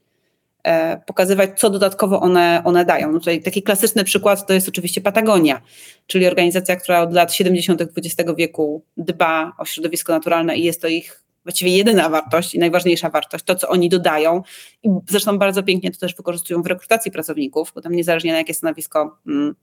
E, 0.64 1.00
pokazywać, 1.06 1.60
co 1.60 1.70
dodatkowo 1.70 2.20
one, 2.20 2.62
one 2.64 2.84
dają. 2.84 3.12
No 3.12 3.18
tutaj 3.18 3.42
taki 3.42 3.62
klasyczny 3.62 4.04
przykład 4.04 4.46
to 4.46 4.52
jest 4.52 4.68
oczywiście 4.68 5.00
Patagonia, 5.00 5.62
czyli 6.06 6.26
organizacja, 6.26 6.76
która 6.76 7.00
od 7.00 7.12
lat 7.12 7.32
70. 7.32 7.82
XX 7.82 8.30
wieku 8.36 8.84
dba 8.96 9.52
o 9.58 9.64
środowisko 9.64 10.12
naturalne 10.12 10.56
i 10.56 10.64
jest 10.64 10.82
to 10.82 10.88
ich 10.88 11.21
właściwie 11.44 11.76
jedyna 11.76 12.08
wartość 12.08 12.54
i 12.54 12.58
najważniejsza 12.58 13.10
wartość, 13.10 13.44
to 13.44 13.54
co 13.54 13.68
oni 13.68 13.88
dodają. 13.88 14.42
I 14.82 14.88
zresztą 15.08 15.38
bardzo 15.38 15.62
pięknie 15.62 15.90
to 15.90 15.98
też 15.98 16.14
wykorzystują 16.14 16.62
w 16.62 16.66
rekrutacji 16.66 17.10
pracowników, 17.10 17.72
bo 17.74 17.80
tam 17.80 17.92
niezależnie 17.92 18.32
na 18.32 18.38
jakie 18.38 18.54
stanowisko 18.54 19.18
mm, 19.26 19.54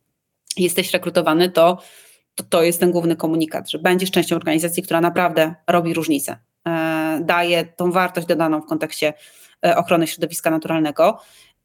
jesteś 0.58 0.94
rekrutowany, 0.94 1.52
to 1.52 1.78
to, 2.40 2.44
to 2.50 2.64
jest 2.64 2.80
ten 2.80 2.92
główny 2.92 3.16
komunikat, 3.16 3.70
że 3.70 3.80
będziesz 3.80 4.12
częścią 4.12 4.36
organizacji, 4.36 4.84
która 4.84 5.02
naprawdę 5.02 5.56
robi 5.68 5.94
różnicę, 5.94 6.38
e, 6.68 7.20
daje 7.24 7.66
tą 7.66 7.92
wartość 7.92 8.28
dodaną 8.28 8.62
w 8.62 8.66
kontekście 8.66 9.14
e, 9.66 9.78
ochrony 9.78 10.08
środowiska 10.08 10.50
naturalnego. 10.50 11.20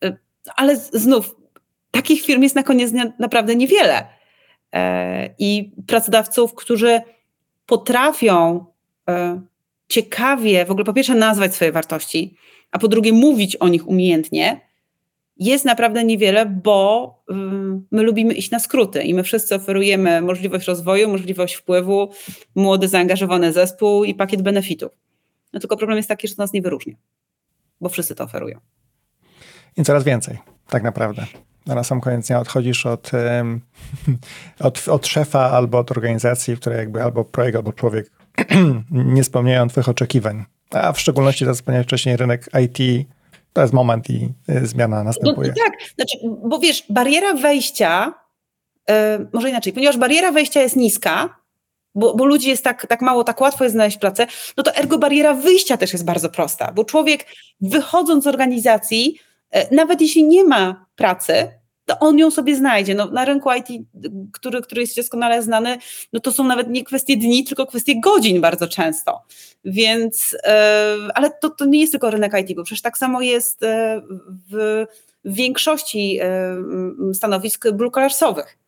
E, 0.05 0.17
ale 0.57 0.77
znów, 0.77 1.37
takich 1.91 2.23
firm 2.23 2.43
jest 2.43 2.55
na 2.55 2.63
koniec 2.63 2.91
dnia 2.91 3.13
naprawdę 3.19 3.57
niewiele. 3.57 4.07
I 5.39 5.73
pracodawców, 5.87 6.55
którzy 6.55 7.01
potrafią 7.67 8.65
ciekawie 9.89 10.65
w 10.65 10.71
ogóle 10.71 10.85
po 10.85 10.93
pierwsze 10.93 11.15
nazwać 11.15 11.55
swoje 11.55 11.73
wartości, 11.73 12.37
a 12.71 12.79
po 12.79 12.89
drugie 12.89 13.13
mówić 13.13 13.57
o 13.57 13.69
nich 13.69 13.89
umiejętnie, 13.89 14.61
jest 15.37 15.65
naprawdę 15.65 16.05
niewiele, 16.05 16.47
bo 16.47 17.15
my 17.91 18.03
lubimy 18.03 18.35
iść 18.35 18.51
na 18.51 18.59
skróty 18.59 19.03
i 19.03 19.15
my 19.15 19.23
wszyscy 19.23 19.55
oferujemy 19.55 20.23
możliwość 20.23 20.67
rozwoju, 20.67 21.09
możliwość 21.09 21.55
wpływu, 21.55 22.11
młody, 22.55 22.89
zaangażowany 22.89 23.53
zespół 23.53 24.05
i 24.05 24.15
pakiet 24.15 24.43
benefitów. 24.43 24.93
no 25.53 25.61
tylko 25.61 25.77
problem 25.77 25.97
jest 25.97 26.09
taki, 26.09 26.29
że 26.29 26.35
to 26.35 26.43
nas 26.43 26.53
nie 26.53 26.63
wyróżnia, 26.63 26.95
bo 27.81 27.89
wszyscy 27.89 28.15
to 28.15 28.25
oferują. 28.25 28.59
I 29.77 29.83
coraz 29.83 30.05
więcej, 30.05 30.39
tak 30.69 30.83
naprawdę. 30.83 31.27
Na 31.67 31.85
sam 31.85 32.01
koniec 32.01 32.27
dnia 32.27 32.41
odchodzisz 32.41 32.87
od, 32.87 33.11
od, 34.61 34.89
od 34.89 35.07
szefa 35.07 35.51
albo 35.51 35.79
od 35.79 35.91
organizacji, 35.91 36.57
w 36.57 36.61
której 36.61 36.79
jakby 36.79 37.03
albo 37.03 37.25
projekt, 37.25 37.57
albo 37.57 37.73
człowiek 37.73 38.11
nie 38.91 39.25
spełniają 39.25 39.69
twoich 39.69 39.89
oczekiwań. 39.89 40.45
A 40.71 40.93
w 40.93 41.01
szczególności, 41.01 41.45
to 41.45 41.55
wspomniałeś 41.55 41.87
wcześniej, 41.87 42.17
rynek 42.17 42.51
IT 42.65 43.09
to 43.55 43.63
jest 43.63 43.75
moment 43.75 44.11
i 44.11 44.29
y, 44.51 44.67
zmiana 44.67 45.05
następuje. 45.05 45.49
No, 45.49 45.65
tak, 45.65 45.73
znaczy, 45.95 46.19
bo 46.49 46.59
wiesz, 46.59 46.85
bariera 46.91 47.35
wejścia, 47.35 48.15
yy, 48.89 48.95
może 49.33 49.51
inaczej, 49.51 49.73
ponieważ 49.73 49.97
bariera 49.97 50.33
wejścia 50.33 50.63
jest 50.63 50.77
niska, 50.77 51.37
bo, 51.95 52.15
bo 52.15 52.25
ludzi 52.25 52.49
jest 52.49 52.65
tak, 52.65 52.87
tak 52.87 53.03
mało, 53.03 53.25
tak 53.25 53.41
łatwo 53.41 53.65
jest 53.65 53.75
znaleźć 53.75 53.99
pracę, 53.99 54.27
no 54.57 54.63
to 54.63 54.75
ergo 54.75 54.99
bariera 54.99 55.35
wyjścia 55.35 55.77
też 55.77 55.93
jest 55.93 56.05
bardzo 56.05 56.29
prosta, 56.31 56.73
bo 56.73 56.85
człowiek 56.85 57.27
wychodząc 57.61 58.25
z 58.25 58.27
organizacji, 58.27 59.19
yy, 59.55 59.61
nawet 59.71 60.01
jeśli 60.01 60.25
nie 60.25 60.45
ma 60.45 60.87
pracy, 60.97 61.49
to 61.87 61.99
on 61.99 62.19
ją 62.19 62.31
sobie 62.31 62.57
znajdzie. 62.57 62.95
No, 62.95 63.07
na 63.07 63.25
rynku 63.25 63.51
IT, 63.53 63.87
który, 64.33 64.63
który 64.63 64.81
jest 64.81 64.97
doskonale 64.97 65.43
znany, 65.43 65.79
no 66.13 66.21
to 66.21 66.33
są 66.33 66.45
nawet 66.45 66.71
nie 66.71 66.85
kwestie 66.85 67.17
dni, 67.17 67.45
tylko 67.45 67.67
kwestie 67.67 68.01
godzin 68.01 68.41
bardzo 68.41 68.69
często. 68.69 69.23
Więc, 69.65 70.37
e, 70.45 70.97
ale 71.15 71.31
to, 71.31 71.51
to 71.51 71.65
nie 71.65 71.81
jest 71.81 71.93
tylko 71.93 72.11
rynek 72.11 72.33
IT, 72.41 72.57
bo 72.57 72.65
przecież 72.65 72.83
tak 72.83 72.99
samo 72.99 73.21
jest 73.21 73.63
e, 73.63 74.03
w, 74.51 74.85
w 75.25 75.35
większości 75.35 76.19
e, 76.23 76.57
stanowisk 77.15 77.71
blue 77.73 77.91
collarsowych 77.91 78.64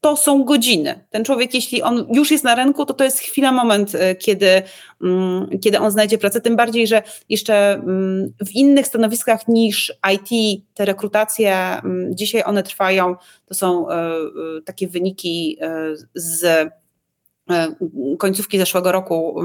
to 0.00 0.16
są 0.16 0.44
godziny. 0.44 1.04
Ten 1.10 1.24
człowiek, 1.24 1.54
jeśli 1.54 1.82
on 1.82 2.06
już 2.12 2.30
jest 2.30 2.44
na 2.44 2.54
rynku, 2.54 2.86
to 2.86 2.94
to 2.94 3.04
jest 3.04 3.18
chwila, 3.18 3.52
moment, 3.52 3.94
e, 3.94 4.14
kiedy, 4.14 4.62
mm, 5.02 5.58
kiedy 5.62 5.78
on 5.78 5.90
znajdzie 5.90 6.18
pracę. 6.18 6.40
Tym 6.40 6.56
bardziej, 6.56 6.86
że 6.86 7.02
jeszcze 7.28 7.72
mm, 7.72 8.32
w 8.46 8.50
innych 8.52 8.86
stanowiskach 8.86 9.48
niż 9.48 9.92
IT 10.12 10.62
te 10.74 10.84
rekrutacje, 10.84 11.54
mm, 11.54 12.16
dzisiaj 12.16 12.42
one 12.46 12.62
trwają. 12.62 13.16
To 13.46 13.54
są 13.54 13.90
e, 13.90 13.94
e, 13.94 14.18
takie 14.64 14.88
wyniki 14.88 15.58
z 16.14 16.68
końcówki 18.18 18.58
zeszłego 18.58 18.92
roku 18.92 19.42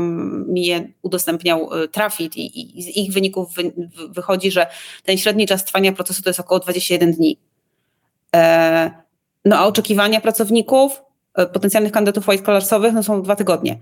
mi 0.48 0.66
je 0.66 0.88
udostępniał 1.02 1.70
Trafit 1.92 2.38
i, 2.38 2.80
i 2.80 2.84
z 2.84 2.88
ich 2.88 3.14
wyników 3.14 3.50
wychodzi, 4.10 4.52
że 4.52 4.68
ten 5.04 5.18
średni 5.18 5.48
czas 5.48 5.66
trwania 5.66 5.92
procesu 5.92 6.24
to 6.24 6.30
jest 6.30 6.40
około 6.40 6.60
21 6.60 7.12
dni. 7.12 7.38
No 9.46 9.58
a 9.58 9.66
oczekiwania 9.66 10.22
pracowników, 10.22 11.02
e, 11.36 11.46
potencjalnych 11.46 11.92
kandydatów 11.92 12.28
white 12.28 12.44
collarsowych 12.44 12.94
no 12.94 13.04
są 13.04 13.22
dwa 13.22 13.36
tygodnie. 13.36 13.80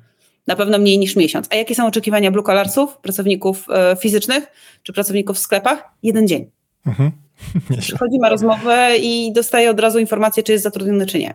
Na 0.47 0.55
pewno 0.55 0.77
mniej 0.77 0.99
niż 0.99 1.15
miesiąc. 1.15 1.47
A 1.49 1.55
jakie 1.55 1.75
są 1.75 1.87
oczekiwania 1.87 2.31
blue 2.31 2.43
collarsów, 2.43 2.97
pracowników 2.97 3.67
e, 3.69 3.95
fizycznych 3.95 4.47
czy 4.83 4.93
pracowników 4.93 5.37
w 5.37 5.39
sklepach? 5.39 5.89
Jeden 6.03 6.27
dzień. 6.27 6.49
Mhm. 6.85 7.11
Przychodzi, 7.81 8.19
ma 8.19 8.29
rozmowę 8.29 8.97
i 8.97 9.33
dostaje 9.33 9.71
od 9.71 9.79
razu 9.79 9.99
informację, 9.99 10.43
czy 10.43 10.51
jest 10.51 10.63
zatrudniony, 10.63 11.05
czy 11.05 11.19
nie. 11.19 11.33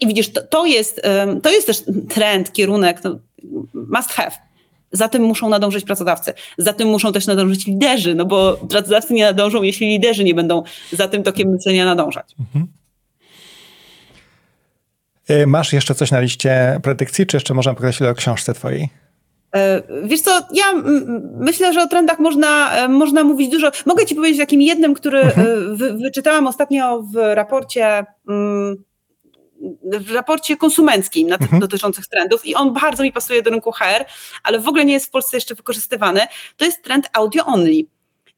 I 0.00 0.06
widzisz, 0.06 0.32
to, 0.32 0.42
to, 0.42 0.66
jest, 0.66 1.02
to 1.42 1.50
jest 1.50 1.66
też 1.66 1.82
trend, 2.08 2.52
kierunek, 2.52 3.04
no, 3.04 3.18
must 3.74 4.10
have. 4.10 4.30
Za 4.92 5.08
tym 5.08 5.22
muszą 5.22 5.48
nadążyć 5.48 5.84
pracodawcy. 5.84 6.32
Za 6.58 6.72
tym 6.72 6.88
muszą 6.88 7.12
też 7.12 7.26
nadążyć 7.26 7.66
liderzy, 7.66 8.14
no 8.14 8.24
bo 8.24 8.56
pracodawcy 8.70 9.14
nie 9.14 9.24
nadążą, 9.24 9.62
jeśli 9.62 9.88
liderzy 9.88 10.24
nie 10.24 10.34
będą 10.34 10.62
za 10.92 11.08
tym 11.08 11.22
tokiem 11.22 11.48
myślenia 11.48 11.84
nadążać. 11.84 12.34
Mhm. 12.40 12.66
Y, 15.30 15.46
masz 15.46 15.72
jeszcze 15.72 15.94
coś 15.94 16.10
na 16.10 16.20
liście 16.20 16.80
predykcji, 16.82 17.26
czy 17.26 17.36
jeszcze 17.36 17.54
możemy 17.54 17.76
powiedzieć 17.76 18.02
o 18.02 18.14
książce 18.14 18.54
twojej? 18.54 18.88
E, 19.54 19.82
wiesz 20.04 20.20
co, 20.20 20.30
ja 20.52 20.64
myślę, 21.36 21.72
że 21.72 21.82
o 21.82 21.86
trendach 21.86 22.18
można, 22.18 22.76
e, 22.76 22.88
można 22.88 23.24
mówić 23.24 23.50
dużo. 23.50 23.70
Mogę 23.86 24.06
ci 24.06 24.14
powiedzieć 24.14 24.38
takim 24.38 24.62
jednym, 24.62 24.94
który 24.94 25.20
mhm. 25.20 25.46
E, 25.46 25.76
wy, 25.76 25.92
wyczytałam 25.92 26.46
ostatnio 26.46 27.02
w 27.02 27.16
raporcie 27.34 28.04
mm, 28.28 28.76
w 29.84 30.12
raporcie 30.14 30.56
konsumenckim 30.56 31.28
na 31.28 31.36
mhm. 31.36 31.60
dotyczących 31.60 32.06
trendów 32.06 32.46
i 32.46 32.54
on 32.54 32.72
bardzo 32.72 33.02
mi 33.02 33.12
pasuje 33.12 33.42
do 33.42 33.50
rynku 33.50 33.72
HR, 33.72 34.04
ale 34.42 34.58
w 34.58 34.68
ogóle 34.68 34.84
nie 34.84 34.92
jest 34.92 35.06
w 35.06 35.10
Polsce 35.10 35.36
jeszcze 35.36 35.54
wykorzystywany. 35.54 36.20
To 36.56 36.64
jest 36.64 36.82
trend 36.82 37.08
audio 37.12 37.44
only. 37.44 37.84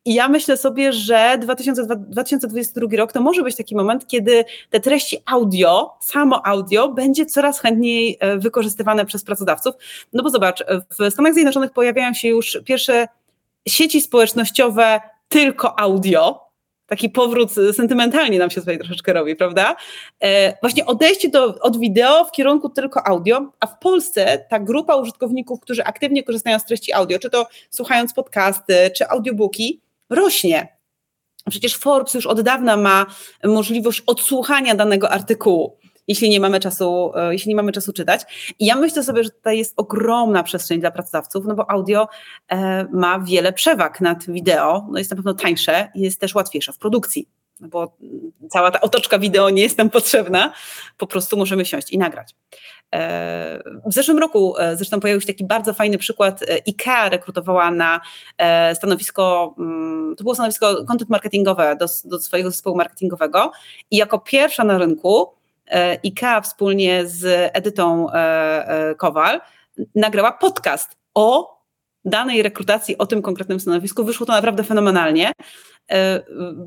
I 0.07 0.15
ja 0.15 0.29
myślę 0.29 0.57
sobie, 0.57 0.93
że 0.93 1.39
2022 1.41 2.97
rok 2.97 3.13
to 3.13 3.21
może 3.21 3.43
być 3.43 3.57
taki 3.57 3.77
moment, 3.77 4.07
kiedy 4.07 4.45
te 4.71 4.81
treści 4.81 5.19
audio, 5.27 5.97
samo 6.01 6.47
audio, 6.47 6.89
będzie 6.89 7.27
coraz 7.27 7.61
chętniej 7.61 8.17
e, 8.21 8.39
wykorzystywane 8.39 9.07
przez 9.07 9.25
pracodawców. 9.25 9.75
No 10.13 10.23
bo 10.23 10.31
zobacz, 10.31 10.65
w 10.99 11.11
Stanach 11.13 11.35
Zjednoczonych 11.35 11.73
pojawiają 11.73 12.15
się 12.15 12.29
już 12.29 12.59
pierwsze 12.65 13.09
sieci 13.69 14.01
społecznościowe 14.01 15.01
tylko 15.29 15.81
audio. 15.81 16.47
Taki 16.87 17.11
powrót 17.11 17.53
sentymentalnie 17.73 18.39
nam 18.39 18.51
się 18.51 18.61
tutaj 18.61 18.79
troszeczkę 18.79 19.13
robi, 19.13 19.37
prawda? 19.37 19.77
E, 20.21 20.59
właśnie 20.61 20.87
odejście 20.87 21.29
do, 21.29 21.61
od 21.61 21.81
wideo 21.81 22.25
w 22.25 22.33
kierunku 22.33 22.69
tylko 22.69 23.07
audio, 23.07 23.53
a 23.61 23.67
w 23.67 23.79
Polsce 23.79 24.47
ta 24.51 24.61
grupa 24.61 24.97
użytkowników, 24.97 25.61
którzy 25.61 25.85
aktywnie 25.85 26.23
korzystają 26.23 26.59
z 26.59 26.65
treści 26.65 26.93
audio, 26.93 27.19
czy 27.19 27.31
to 27.31 27.47
słuchając 27.71 28.15
podcasty, 28.15 28.91
czy 28.97 29.09
audiobooki, 29.09 29.86
rośnie. 30.11 30.77
Przecież 31.51 31.77
Forbes 31.77 32.15
już 32.15 32.27
od 32.27 32.41
dawna 32.41 32.77
ma 32.77 33.07
możliwość 33.45 34.03
odsłuchania 34.07 34.75
danego 34.75 35.11
artykułu 35.11 35.79
jeśli 36.09 36.31
nie 36.31 36.41
mamy 36.41 36.61
czasu, 36.61 37.13
e, 37.15 37.33
jeśli 37.33 37.49
nie 37.49 37.57
mamy 37.57 37.73
czasu 37.73 37.93
czytać. 37.93 38.21
I 38.59 38.67
ja 38.67 38.77
myślę 38.77 39.03
sobie, 39.03 39.25
że 39.25 39.31
tutaj 39.31 39.59
jest 39.59 39.75
ogromna 39.77 40.43
przestrzeń 40.43 40.81
dla 40.81 40.91
pracodawców, 40.91 41.45
no 41.47 41.55
bo 41.55 41.71
audio 41.71 42.09
e, 42.49 42.87
ma 42.93 43.21
wiele 43.21 43.53
przewag 43.53 44.01
nad 44.01 44.31
wideo, 44.31 44.87
no 44.91 44.99
jest 44.99 45.11
na 45.11 45.17
pewno 45.17 45.35
tańsze 45.35 45.89
i 45.95 46.01
jest 46.01 46.21
też 46.21 46.35
łatwiejsze 46.35 46.73
w 46.73 46.79
produkcji, 46.79 47.29
no 47.61 47.69
bo 47.69 47.97
cała 48.51 48.71
ta 48.71 48.81
otoczka 48.81 49.19
wideo 49.19 49.51
nie 49.51 49.63
jest 49.63 49.79
nam 49.79 49.91
potrzebna, 49.91 50.53
po 50.97 51.07
prostu 51.07 51.37
możemy 51.37 51.65
siąść 51.65 51.91
i 51.91 51.99
nagrać. 51.99 52.35
E, 52.95 53.63
w 53.87 53.95
zeszłym 53.95 54.19
roku 54.19 54.59
e, 54.59 54.77
zresztą 54.77 55.01
pojawił 55.01 55.21
się 55.21 55.27
taki 55.27 55.45
bardzo 55.45 55.75
fajny 55.75 55.99
przykład. 55.99 56.43
E, 56.43 56.47
IKEA 56.67 57.11
rekrutowała 57.11 57.71
na 57.71 58.01
stanowisko, 58.75 59.55
mm, 59.59 60.17
to 60.17 60.25
było 60.25 60.35
stanowisko 60.35 60.85
content 60.85 61.11
marketingowe 61.11 61.77
do, 61.77 61.87
do 62.05 62.19
swojego 62.19 62.51
zespołu 62.51 62.77
marketingowego 62.77 63.53
i 63.91 63.97
jako 63.97 64.19
pierwsza 64.19 64.65
na 64.65 64.79
rynku 64.79 65.33
IKEA 66.05 66.41
wspólnie 66.43 67.07
z 67.07 67.51
Edytą 67.55 68.07
Kowal 68.97 69.41
nagrała 69.95 70.33
podcast 70.33 70.97
o 71.15 71.57
danej 72.05 72.43
rekrutacji, 72.43 72.99
o 72.99 73.07
tym 73.07 73.23
konkretnym 73.23 73.61
stanowisku. 73.61 74.05
Wyszło 74.05 74.27
to 74.27 74.33
naprawdę 74.33 74.65
fenomenalnie, 74.65 75.33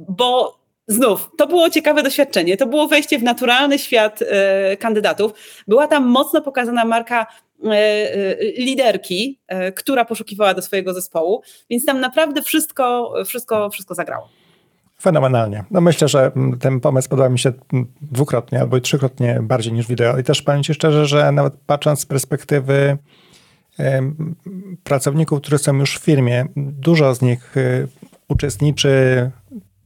bo 0.09 0.59
Znów, 0.89 1.31
to 1.37 1.47
było 1.47 1.69
ciekawe 1.69 2.03
doświadczenie. 2.03 2.57
To 2.57 2.67
było 2.67 2.87
wejście 2.87 3.19
w 3.19 3.23
naturalny 3.23 3.79
świat 3.79 4.19
e, 4.21 4.77
kandydatów. 4.77 5.31
Była 5.67 5.87
tam 5.87 6.05
mocno 6.05 6.41
pokazana 6.41 6.85
marka 6.85 7.27
e, 7.63 7.69
e, 7.69 8.35
liderki, 8.57 9.39
e, 9.47 9.71
która 9.71 10.05
poszukiwała 10.05 10.53
do 10.53 10.61
swojego 10.61 10.93
zespołu, 10.93 11.41
więc 11.69 11.85
tam 11.85 11.99
naprawdę 11.99 12.41
wszystko, 12.41 13.13
wszystko, 13.25 13.69
wszystko 13.69 13.95
zagrało. 13.95 14.29
Fenomenalnie. 15.01 15.63
No 15.71 15.81
myślę, 15.81 16.07
że 16.07 16.31
ten 16.59 16.79
pomysł 16.79 17.09
podoba 17.09 17.29
mi 17.29 17.39
się 17.39 17.53
dwukrotnie 18.01 18.59
albo 18.59 18.79
trzykrotnie 18.79 19.39
bardziej 19.41 19.73
niż 19.73 19.87
wideo. 19.87 20.19
I 20.19 20.23
też 20.23 20.41
powiem 20.41 20.63
Ci 20.63 20.73
szczerze, 20.73 21.05
że 21.05 21.31
nawet 21.31 21.53
patrząc 21.65 21.99
z 21.99 22.05
perspektywy 22.05 22.97
pracowników, 24.83 25.41
którzy 25.41 25.57
są 25.57 25.73
już 25.73 25.97
w 25.99 26.03
firmie, 26.03 26.45
dużo 26.55 27.15
z 27.15 27.21
nich 27.21 27.57
e, 27.57 27.87
uczestniczy 28.27 29.31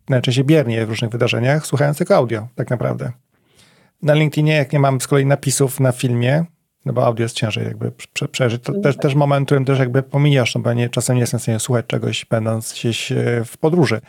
najczęściej 0.10 0.46
biernie 0.46 0.86
w 0.86 0.90
różnych 0.90 1.12
wydarzeniach, 1.12 1.68
słuchając 1.68 1.98
tylko 1.98 2.16
audio, 2.16 2.48
tak 2.56 2.70
naprawdę. 2.70 3.12
Na 4.02 4.14
LinkedInie, 4.14 4.56
jak 4.56 4.74
nie 4.74 4.80
mam 4.80 5.02
z 5.02 5.08
kolei 5.08 5.26
napisów 5.26 5.80
na 5.80 5.92
filmie, 5.92 6.46
no 6.86 6.94
bo 6.94 7.06
audio 7.06 7.24
jest 7.24 7.36
ciężej 7.36 7.66
jakby 7.66 7.92
prze, 7.92 8.28
przeżyć, 8.28 8.64
to 8.64 8.74
też, 8.80 8.98
też 8.98 9.16
moment, 9.16 9.46
w 9.46 9.48
którym 9.48 9.66
też 9.66 9.80
jakby 9.80 10.04
pomijasz, 10.04 10.56
no 10.56 10.62
bo 10.62 10.74
nie, 10.74 10.90
czasem 10.90 11.16
nie 11.16 11.22
jestem 11.22 11.40
w 11.40 11.44
stanie 11.44 11.60
słuchać 11.60 11.86
czegoś, 11.88 12.26
będąc 12.26 12.74
gdzieś 12.74 13.12
e, 13.12 13.16
w 13.46 13.58
podróży. 13.58 14.02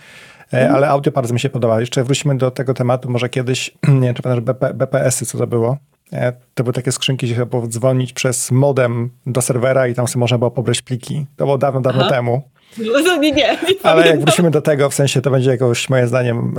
E, 0.53 0.59
mhm. 0.59 0.75
Ale 0.75 0.89
audio 0.89 1.13
bardzo 1.13 1.35
mi 1.35 1.41
się 1.41 1.49
podoba. 1.51 1.81
Jeszcze 1.81 2.05
wrócimy 2.05 2.39
do 2.39 2.51
tego 2.51 2.75
tematu, 2.75 3.11
może 3.11 3.29
kiedyś, 3.29 3.71
nie 3.89 4.01
wiem, 4.01 4.15
czy 4.15 4.23
pamiętasz 4.23 4.45
BP, 4.45 4.75
BPS-y, 4.75 5.27
co 5.27 5.39
to 5.39 5.47
było? 5.47 5.79
E, 6.13 6.33
to 6.55 6.65
były 6.65 6.75
takie 6.75 6.93
skrzynki, 6.93 7.27
gdzie 7.27 7.35
trzeba 7.35 7.51
było 7.51 7.67
dzwonić 7.67 8.13
przez 8.13 8.51
modem 8.51 9.11
do 9.27 9.43
serwera 9.43 9.89
i 9.89 9.95
tam 9.95 10.09
sobie 10.09 10.21
można 10.21 10.39
było 10.39 10.51
pobrać 10.51 10.83
pliki. 10.83 11.27
To 11.37 11.45
było 11.45 11.59
dawno, 11.59 11.81
dawno 11.81 12.03
Aha. 12.03 12.11
temu. 12.11 12.43
No, 12.79 13.17
nie, 13.17 13.33
nie, 13.33 13.33
nie 13.33 13.59
Ale 13.83 14.07
jak 14.07 14.21
wrócimy 14.21 14.51
do 14.51 14.63
tego, 14.63 14.91
w 14.91 14.95
sensie 14.95 15.21
to 15.21 15.31
będzie 15.31 15.51
jakoś, 15.51 15.89
moim 15.89 16.09
zdaniem, 16.09 16.55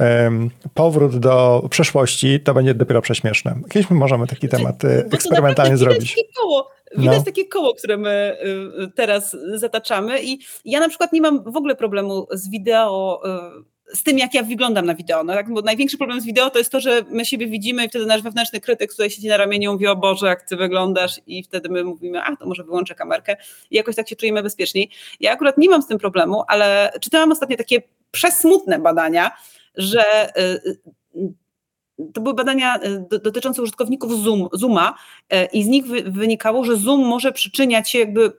powrót 0.74 1.18
do 1.18 1.68
przeszłości, 1.70 2.40
to 2.40 2.54
będzie 2.54 2.74
dopiero 2.74 3.02
prześmieszne. 3.02 3.56
Kiedyś 3.70 3.90
my 3.90 3.98
możemy 3.98 4.28
taki 4.28 4.48
temat 4.48 4.84
no 4.84 4.90
eksperymentalnie 4.90 5.78
zrobić. 5.78 6.00
Widać 6.00 6.16
takie 6.16 6.34
koło, 6.42 6.72
widać 6.98 7.18
no. 7.18 7.24
takie 7.24 7.46
koło, 7.48 7.74
które 7.74 7.98
my 7.98 8.38
y, 8.84 8.92
teraz 8.96 9.38
zataczamy 9.56 10.24
i 10.24 10.40
ja 10.66 10.80
na 10.80 10.90
przykład 10.90 11.14
nie 11.14 11.22
mam 11.22 11.44
w 11.44 11.58
ogóle 11.58 11.76
problemu 11.76 12.28
z 12.32 12.50
wideo 12.50 13.22
y, 13.62 13.75
z 13.94 14.04
tym, 14.04 14.18
jak 14.18 14.34
ja 14.34 14.44
wyglądam 14.44 14.86
na 14.86 14.96
wideo. 14.96 15.24
No, 15.24 15.34
tak, 15.34 15.54
bo 15.54 15.62
największy 15.62 15.98
problem 15.98 16.22
z 16.22 16.26
wideo 16.26 16.50
to 16.50 16.58
jest 16.60 16.72
to, 16.72 16.80
że 16.80 17.02
my 17.10 17.26
siebie 17.26 17.48
widzimy 17.48 17.86
i 17.86 17.90
wtedy 17.90 18.06
nasz 18.06 18.22
wewnętrzny 18.22 18.60
krytyk, 18.60 18.94
który 18.94 19.10
siedzi 19.10 19.28
na 19.28 19.38
ramieniu, 19.38 19.72
mówi, 19.72 19.88
o 19.88 19.96
Boże, 19.96 20.28
jak 20.28 20.50
ty 20.50 20.56
wyglądasz 20.56 21.22
i 21.28 21.44
wtedy 21.44 21.70
my 21.70 21.84
mówimy, 21.84 22.22
a 22.24 22.36
to 22.36 22.46
może 22.46 22.64
wyłączę 22.64 22.96
kamerkę 22.96 23.38
i 23.72 23.76
jakoś 23.76 23.96
tak 23.96 24.10
się 24.10 24.16
czujemy 24.16 24.44
bezpieczniej. 24.44 24.90
Ja 25.20 25.32
akurat 25.32 25.58
nie 25.58 25.70
mam 25.70 25.82
z 25.82 25.88
tym 25.88 25.98
problemu, 25.98 26.44
ale 26.48 26.92
czytałam 27.02 27.32
ostatnio 27.32 27.58
takie 27.58 27.82
przesmutne 28.12 28.80
badania, 28.80 29.32
że 29.76 30.30
y, 30.40 30.42
y, 31.20 31.34
to 32.14 32.22
były 32.22 32.36
badania 32.36 32.80
y, 32.84 33.20
dotyczące 33.20 33.62
użytkowników 33.62 34.20
Zoom, 34.24 34.48
Zooma 34.54 34.96
i 35.54 35.64
z 35.64 35.68
nich 35.68 35.86
wynikało, 36.06 36.64
że 36.64 36.78
Zoom 36.78 37.00
może 37.00 37.32
przyczyniać 37.32 37.90
się 37.90 38.00
jakby 38.00 38.32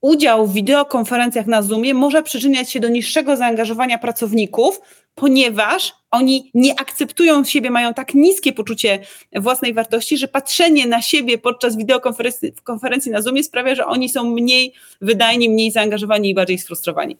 udział 0.00 0.46
w 0.46 0.52
wideokonferencjach 0.52 1.46
na 1.46 1.62
Zoomie 1.62 1.94
może 1.94 2.22
przyczyniać 2.22 2.70
się 2.70 2.80
do 2.80 2.88
niższego 2.88 3.36
zaangażowania 3.36 3.98
pracowników, 3.98 4.80
ponieważ 5.14 5.94
oni 6.10 6.50
nie 6.54 6.80
akceptują 6.80 7.44
siebie, 7.44 7.70
mają 7.70 7.94
tak 7.94 8.14
niskie 8.14 8.52
poczucie 8.52 8.98
własnej 9.36 9.74
wartości, 9.74 10.18
że 10.18 10.28
patrzenie 10.28 10.86
na 10.86 11.02
siebie 11.02 11.38
podczas 11.38 11.76
wideokonferencji 11.76 12.52
konferencji 12.64 13.12
na 13.12 13.22
Zoomie 13.22 13.44
sprawia, 13.44 13.74
że 13.74 13.86
oni 13.86 14.08
są 14.08 14.24
mniej 14.24 14.74
wydajni, 15.00 15.48
mniej 15.48 15.70
zaangażowani 15.70 16.30
i 16.30 16.34
bardziej 16.34 16.58
sfrustrowani 16.58 17.16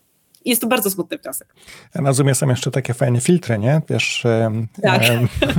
jest 0.48 0.60
to 0.62 0.68
bardzo 0.68 0.90
smutny 0.90 1.18
wniosek. 1.18 1.54
Na 1.94 2.12
Zoomie 2.12 2.34
są 2.34 2.48
jeszcze 2.48 2.70
takie 2.70 2.94
fajne 2.94 3.20
filtry, 3.20 3.58
nie? 3.58 3.80
Wiesz, 3.90 4.26
tak. 4.82 5.02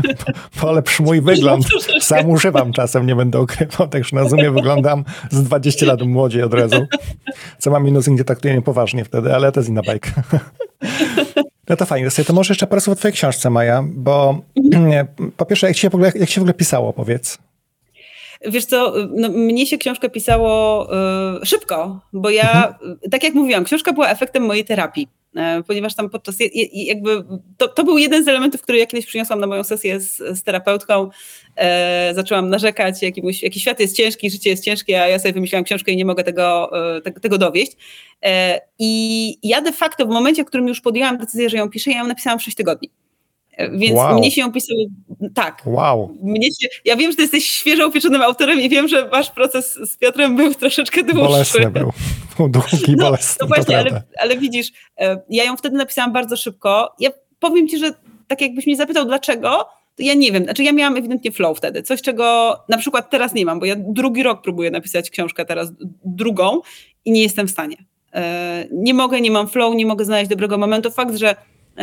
polepsz 0.62 1.00
mój 1.00 1.22
wygląd. 1.32 1.66
Sam 2.02 2.30
używam 2.30 2.74
czasem, 2.74 3.06
nie 3.06 3.16
będę 3.16 3.42
ukrywał, 3.42 3.88
także 3.88 4.16
na 4.16 4.30
Zoomie 4.30 4.52
wyglądam 4.52 5.04
z 5.32 5.44
20 5.44 5.86
lat 5.86 6.02
młodziej 6.02 6.44
od 6.44 6.54
razu. 6.54 6.88
Co 7.60 7.72
ma 7.72 7.80
minus, 7.80 8.08
nie 8.08 8.24
traktuję 8.24 8.54
mnie 8.54 8.64
poważnie 8.64 9.06
wtedy, 9.06 9.36
ale 9.36 9.52
to 9.52 9.60
jest 9.60 9.70
inna 9.70 9.82
bajka. 9.82 10.12
No 11.70 11.76
to 11.76 11.86
fajnie. 11.86 12.10
To 12.28 12.34
może 12.34 12.52
jeszcze 12.52 12.68
parę 12.68 12.82
słów 12.82 12.98
o 12.98 13.00
twojej 13.00 13.14
książce, 13.14 13.50
Maja, 13.50 13.84
bo 13.88 14.42
po 15.38 15.46
pierwsze, 15.46 15.68
jak 15.68 15.78
się 15.78 15.90
w 15.90 15.96
ogóle, 15.96 16.12
jak 16.16 16.30
się 16.30 16.42
w 16.42 16.44
ogóle 16.44 16.54
pisało, 16.54 16.94
powiedz? 16.94 17.38
Wiesz 18.42 18.66
co, 18.66 18.94
no, 19.16 19.30
mnie 19.30 19.66
się 19.66 19.78
książkę 19.78 20.10
pisało 20.10 20.88
y, 21.42 21.46
szybko, 21.46 22.00
bo 22.14 22.30
ja, 22.30 22.68
mhm. 22.68 23.00
tak 23.12 23.24
jak 23.24 23.34
mówiłam, 23.34 23.64
książka 23.64 23.94
była 23.94 24.10
efektem 24.10 24.44
mojej 24.44 24.66
terapii. 24.66 25.08
E, 25.36 25.64
ponieważ 25.64 25.96
tam 25.96 26.10
podczas, 26.10 26.36
jakby, 26.74 27.24
to, 27.58 27.68
to 27.68 27.84
był 27.84 27.98
jeden 27.98 28.24
z 28.24 28.28
elementów, 28.28 28.62
który 28.62 28.78
ja 28.78 28.86
kiedyś 28.86 29.06
przyniosłam 29.06 29.40
na 29.40 29.48
moją 29.48 29.64
sesję 29.64 30.00
z, 30.00 30.18
z 30.18 30.44
terapeutką. 30.44 31.10
E, 31.56 32.12
zaczęłam 32.16 32.50
narzekać, 32.50 33.04
jakiemuś, 33.04 33.44
jaki 33.44 33.60
świat 33.60 33.80
jest 33.80 33.96
ciężki, 33.96 34.30
życie 34.30 34.50
jest 34.50 34.64
ciężkie, 34.64 35.02
a 35.02 35.08
ja 35.08 35.20
sobie 35.20 35.34
wymyśliłam 35.34 35.64
książkę 35.64 35.92
i 35.92 35.98
nie 35.98 36.06
mogę 36.06 36.24
tego, 36.24 36.70
e, 36.98 37.02
tego, 37.02 37.20
tego 37.20 37.38
dowieść. 37.38 37.72
E, 38.26 38.62
I 38.80 39.38
ja 39.44 39.62
de 39.62 39.72
facto 39.72 40.06
w 40.06 40.10
momencie, 40.10 40.44
w 40.44 40.48
którym 40.48 40.68
już 40.68 40.82
podjęłam 40.82 41.18
decyzję, 41.18 41.50
że 41.50 41.58
ją 41.58 41.70
piszę, 41.70 41.92
ja 41.92 41.98
ją 41.98 42.08
napisałam 42.08 42.40
w 42.40 42.44
6 42.44 42.58
tygodni. 42.58 42.90
Więc 43.72 43.95
wow. 43.95 44.20
mnie 44.20 44.32
się 44.32 44.41
ją 44.41 44.51
pisało, 44.51 44.80
tak. 45.36 45.62
Wow. 45.66 46.18
Mnie 46.24 46.47
się, 46.62 46.68
ja 46.86 46.95
wiem, 46.95 47.12
że 47.12 47.16
ty 47.16 47.22
jesteś 47.22 47.45
świeżo 47.45 47.88
upieczonym 47.88 48.22
autorem 48.22 48.62
i 48.62 48.70
wiem, 48.70 48.88
że 48.88 49.10
wasz 49.10 49.32
proces 49.32 49.74
z 49.74 49.97
Piotrem 49.97 50.36
był 50.36 50.53
troszeczkę 50.53 51.03
dłuższy. 51.03 51.28
Bolesny 51.28 51.72
był. 51.72 51.91
Był 52.38 52.49
długi, 52.49 52.95
no, 52.97 53.05
bolesny. 53.05 53.36
No 53.41 53.47
właśnie, 53.47 53.78
ale, 53.78 54.03
ale, 54.20 54.38
widzisz, 54.38 54.72
e, 54.99 55.22
ja 55.30 55.43
ją 55.43 55.57
wtedy 55.57 55.78
napisałam 55.78 56.14
bardzo 56.14 56.38
szybko. 56.38 56.95
Ja 56.99 57.10
powiem 57.39 57.68
ci, 57.68 57.78
że 57.78 57.93
tak 58.28 58.41
jakbyś 58.41 58.68
mnie 58.68 58.76
zapytał 58.76 59.05
dlaczego, 59.05 59.66
to 59.95 60.03
ja 60.03 60.14
nie 60.14 60.32
wiem. 60.32 60.43
Znaczy 60.43 60.64
ja 60.64 60.74
miałam 60.74 60.97
ewidentnie 60.97 61.32
flow 61.32 61.57
wtedy. 61.57 61.84
Coś, 61.84 62.01
czego 62.01 62.55
na 62.70 62.78
przykład 62.78 63.10
teraz 63.10 63.34
nie 63.34 63.45
mam, 63.45 63.60
bo 63.60 63.66
ja 63.66 63.76
drugi 63.78 64.24
rok 64.24 64.41
próbuję 64.43 64.72
napisać 64.72 65.10
książkę 65.10 65.45
teraz, 65.45 65.72
drugą 66.05 66.62
i 67.05 67.12
nie 67.12 67.22
jestem 67.22 67.47
w 67.47 67.51
stanie. 67.51 67.76
E, 68.14 68.68
nie 68.72 68.93
mogę, 68.93 69.22
nie 69.22 69.32
mam 69.32 69.47
flow, 69.47 69.76
nie 69.76 69.86
mogę 69.86 70.05
znaleźć 70.05 70.30
dobrego 70.30 70.57
momentu. 70.57 70.91
Fakt, 70.91 71.16
że 71.16 71.36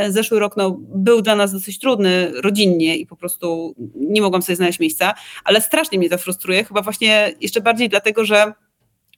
zeszły 0.09 0.39
rok 0.39 0.57
no, 0.57 0.77
był 0.81 1.23
dla 1.23 1.37
nas 1.37 1.53
dosyć 1.53 1.79
trudny 1.79 2.33
rodzinnie 2.41 2.97
i 2.97 3.07
po 3.07 3.17
prostu 3.17 3.75
nie 3.95 4.23
mogłam 4.23 4.43
sobie 4.43 4.57
znaleźć 4.57 4.81
miejsca, 4.81 5.15
ale 5.45 5.61
strasznie 5.61 5.99
mnie 5.99 6.11
to 6.11 6.19
frustruje, 6.19 6.65
chyba 6.65 6.83
właśnie 6.83 7.35
jeszcze 7.41 7.61
bardziej 7.61 7.89
dlatego, 7.89 8.25
że 8.25 8.53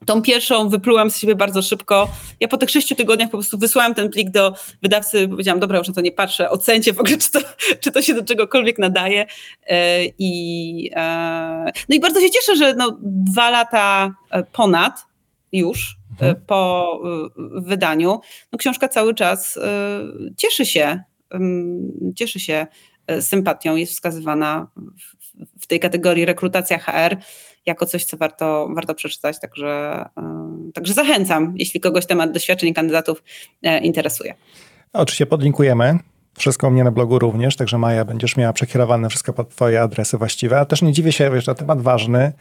Tą 0.06 0.22
pierwszą 0.22 0.68
wyplułam 0.68 1.10
z 1.10 1.18
siebie 1.18 1.34
bardzo 1.34 1.62
szybko. 1.62 2.08
Ja 2.40 2.48
po 2.48 2.56
tych 2.56 2.70
sześciu 2.70 2.94
tygodniach 2.94 3.30
po 3.30 3.36
prostu 3.36 3.58
wysłałam 3.58 3.94
ten 3.94 4.10
plik 4.10 4.30
do 4.30 4.54
wydawcy, 4.82 5.28
powiedziałam, 5.28 5.60
dobra, 5.60 5.78
już 5.78 5.88
na 5.88 5.94
to 5.94 6.00
nie 6.00 6.12
patrzę, 6.12 6.50
ocencie 6.50 6.92
w 6.92 7.00
ogóle, 7.00 7.18
czy 7.18 7.30
to, 7.30 7.40
czy 7.80 7.90
to 7.90 8.02
się 8.02 8.14
do 8.14 8.24
czegokolwiek 8.24 8.78
nadaje. 8.78 9.26
E, 9.66 10.04
I, 10.18 10.90
e, 10.96 11.72
no 11.88 11.96
i 11.96 12.00
bardzo 12.00 12.20
się 12.20 12.30
cieszę, 12.30 12.56
że 12.56 12.74
no, 12.74 12.98
dwa 13.02 13.50
lata 13.50 14.14
ponad 14.52 15.06
już 15.52 15.97
mhm. 16.26 16.44
po 16.46 17.00
y, 17.38 17.60
wydaniu, 17.60 18.20
no 18.52 18.58
książka 18.58 18.88
cały 18.88 19.14
czas 19.14 19.56
y, 19.56 19.60
cieszy 20.36 20.66
się, 20.66 21.02
cieszy 22.16 22.40
się 22.40 22.66
y, 23.10 23.22
sympatią, 23.22 23.76
jest 23.76 23.92
wskazywana 23.92 24.68
w 25.60 25.66
tej 25.66 25.80
kategorii 25.80 26.24
rekrutacja 26.24 26.78
HR 26.78 27.16
jako 27.66 27.86
coś, 27.86 28.04
co 28.04 28.16
warto, 28.16 28.68
warto 28.74 28.94
przeczytać, 28.94 29.40
także, 29.40 30.04
także 30.74 30.94
zachęcam, 30.94 31.54
jeśli 31.56 31.80
kogoś 31.80 32.06
temat 32.06 32.32
doświadczeń 32.32 32.74
kandydatów 32.74 33.22
e, 33.62 33.78
interesuje. 33.78 34.34
Oczywiście 34.92 35.26
podlinkujemy. 35.26 35.98
Wszystko 36.38 36.68
u 36.68 36.70
mnie 36.70 36.84
na 36.84 36.90
blogu 36.90 37.18
również, 37.18 37.56
także 37.56 37.78
Maja, 37.78 38.04
będziesz 38.04 38.36
miała 38.36 38.52
przekierowane 38.52 39.08
wszystko 39.08 39.32
pod 39.32 39.50
twoje 39.50 39.80
adresy 39.82 40.18
właściwe, 40.18 40.56
ale 40.56 40.66
też 40.66 40.82
nie 40.82 40.92
dziwię 40.92 41.12
się, 41.12 41.30
wiesz, 41.30 41.46
na 41.46 41.54
temat 41.54 41.80
ważny. 41.80 42.32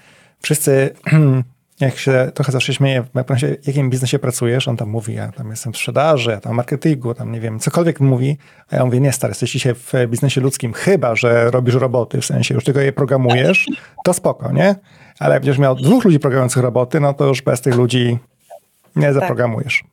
Wszyscy 0.41 0.93
jak 1.79 1.97
się 1.97 2.31
trochę 2.33 2.51
zawsze 2.51 2.73
śmieję, 2.73 3.03
w 3.03 3.67
jakim 3.67 3.89
biznesie 3.89 4.19
pracujesz, 4.19 4.67
on 4.67 4.77
tam 4.77 4.89
mówi, 4.89 5.13
ja 5.13 5.31
tam 5.31 5.49
jestem 5.49 5.73
w 5.73 5.77
sprzedaży, 5.77 6.31
ja 6.31 6.39
tam 6.39 6.55
marketingu, 6.55 7.13
tam 7.13 7.31
nie 7.31 7.39
wiem, 7.39 7.59
cokolwiek 7.59 7.99
mówi, 7.99 8.37
a 8.69 8.75
ja 8.75 8.85
mówię, 8.85 8.99
nie 8.99 9.11
stary, 9.11 9.31
jesteś 9.31 9.51
dzisiaj 9.51 9.73
w 9.75 9.93
biznesie 10.07 10.41
ludzkim, 10.41 10.73
chyba, 10.73 11.15
że 11.15 11.51
robisz 11.51 11.75
roboty, 11.75 12.21
w 12.21 12.25
sensie 12.25 12.55
już 12.55 12.63
tylko 12.63 12.79
je 12.79 12.93
programujesz, 12.93 13.65
to 14.03 14.13
spoko, 14.13 14.51
nie? 14.51 14.75
Ale 15.19 15.33
jak 15.33 15.43
będziesz 15.43 15.59
miał 15.59 15.75
dwóch 15.75 16.05
ludzi 16.05 16.19
programujących 16.19 16.63
roboty, 16.63 16.99
no 16.99 17.13
to 17.13 17.25
już 17.25 17.41
bez 17.41 17.61
tych 17.61 17.75
ludzi 17.75 18.17
nie 18.95 19.13
zaprogramujesz. 19.13 19.83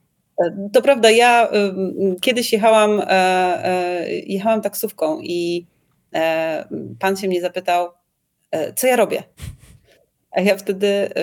To 0.73 0.83
prawda, 0.83 1.11
ja 1.11 1.49
y, 1.49 2.21
kiedyś 2.21 2.53
jechałam, 2.53 3.01
e, 3.01 3.05
e, 3.11 4.11
jechałam 4.11 4.61
taksówką 4.61 5.21
i 5.21 5.67
e, 6.15 6.69
pan 6.99 7.17
się 7.17 7.29
mnie 7.29 7.41
zapytał, 7.41 7.89
co 8.77 8.87
ja 8.87 8.97
robię. 8.97 9.23
A 10.35 10.41
ja 10.41 10.57
wtedy 10.57 10.87
y, 10.87 11.21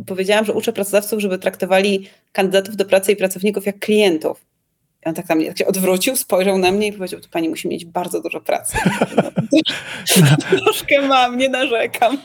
y, 0.00 0.04
powiedziałam, 0.06 0.44
że 0.44 0.52
uczę 0.52 0.72
pracodawców, 0.72 1.20
żeby 1.20 1.38
traktowali 1.38 2.08
kandydatów 2.32 2.76
do 2.76 2.84
pracy 2.84 3.12
i 3.12 3.16
pracowników 3.16 3.66
jak 3.66 3.78
klientów. 3.78 4.47
I 5.06 5.08
on 5.08 5.14
tak, 5.14 5.26
tam, 5.26 5.44
tak 5.44 5.58
się 5.58 5.66
odwrócił, 5.66 6.16
spojrzał 6.16 6.58
na 6.58 6.70
mnie 6.70 6.86
i 6.86 6.92
powiedział, 6.92 7.20
to 7.20 7.28
pani 7.28 7.48
musi 7.48 7.68
mieć 7.68 7.84
bardzo 7.84 8.20
dużo 8.20 8.40
pracy. 8.40 8.78
Troszkę 10.50 11.08
mam, 11.08 11.38
nie 11.38 11.48
narzekam. 11.48 12.18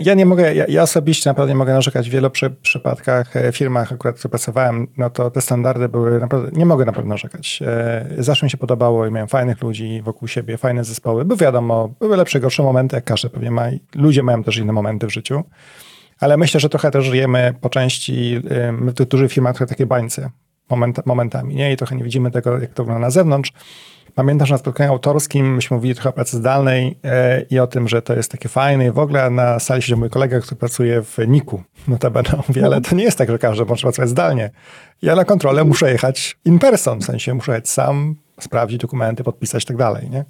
Ja 0.00 0.14
nie 0.14 0.26
mogę, 0.26 0.54
ja, 0.54 0.64
ja, 0.68 0.82
osobiście 0.82 1.30
naprawdę 1.30 1.52
nie 1.52 1.58
mogę 1.58 1.72
narzekać 1.72 2.08
w 2.08 2.12
wielu 2.12 2.30
przy, 2.30 2.50
przypadkach, 2.50 3.36
e, 3.36 3.52
firmach, 3.52 3.92
akurat 3.92 4.18
w 4.18 4.28
pracowałem, 4.28 4.86
no 4.96 5.10
to 5.10 5.30
te 5.30 5.40
standardy 5.40 5.88
były 5.88 6.20
naprawdę, 6.20 6.50
nie 6.52 6.66
mogę 6.66 6.84
naprawdę 6.84 7.08
narzekać. 7.08 7.62
E, 7.66 8.06
zawsze 8.18 8.46
mi 8.46 8.50
się 8.50 8.58
podobało 8.58 9.06
i 9.06 9.10
miałem 9.10 9.28
fajnych 9.28 9.62
ludzi 9.62 10.02
wokół 10.02 10.28
siebie, 10.28 10.58
fajne 10.58 10.84
zespoły. 10.84 11.24
By 11.24 11.36
wiadomo, 11.36 11.88
były 12.00 12.16
lepsze, 12.16 12.40
gorsze 12.40 12.62
momenty, 12.62 12.96
jak 12.96 13.04
każdy 13.04 13.30
pewnie 13.30 13.50
ma. 13.50 13.66
Ludzie 13.94 14.22
mają 14.22 14.44
też 14.44 14.56
inne 14.56 14.72
momenty 14.72 15.06
w 15.06 15.10
życiu. 15.10 15.42
Ale 16.20 16.36
myślę, 16.36 16.60
że 16.60 16.68
trochę 16.68 16.90
też 16.90 17.04
żyjemy 17.04 17.54
po 17.60 17.68
części 17.70 18.40
my 18.72 18.90
w 18.90 18.94
tych 18.94 19.08
dużych 19.08 19.32
firmach 19.32 19.56
trochę 19.56 19.68
takie 19.70 19.86
bańce 19.86 20.30
moment, 20.70 21.06
momentami, 21.06 21.54
nie? 21.54 21.72
I 21.72 21.76
trochę 21.76 21.96
nie 21.96 22.04
widzimy 22.04 22.30
tego, 22.30 22.58
jak 22.58 22.74
to 22.74 22.82
wygląda 22.82 23.06
na 23.06 23.10
zewnątrz. 23.10 23.52
Pamiętam, 24.14 24.46
że 24.46 24.54
na 24.54 24.58
spotkaniu 24.58 24.92
autorskim 24.92 25.54
myśmy 25.54 25.76
mówili 25.76 25.94
trochę 25.94 26.08
o 26.08 26.12
pracy 26.12 26.36
zdalnej 26.36 26.98
e, 27.04 27.42
i 27.42 27.58
o 27.58 27.66
tym, 27.66 27.88
że 27.88 28.02
to 28.02 28.14
jest 28.14 28.30
takie 28.30 28.48
fajne 28.48 28.86
i 28.86 28.90
w 28.90 28.98
ogóle 28.98 29.30
na 29.30 29.58
sali 29.58 29.82
siedzi 29.82 29.96
mój 29.96 30.10
kolega, 30.10 30.40
który 30.40 30.56
pracuje 30.56 31.02
w 31.02 31.18
NIK-u. 31.28 31.62
Notabene 31.88 32.30
mówi, 32.48 32.62
ale 32.62 32.80
to 32.80 32.94
nie 32.96 33.04
jest 33.04 33.18
tak, 33.18 33.30
że 33.30 33.38
każdy 33.38 33.64
może 33.64 33.82
pracować 33.82 34.08
zdalnie. 34.08 34.50
Ja 35.02 35.14
na 35.16 35.24
kontrolę 35.24 35.64
muszę 35.64 35.92
jechać 35.92 36.36
in 36.44 36.58
person, 36.58 36.98
w 36.98 37.04
sensie 37.04 37.34
muszę 37.34 37.52
jechać 37.52 37.68
sam, 37.68 38.16
sprawdzić 38.40 38.78
dokumenty, 38.78 39.24
podpisać 39.24 39.64
i 39.64 39.66
tak 39.66 39.76
dalej, 39.76 40.10
nie? 40.10 40.24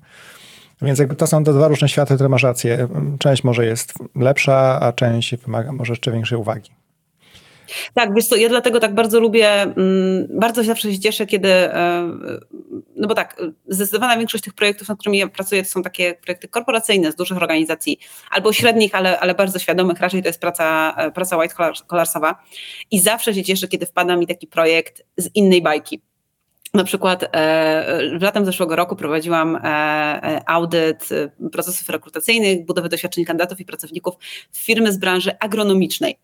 Więc 0.82 0.98
jakby 0.98 1.16
to 1.16 1.26
są 1.26 1.44
te 1.44 1.52
dwa 1.52 1.68
różne 1.68 1.88
światy, 1.88 2.14
które 2.14 2.28
masz 2.28 2.42
rację. 2.42 2.88
Część 3.18 3.44
może 3.44 3.66
jest 3.66 3.94
lepsza, 4.16 4.80
a 4.80 4.92
część 4.92 5.36
wymaga 5.36 5.72
może 5.72 5.92
jeszcze 5.92 6.12
większej 6.12 6.38
uwagi. 6.38 6.79
Tak, 7.94 8.14
wiesz 8.14 8.26
co, 8.26 8.36
ja 8.36 8.48
dlatego 8.48 8.80
tak 8.80 8.94
bardzo 8.94 9.20
lubię, 9.20 9.62
mm, 9.62 10.28
bardzo 10.30 10.64
zawsze 10.64 10.92
się 10.92 10.98
cieszę, 10.98 11.26
kiedy, 11.26 11.48
e, 11.48 12.10
no 12.96 13.08
bo 13.08 13.14
tak, 13.14 13.42
zdecydowana 13.68 14.18
większość 14.18 14.44
tych 14.44 14.54
projektów, 14.54 14.88
nad 14.88 14.98
którymi 14.98 15.18
ja 15.18 15.28
pracuję, 15.28 15.62
to 15.62 15.68
są 15.68 15.82
takie 15.82 16.14
projekty 16.14 16.48
korporacyjne 16.48 17.12
z 17.12 17.16
dużych 17.16 17.36
organizacji, 17.36 17.98
albo 18.30 18.52
średnich, 18.52 18.94
ale, 18.94 19.20
ale 19.20 19.34
bardzo 19.34 19.58
świadomych, 19.58 20.00
raczej 20.00 20.22
to 20.22 20.28
jest 20.28 20.40
praca, 20.40 20.94
e, 20.96 21.10
praca 21.10 21.36
white 21.36 21.54
collarsowa 21.86 22.42
i 22.90 23.00
zawsze 23.00 23.34
się 23.34 23.44
cieszę, 23.44 23.68
kiedy 23.68 23.86
wpada 23.86 24.16
mi 24.16 24.26
taki 24.26 24.46
projekt 24.46 25.02
z 25.16 25.28
innej 25.34 25.62
bajki. 25.62 26.00
Na 26.74 26.84
przykład 26.84 27.24
e, 27.32 28.02
latem 28.20 28.44
zeszłego 28.44 28.76
roku 28.76 28.96
prowadziłam 28.96 29.56
e, 29.56 30.42
audyt 30.46 31.08
procesów 31.52 31.88
rekrutacyjnych, 31.88 32.66
budowy 32.66 32.88
doświadczeń 32.88 33.24
kandydatów 33.24 33.60
i 33.60 33.64
pracowników 33.64 34.14
w 34.52 34.58
firmy 34.58 34.92
z 34.92 34.98
branży 34.98 35.38
agronomicznej. 35.40 36.18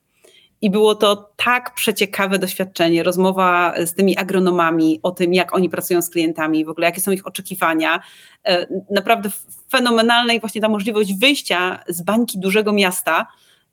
I 0.60 0.70
było 0.70 0.94
to 0.94 1.30
tak 1.36 1.74
przeciekawe 1.74 2.38
doświadczenie, 2.38 3.02
rozmowa 3.02 3.74
z 3.86 3.94
tymi 3.94 4.16
agronomami 4.16 5.00
o 5.02 5.10
tym, 5.10 5.34
jak 5.34 5.54
oni 5.54 5.70
pracują 5.70 6.02
z 6.02 6.10
klientami, 6.10 6.64
w 6.64 6.68
ogóle 6.68 6.86
jakie 6.86 7.00
są 7.00 7.12
ich 7.12 7.26
oczekiwania. 7.26 8.00
E, 8.44 8.66
naprawdę 8.90 9.30
fenomenalna 9.70 10.32
i 10.32 10.40
właśnie 10.40 10.60
ta 10.60 10.68
możliwość 10.68 11.14
wyjścia 11.14 11.84
z 11.88 12.02
bańki 12.02 12.38
dużego 12.38 12.72
miasta 12.72 13.26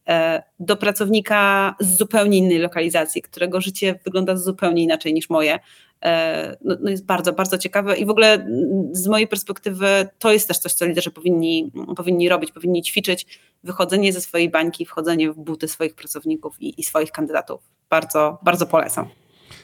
e, 0.08 0.44
do 0.60 0.78
pracownika 0.78 1.76
z 1.80 1.98
zupełnie 1.98 2.38
innej 2.38 2.60
lokalizacji, 2.60 3.22
którego 3.22 3.62
życie 3.62 4.00
wygląda 4.06 4.38
zupełnie 4.38 4.84
inaczej 4.84 5.14
niż 5.14 5.30
moje. 5.30 5.60
E, 6.04 6.58
no, 6.62 6.76
no 6.82 6.90
jest 6.90 7.06
bardzo, 7.06 7.34
bardzo 7.34 7.58
ciekawe 7.58 7.98
i 7.98 8.06
w 8.06 8.10
ogóle 8.10 8.34
mm, 8.34 8.90
z 8.92 9.08
mojej 9.08 9.28
perspektywy 9.28 10.08
to 10.20 10.32
jest 10.32 10.48
też 10.48 10.58
coś, 10.58 10.74
co 10.74 10.86
liderzy 10.86 11.12
powinni, 11.12 11.72
powinni 11.96 12.30
robić, 12.30 12.52
powinni 12.52 12.82
ćwiczyć 12.82 13.40
wychodzenie 13.64 14.14
ze 14.14 14.22
swojej 14.22 14.50
bańki, 14.50 14.86
wchodzenie 14.86 15.32
w 15.32 15.36
buty 15.36 15.68
swoich 15.68 15.96
pracowników 15.96 16.62
i, 16.62 16.82
i 16.82 16.84
swoich 16.84 17.12
kandydatów. 17.12 17.62
Bardzo, 17.90 18.40
bardzo 18.44 18.66
polecam. 18.66 19.08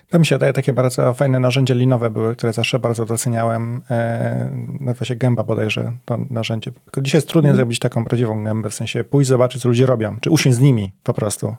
To 0.09 0.19
mi 0.19 0.25
się 0.25 0.37
daje 0.37 0.53
takie 0.53 0.73
bardzo 0.73 1.13
fajne 1.13 1.39
narzędzie 1.39 1.75
linowe 1.75 2.09
były, 2.09 2.35
które 2.35 2.53
zawsze 2.53 2.79
bardzo 2.79 3.05
doceniałem. 3.05 3.81
E, 3.89 4.49
nazywa 4.79 5.05
się 5.05 5.15
gęba 5.15 5.43
bodajże 5.43 5.91
to 6.05 6.17
narzędzie. 6.29 6.71
Tylko 6.71 7.01
dzisiaj 7.01 7.17
jest 7.17 7.27
trudniej 7.27 7.49
mm. 7.49 7.57
zrobić 7.57 7.79
taką 7.79 8.05
prawdziwą 8.05 8.43
gębę, 8.43 8.69
w 8.69 8.73
sensie 8.73 9.03
pójść 9.03 9.27
zobaczyć, 9.27 9.61
co 9.61 9.69
ludzie 9.69 9.85
robią, 9.85 10.17
czy 10.21 10.29
usiąść 10.29 10.57
z 10.57 10.59
nimi 10.59 10.91
po 11.03 11.13
prostu. 11.13 11.55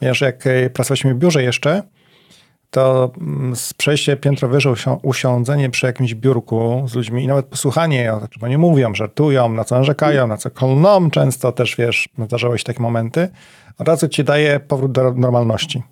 Wiesz, 0.00 0.20
jak 0.20 0.46
e, 0.46 0.70
pracowaliśmy 0.70 1.14
w 1.14 1.18
biurze 1.18 1.42
jeszcze, 1.42 1.82
to 2.72 3.10
mm, 3.20 3.52
przejście 3.76 4.16
piętro 4.16 4.48
wyżej, 4.48 4.72
usiądzenie 5.02 5.70
przy 5.70 5.86
jakimś 5.86 6.14
biurku 6.14 6.84
z 6.86 6.94
ludźmi 6.94 7.24
i 7.24 7.26
nawet 7.26 7.46
posłuchanie, 7.46 8.14
o 8.14 8.28
czym 8.28 8.44
oni 8.44 8.58
mówią, 8.58 8.94
żartują, 8.94 9.48
na 9.48 9.64
co 9.64 9.78
narzekają, 9.78 10.26
na 10.26 10.36
co 10.36 10.50
kolną, 10.50 11.10
często 11.10 11.52
też, 11.52 11.76
wiesz, 11.76 12.08
zdarzały 12.26 12.58
się 12.58 12.64
takie 12.64 12.82
momenty, 12.82 13.28
od 13.78 13.88
razu 13.88 14.08
ci 14.08 14.24
daje 14.24 14.60
powrót 14.60 14.92
do 14.92 15.12
normalności. 15.12 15.82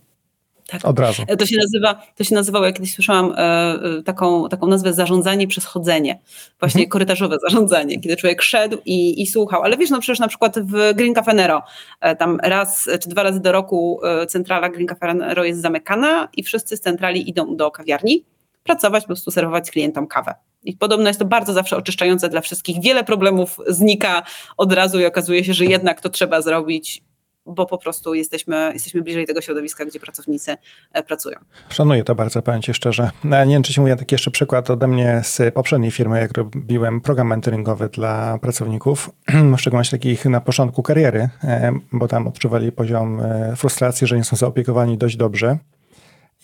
Tak. 0.70 0.84
Od 0.84 0.98
razu. 0.98 1.22
To 1.38 1.46
się 1.46 1.56
nazywa, 1.56 2.02
to 2.16 2.24
się 2.24 2.34
nazywało, 2.34 2.66
jak 2.66 2.74
kiedyś 2.74 2.94
słyszałam 2.94 3.32
e, 3.32 3.38
e, 3.38 4.02
taką, 4.02 4.48
taką 4.48 4.66
nazwę 4.66 4.92
zarządzanie 4.92 5.48
przez 5.48 5.64
chodzenie. 5.64 6.20
Właśnie 6.60 6.78
mhm. 6.78 6.90
korytarzowe 6.90 7.36
zarządzanie, 7.42 8.00
kiedy 8.00 8.16
człowiek 8.16 8.42
szedł 8.42 8.78
i, 8.84 9.22
i 9.22 9.26
słuchał. 9.26 9.62
Ale 9.62 9.76
wiesz, 9.76 9.90
no 9.90 10.00
przecież 10.00 10.18
na 10.18 10.28
przykład 10.28 10.58
w 10.58 10.94
Green 10.94 11.14
Cafe 11.14 11.34
Nero, 11.34 11.62
e, 12.00 12.16
tam 12.16 12.38
raz 12.42 12.88
czy 13.02 13.08
dwa 13.08 13.22
razy 13.22 13.40
do 13.40 13.52
roku 13.52 14.00
centrala 14.28 14.68
Green 14.68 14.86
Cafe 14.86 15.14
Nero 15.14 15.44
jest 15.44 15.60
zamykana 15.60 16.28
i 16.36 16.42
wszyscy 16.42 16.76
z 16.76 16.80
centrali 16.80 17.30
idą 17.30 17.56
do 17.56 17.70
kawiarni 17.70 18.24
pracować, 18.64 19.02
po 19.02 19.06
prostu 19.06 19.30
serwować 19.30 19.70
klientom 19.70 20.06
kawę. 20.06 20.34
I 20.64 20.76
podobno 20.76 21.08
jest 21.08 21.18
to 21.18 21.24
bardzo 21.24 21.52
zawsze 21.52 21.76
oczyszczające 21.76 22.28
dla 22.28 22.40
wszystkich. 22.40 22.82
Wiele 22.82 23.04
problemów 23.04 23.56
znika 23.66 24.22
od 24.56 24.72
razu 24.72 25.00
i 25.00 25.06
okazuje 25.06 25.44
się, 25.44 25.54
że 25.54 25.64
jednak 25.64 26.00
to 26.00 26.08
trzeba 26.08 26.42
zrobić 26.42 27.02
bo 27.46 27.66
po 27.66 27.78
prostu 27.78 28.14
jesteśmy, 28.14 28.70
jesteśmy 28.72 29.02
bliżej 29.02 29.26
tego 29.26 29.40
środowiska, 29.40 29.84
gdzie 29.84 30.00
pracownicy 30.00 30.56
e, 30.92 31.02
pracują. 31.02 31.36
Szanuję 31.68 32.04
to 32.04 32.14
bardzo, 32.14 32.42
powiem 32.42 32.62
Ci 32.62 32.74
szczerze. 32.74 33.10
No, 33.24 33.44
nie 33.44 33.54
wiem, 33.54 33.62
czy 33.62 33.72
Ci 33.72 33.80
mówię 33.80 33.96
taki 33.96 34.14
jeszcze 34.14 34.30
przykład 34.30 34.70
ode 34.70 34.86
mnie 34.86 35.20
z 35.24 35.54
poprzedniej 35.54 35.90
firmy, 35.90 36.20
jak 36.20 36.38
robiłem 36.38 37.00
program 37.00 37.26
mentoringowy 37.26 37.88
dla 37.88 38.38
pracowników, 38.38 39.10
w 39.56 39.60
szczególności 39.60 39.90
takich 39.90 40.24
na 40.24 40.40
początku 40.40 40.82
kariery, 40.82 41.28
e, 41.44 41.72
bo 41.92 42.08
tam 42.08 42.26
odczuwali 42.26 42.72
poziom 42.72 43.20
e, 43.20 43.56
frustracji, 43.56 44.06
że 44.06 44.16
nie 44.16 44.24
są 44.24 44.36
zaopiekowani 44.36 44.98
dość 44.98 45.16
dobrze. 45.16 45.58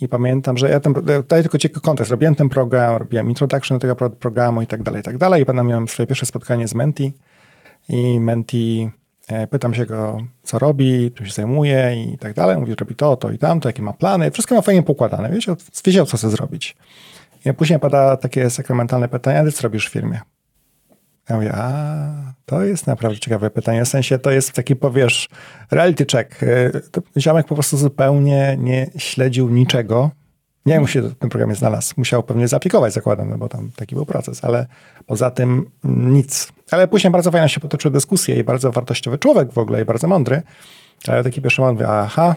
I 0.01 0.09
pamiętam, 0.09 0.59
że 0.59 0.71
ja 0.71 0.81
ten, 0.81 0.93
daję 1.29 1.43
tylko 1.43 1.59
ciekawy 1.59 1.81
kontekst, 1.81 2.11
robiłem 2.11 2.35
ten 2.35 2.49
program, 2.49 2.97
robiłem 2.97 3.29
introduction 3.29 3.79
do 3.79 3.81
tego 3.81 4.11
programu 4.11 4.63
i 4.63 4.67
tak 4.67 4.83
dalej, 4.83 5.01
i 5.01 5.05
tak 5.05 5.19
dalej. 5.19 5.43
I 5.43 5.47
potem 5.47 5.67
miałem 5.67 5.89
swoje 5.89 6.07
pierwsze 6.07 6.27
spotkanie 6.27 6.69
z 6.69 6.75
Menti 6.75 7.13
i 7.89 8.21
Menti 8.21 8.91
pytam 9.51 9.75
się 9.75 9.87
go, 9.87 10.19
co 10.43 10.59
robi, 10.59 11.13
czym 11.13 11.27
się 11.27 11.33
zajmuje 11.33 12.05
i 12.05 12.19
tak 12.19 12.35
dalej. 12.35 12.57
Mówi, 12.57 12.73
że 12.73 12.77
robi 12.77 12.95
to, 12.95 13.17
to 13.17 13.31
i 13.31 13.39
tamto, 13.39 13.69
jakie 13.69 13.83
ma 13.83 13.93
plany. 13.93 14.31
Wszystko 14.31 14.55
ma 14.55 14.63
fajnie 14.63 14.83
pokładane, 14.83 15.31
wiedział, 15.31 15.57
wiedział 15.85 16.07
co 16.07 16.17
chce 16.17 16.31
zrobić. 16.31 16.77
I 17.45 17.53
później 17.53 17.79
pada 17.79 18.17
takie 18.17 18.51
sakramentalne 18.51 19.09
pytanie, 19.09 19.39
ale 19.39 19.53
co 19.53 19.63
robisz 19.63 19.89
w 19.89 19.93
firmie? 19.93 20.21
Ja 21.29 21.37
mówię, 21.37 21.53
a 21.55 22.35
to 22.47 22.65
jest 22.65 22.87
naprawdę 22.87 23.19
ciekawe 23.19 23.51
pytanie. 23.51 23.85
W 23.85 23.89
sensie 23.89 24.19
to 24.19 24.31
jest 24.31 24.53
taki, 24.53 24.77
powiesz, 24.77 25.29
reality 25.71 26.07
check. 26.13 26.43
E, 26.43 26.71
ziomek 27.21 27.47
po 27.47 27.55
prostu 27.55 27.77
zupełnie 27.77 28.57
nie 28.61 28.91
śledził 28.97 29.49
niczego, 29.49 30.11
nie 30.67 30.75
wiem, 30.75 30.87
się 30.87 31.03
w 31.03 31.15
tym 31.15 31.31
programie 31.31 31.55
znalazł. 31.55 31.95
Musiał 31.97 32.23
pewnie 32.23 32.49
zaaplikować, 32.49 32.93
zakładam, 32.93 33.31
no 33.31 33.39
bo 33.39 33.49
tam 33.49 33.71
taki 33.77 33.95
był 33.95 34.07
proces, 34.07 34.45
ale 34.45 34.67
poza 35.07 35.31
tym 35.31 35.71
nic. 35.85 36.53
Ale 36.71 36.89
później 36.89 37.11
bardzo 37.11 37.31
fajnie 37.31 37.49
się 37.49 37.61
potoczyły 37.61 37.93
dyskusje 37.93 38.37
i 38.37 38.45
bardzo 38.45 38.73
wartościowy 38.73 39.19
człowiek 39.19 39.53
w 39.53 39.59
ogóle 39.59 39.83
i 39.83 39.85
bardzo 39.85 40.09
mądry. 40.09 40.43
Ale 41.09 41.25
taki 41.25 41.43
pierwszy 41.43 41.61
moment 41.61 41.79
mówię, 41.79 41.93
aha, 41.93 42.37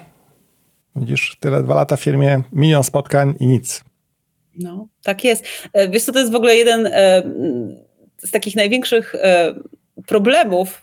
widzisz, 0.95 1.37
tyle 1.39 1.63
dwa 1.63 1.75
lata 1.75 1.95
w 1.95 2.01
firmie, 2.01 2.41
milion 2.53 2.83
spotkań 2.83 3.33
i 3.39 3.47
nic. 3.47 3.83
No, 4.57 4.87
tak 5.03 5.23
jest. 5.23 5.45
E, 5.73 5.89
wiesz 5.89 6.03
co, 6.03 6.11
to 6.11 6.19
jest 6.19 6.31
w 6.31 6.35
ogóle 6.35 6.55
jeden 6.55 6.87
e, 6.87 7.23
z 8.17 8.31
takich 8.31 8.55
największych 8.55 9.15
e, 9.15 9.55
problemów 10.07 10.81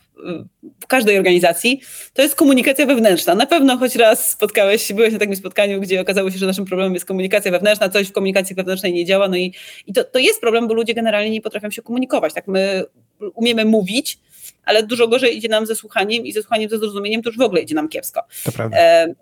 w 0.80 0.86
każdej 0.86 1.18
organizacji, 1.18 1.80
to 2.14 2.22
jest 2.22 2.34
komunikacja 2.34 2.86
wewnętrzna. 2.86 3.34
Na 3.34 3.46
pewno 3.46 3.76
choć 3.76 3.96
raz 3.96 4.30
spotkałeś, 4.30 4.92
byłeś 4.92 5.12
na 5.12 5.18
takim 5.18 5.36
spotkaniu, 5.36 5.80
gdzie 5.80 6.00
okazało 6.00 6.30
się, 6.30 6.38
że 6.38 6.46
naszym 6.46 6.64
problemem 6.64 6.94
jest 6.94 7.06
komunikacja 7.06 7.50
wewnętrzna, 7.50 7.88
coś 7.88 8.08
w 8.08 8.12
komunikacji 8.12 8.56
wewnętrznej 8.56 8.92
nie 8.92 9.04
działa, 9.04 9.28
no 9.28 9.36
i, 9.36 9.54
i 9.86 9.92
to, 9.92 10.04
to 10.04 10.18
jest 10.18 10.40
problem, 10.40 10.68
bo 10.68 10.74
ludzie 10.74 10.94
generalnie 10.94 11.30
nie 11.30 11.40
potrafią 11.40 11.70
się 11.70 11.82
komunikować. 11.82 12.34
Tak, 12.34 12.48
my 12.48 12.84
umiemy 13.34 13.64
mówić, 13.64 14.18
ale 14.64 14.82
dużo 14.82 15.08
gorzej 15.08 15.36
idzie 15.36 15.48
nam 15.48 15.66
ze 15.66 15.74
słuchaniem 15.74 16.26
i 16.26 16.32
ze 16.32 16.42
słuchaniem 16.42 16.70
ze 16.70 16.78
zrozumieniem 16.78 17.22
to 17.22 17.28
już 17.28 17.38
w 17.38 17.42
ogóle 17.42 17.60
idzie 17.60 17.74
nam 17.74 17.88
kiepsko. 17.88 18.22
To 18.44 18.52
prawda. 18.52 18.76
E, 18.78 19.14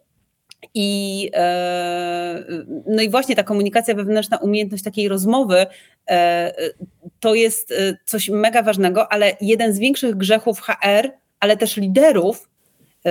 i, 0.75 1.31
e, 1.35 2.45
no 2.87 3.03
i 3.03 3.11
właśnie 3.11 3.37
ta 3.37 3.43
komunikacja 3.43 3.95
wewnętrzna, 3.95 4.37
umiejętność 4.37 4.85
takiej 4.85 5.09
rozmowy, 5.09 5.67
e, 6.11 6.53
to 7.21 7.35
jest 7.35 7.73
e, 7.73 7.97
coś 8.05 8.29
mega 8.29 8.63
ważnego, 8.63 9.13
ale 9.13 9.37
jeden 9.41 9.73
z 9.73 9.79
większych 9.79 10.17
grzechów 10.17 10.61
HR, 10.61 11.11
ale 11.41 11.57
też 11.57 11.77
liderów, 11.77 12.49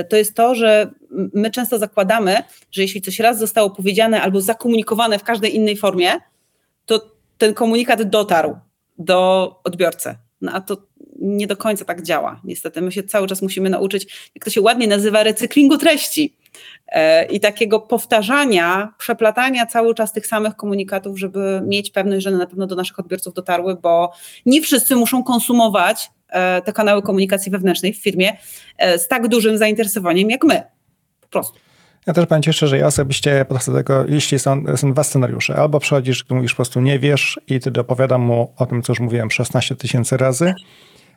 to 0.09 0.17
jest 0.17 0.36
to, 0.36 0.55
że 0.55 0.91
my 1.34 1.51
często 1.51 1.79
zakładamy, 1.79 2.43
że 2.71 2.81
jeśli 2.81 3.01
coś 3.01 3.19
raz 3.19 3.39
zostało 3.39 3.69
powiedziane 3.69 4.21
albo 4.21 4.41
zakomunikowane 4.41 5.19
w 5.19 5.23
każdej 5.23 5.55
innej 5.55 5.77
formie, 5.77 6.11
to 6.86 7.11
ten 7.38 7.53
komunikat 7.53 8.03
dotarł 8.03 8.57
do 8.97 9.49
odbiorcy. 9.63 10.15
No 10.44 10.52
a 10.52 10.62
to 10.62 10.78
nie 11.20 11.48
do 11.48 11.58
końca 11.58 11.86
tak 11.86 12.02
działa. 12.02 12.41
Niestety, 12.44 12.82
my 12.82 12.91
się 12.91 13.04
cały 13.04 13.28
czas 13.28 13.41
musimy 13.41 13.70
nauczyć, 13.70 14.32
jak 14.36 14.46
to 14.46 14.52
się 14.52 14.62
ładnie 14.62 14.88
nazywa, 14.88 15.24
recyklingu 15.24 15.78
treści 15.78 16.36
E, 16.88 17.26
i 17.26 17.39
takiego 17.39 17.80
powtarzania, 17.80 18.94
przeplatania 18.98 19.66
cały 19.66 19.96
czas 19.96 20.14
tych 20.14 20.28
samych 20.28 20.56
komunikatów, 20.56 21.20
żeby 21.20 21.62
mieć 21.66 21.91
pewność, 21.91 22.24
że 22.24 22.30
one 22.30 22.39
na 22.39 22.46
pewno 22.46 22.68
do 22.68 22.76
naszych 22.76 23.00
odbiorców 23.00 23.34
dotarły, 23.34 23.76
bo 23.76 24.12
nie 24.46 24.62
wszyscy 24.62 24.96
muszą 24.96 25.24
konsumować 25.24 26.12
e, 26.30 26.62
te 26.62 26.74
kanały 26.74 27.02
komunikacji 27.02 27.52
wewnętrznej 27.52 27.94
w 27.94 28.02
firmie 28.02 28.38
e, 28.78 29.00
z 29.00 29.08
tak 29.08 29.28
dużym 29.28 29.58
zainteresowaniem 29.58 30.30
jak 30.30 30.44
my. 30.44 30.64
Po 31.22 31.28
prostu. 31.28 31.60
Ja 32.08 32.14
też 32.14 32.26
powiem 32.26 32.41
Ci 32.41 32.54
szczerze, 32.54 32.78
ja 32.78 32.88
osobiście 32.88 33.45
podchodzę 33.45 33.72
do 33.72 33.78
tego, 33.78 34.06
jeśli 34.08 34.39
są, 34.39 34.64
są 34.76 34.93
dwa 34.93 35.04
scenariusze. 35.04 35.56
Albo 35.56 35.80
przychodzisz, 35.80 36.26
mówisz 36.30 36.51
po 36.51 36.56
prostu 36.56 36.82
nie 36.82 36.99
wiesz 36.99 37.39
i 37.47 37.60
ty 37.60 37.72
dopowiadam 37.72 38.22
mu 38.22 38.54
o 38.58 38.66
tym, 38.66 38.82
co 38.82 38.91
już 38.91 38.99
mówiłem 38.99 39.32
16 39.32 39.76
tysięcy 39.76 40.18
razy, 40.18 40.54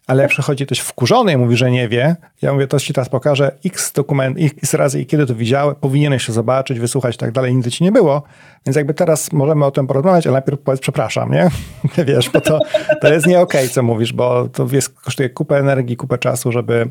ale 0.07 0.23
jak 0.23 0.31
przychodzi 0.31 0.67
ktoś 0.67 0.79
wkurzony 0.79 1.33
i 1.33 1.37
mówi, 1.37 1.57
że 1.57 1.71
nie 1.71 1.89
wie, 1.89 2.17
ja 2.43 2.53
mówię, 2.53 2.67
to 2.67 2.81
ci 2.81 2.93
teraz 2.93 3.09
pokażę 3.09 3.53
x 3.65 3.93
dokument, 3.93 4.37
x 4.41 4.75
razy 4.75 5.01
i 5.01 5.07
kiedy 5.07 5.27
to 5.27 5.35
widziałeś, 5.35 5.77
powinieneś 5.81 6.27
się 6.27 6.33
zobaczyć, 6.33 6.81
wysłuchać 6.81 7.15
i 7.15 7.19
tak 7.19 7.33
dalej, 7.33 7.55
nigdy 7.55 7.71
ci 7.71 7.85
nie 7.85 7.93
było. 7.93 8.23
Więc 8.67 8.77
jakby 8.77 8.95
teraz 8.95 9.33
możemy 9.33 9.65
o 9.65 9.71
tym 9.71 9.87
porozmawiać, 9.87 10.27
ale 10.27 10.33
najpierw 10.33 10.61
powiedz 10.61 10.81
przepraszam, 10.81 11.33
nie? 11.33 11.51
Wiesz, 12.07 12.31
bo 12.31 12.41
to, 12.41 12.59
to 13.01 13.13
jest 13.13 13.27
nie 13.27 13.41
okej, 13.41 13.61
okay, 13.61 13.75
co 13.75 13.83
mówisz, 13.83 14.13
bo 14.13 14.49
to 14.49 14.67
jest, 14.73 15.01
kosztuje 15.01 15.31
kupę 15.31 15.59
energii, 15.59 15.97
kupę 15.97 16.19
czasu, 16.19 16.53
żeby 16.53 16.91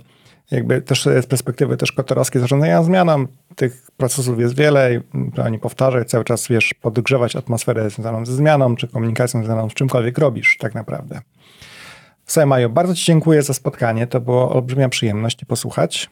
jakby 0.52 0.82
też 0.82 1.04
z 1.04 1.26
perspektywy 1.26 1.78
też 1.78 1.92
kotorowskiej 1.92 2.42
zarządzania 2.42 2.84
zmianą 2.84 3.26
tych 3.56 3.88
procesów 3.98 4.40
jest 4.40 4.56
wiele 4.56 4.96
i 4.96 5.00
oni 5.42 5.60
powtarzać 5.60 6.10
cały 6.10 6.24
czas, 6.24 6.48
wiesz, 6.48 6.74
podgrzewać 6.82 7.36
atmosferę 7.36 7.90
związaną 7.90 8.26
ze 8.26 8.36
zmianą, 8.36 8.76
czy 8.76 8.88
komunikacją 8.88 9.40
związaną 9.40 9.70
z 9.70 9.74
czymkolwiek 9.74 10.18
robisz 10.18 10.58
tak 10.58 10.76
naprawdę. 10.76 11.22
Słuchaj 12.26 12.48
Maju, 12.48 12.70
bardzo 12.70 12.96
Ci 12.96 13.06
dziękuję 13.06 13.44
za 13.44 13.54
spotkanie. 13.54 14.08
To 14.08 14.20
było 14.20 14.52
olbrzymia 14.52 14.90
przyjemność 14.90 15.46
posłuchać. 15.46 16.10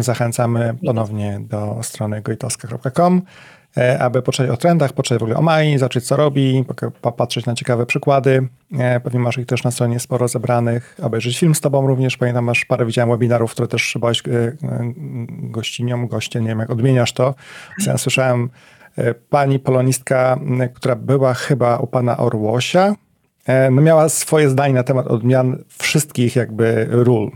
Zachęcamy 0.00 0.74
ponownie 0.86 1.40
do 1.40 1.78
strony 1.82 2.22
gojtowska.com, 2.22 3.16
e, 3.16 3.22
aby 3.98 4.22
poczytać 4.22 4.50
o 4.50 4.56
trendach, 4.56 4.92
poczytać 4.92 5.18
w 5.18 5.22
ogóle 5.22 5.38
o 5.38 5.42
Mai, 5.42 5.78
zobaczyć 5.78 6.06
co 6.06 6.16
robi, 6.16 6.64
popatrzeć 7.00 7.46
na 7.46 7.54
ciekawe 7.54 7.86
przykłady. 7.86 8.48
E, 8.78 9.00
pewnie 9.00 9.20
masz 9.20 9.38
ich 9.38 9.46
też 9.46 9.64
na 9.64 9.70
stronie 9.70 10.00
sporo 10.00 10.28
zebranych. 10.28 10.96
Obejrzeć 11.02 11.38
film 11.38 11.54
z 11.54 11.60
Tobą 11.60 11.86
również. 11.86 12.16
Pamiętam, 12.16 12.44
masz 12.44 12.64
parę 12.64 12.86
widziałem 12.86 13.10
webinarów, 13.10 13.52
które 13.52 13.68
też 13.68 13.96
byłeś 14.00 14.22
e, 14.28 14.52
gościnią, 15.28 16.06
goście, 16.06 16.40
nie 16.40 16.48
wiem 16.48 16.58
jak 16.58 16.70
odmieniasz 16.70 17.12
to. 17.12 17.34
Ja 17.86 17.98
słyszałem 17.98 18.50
pani 19.30 19.58
polonistka, 19.58 20.38
która 20.74 20.96
była 20.96 21.34
chyba 21.34 21.76
u 21.76 21.86
pana 21.86 22.16
Orłosia, 22.16 22.94
E, 23.46 23.70
no 23.70 23.82
miała 23.82 24.08
swoje 24.08 24.50
zdanie 24.50 24.74
na 24.74 24.82
temat 24.82 25.06
odmian 25.06 25.64
wszystkich 25.68 26.36
jakby 26.36 26.86
ról. 26.90 27.30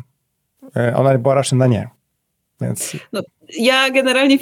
E, 0.77 0.97
ona 0.97 1.19
była 1.19 1.35
raczej 1.35 1.59
na 1.59 1.67
nie. 1.67 1.89
Więc... 2.61 2.97
No, 3.13 3.23
ja 3.59 3.91
generalnie 3.91 4.39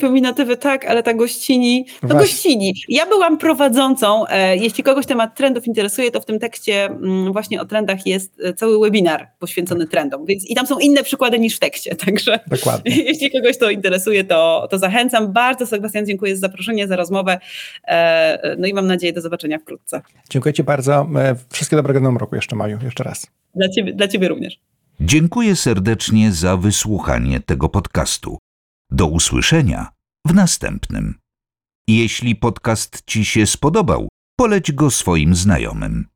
feminatywy 0.00 0.56
tak, 0.56 0.84
ale 0.84 1.02
ta 1.02 1.14
gościni, 1.14 1.86
no 2.02 2.08
Właśnie. 2.08 2.20
gościni. 2.20 2.74
Ja 2.88 3.06
byłam 3.06 3.38
prowadzącą, 3.38 4.26
e, 4.26 4.56
jeśli 4.56 4.84
kogoś 4.84 5.06
temat 5.06 5.36
trendów 5.36 5.66
interesuje, 5.66 6.10
to 6.10 6.20
w 6.20 6.24
tym 6.24 6.38
tekście 6.38 6.84
m, 6.84 7.04
mm, 7.04 7.32
właśnie 7.32 7.60
o 7.60 7.64
trendach 7.64 8.06
jest 8.06 8.40
e, 8.44 8.54
cały 8.54 8.80
webinar 8.80 9.28
poświęcony 9.38 9.84
tak. 9.84 9.90
trendom, 9.90 10.26
więc 10.26 10.50
i 10.50 10.54
tam 10.54 10.66
są 10.66 10.78
inne 10.78 11.02
przykłady 11.02 11.38
niż 11.38 11.56
w 11.56 11.58
tekście, 11.58 11.94
także 12.06 12.40
Dokładnie. 12.46 12.96
jeśli 13.08 13.30
kogoś 13.30 13.58
to 13.58 13.70
interesuje, 13.70 14.24
to, 14.24 14.68
to 14.70 14.78
zachęcam. 14.78 15.32
Bardzo 15.32 15.66
Sebastian 15.66 16.06
dziękuję 16.06 16.36
za 16.36 16.40
zaproszenie, 16.40 16.88
za 16.88 16.96
rozmowę, 16.96 17.38
e, 17.88 18.56
no 18.58 18.66
i 18.66 18.74
mam 18.74 18.86
nadzieję 18.86 19.12
do 19.12 19.20
zobaczenia 19.20 19.58
wkrótce. 19.58 20.02
Dziękuję 20.30 20.52
Ci 20.52 20.64
bardzo. 20.64 21.06
Wszystkiego 21.52 21.82
dobrego 21.82 22.00
w 22.00 22.02
nowym 22.02 22.18
roku 22.18 22.34
jeszcze, 22.36 22.56
Maju, 22.56 22.78
jeszcze 22.84 23.04
raz. 23.04 23.26
Dla 23.54 23.68
Ciebie, 23.68 23.92
dla 23.92 24.08
ciebie 24.08 24.28
również. 24.28 24.58
Dziękuję 25.02 25.56
serdecznie 25.56 26.32
za 26.32 26.56
wysłuchanie 26.56 27.40
tego 27.40 27.68
podcastu. 27.68 28.38
Do 28.90 29.06
usłyszenia 29.06 29.92
w 30.26 30.34
następnym. 30.34 31.18
Jeśli 31.88 32.36
podcast 32.36 33.02
Ci 33.06 33.24
się 33.24 33.46
spodobał, 33.46 34.08
poleć 34.36 34.72
go 34.72 34.90
swoim 34.90 35.34
znajomym. 35.34 36.09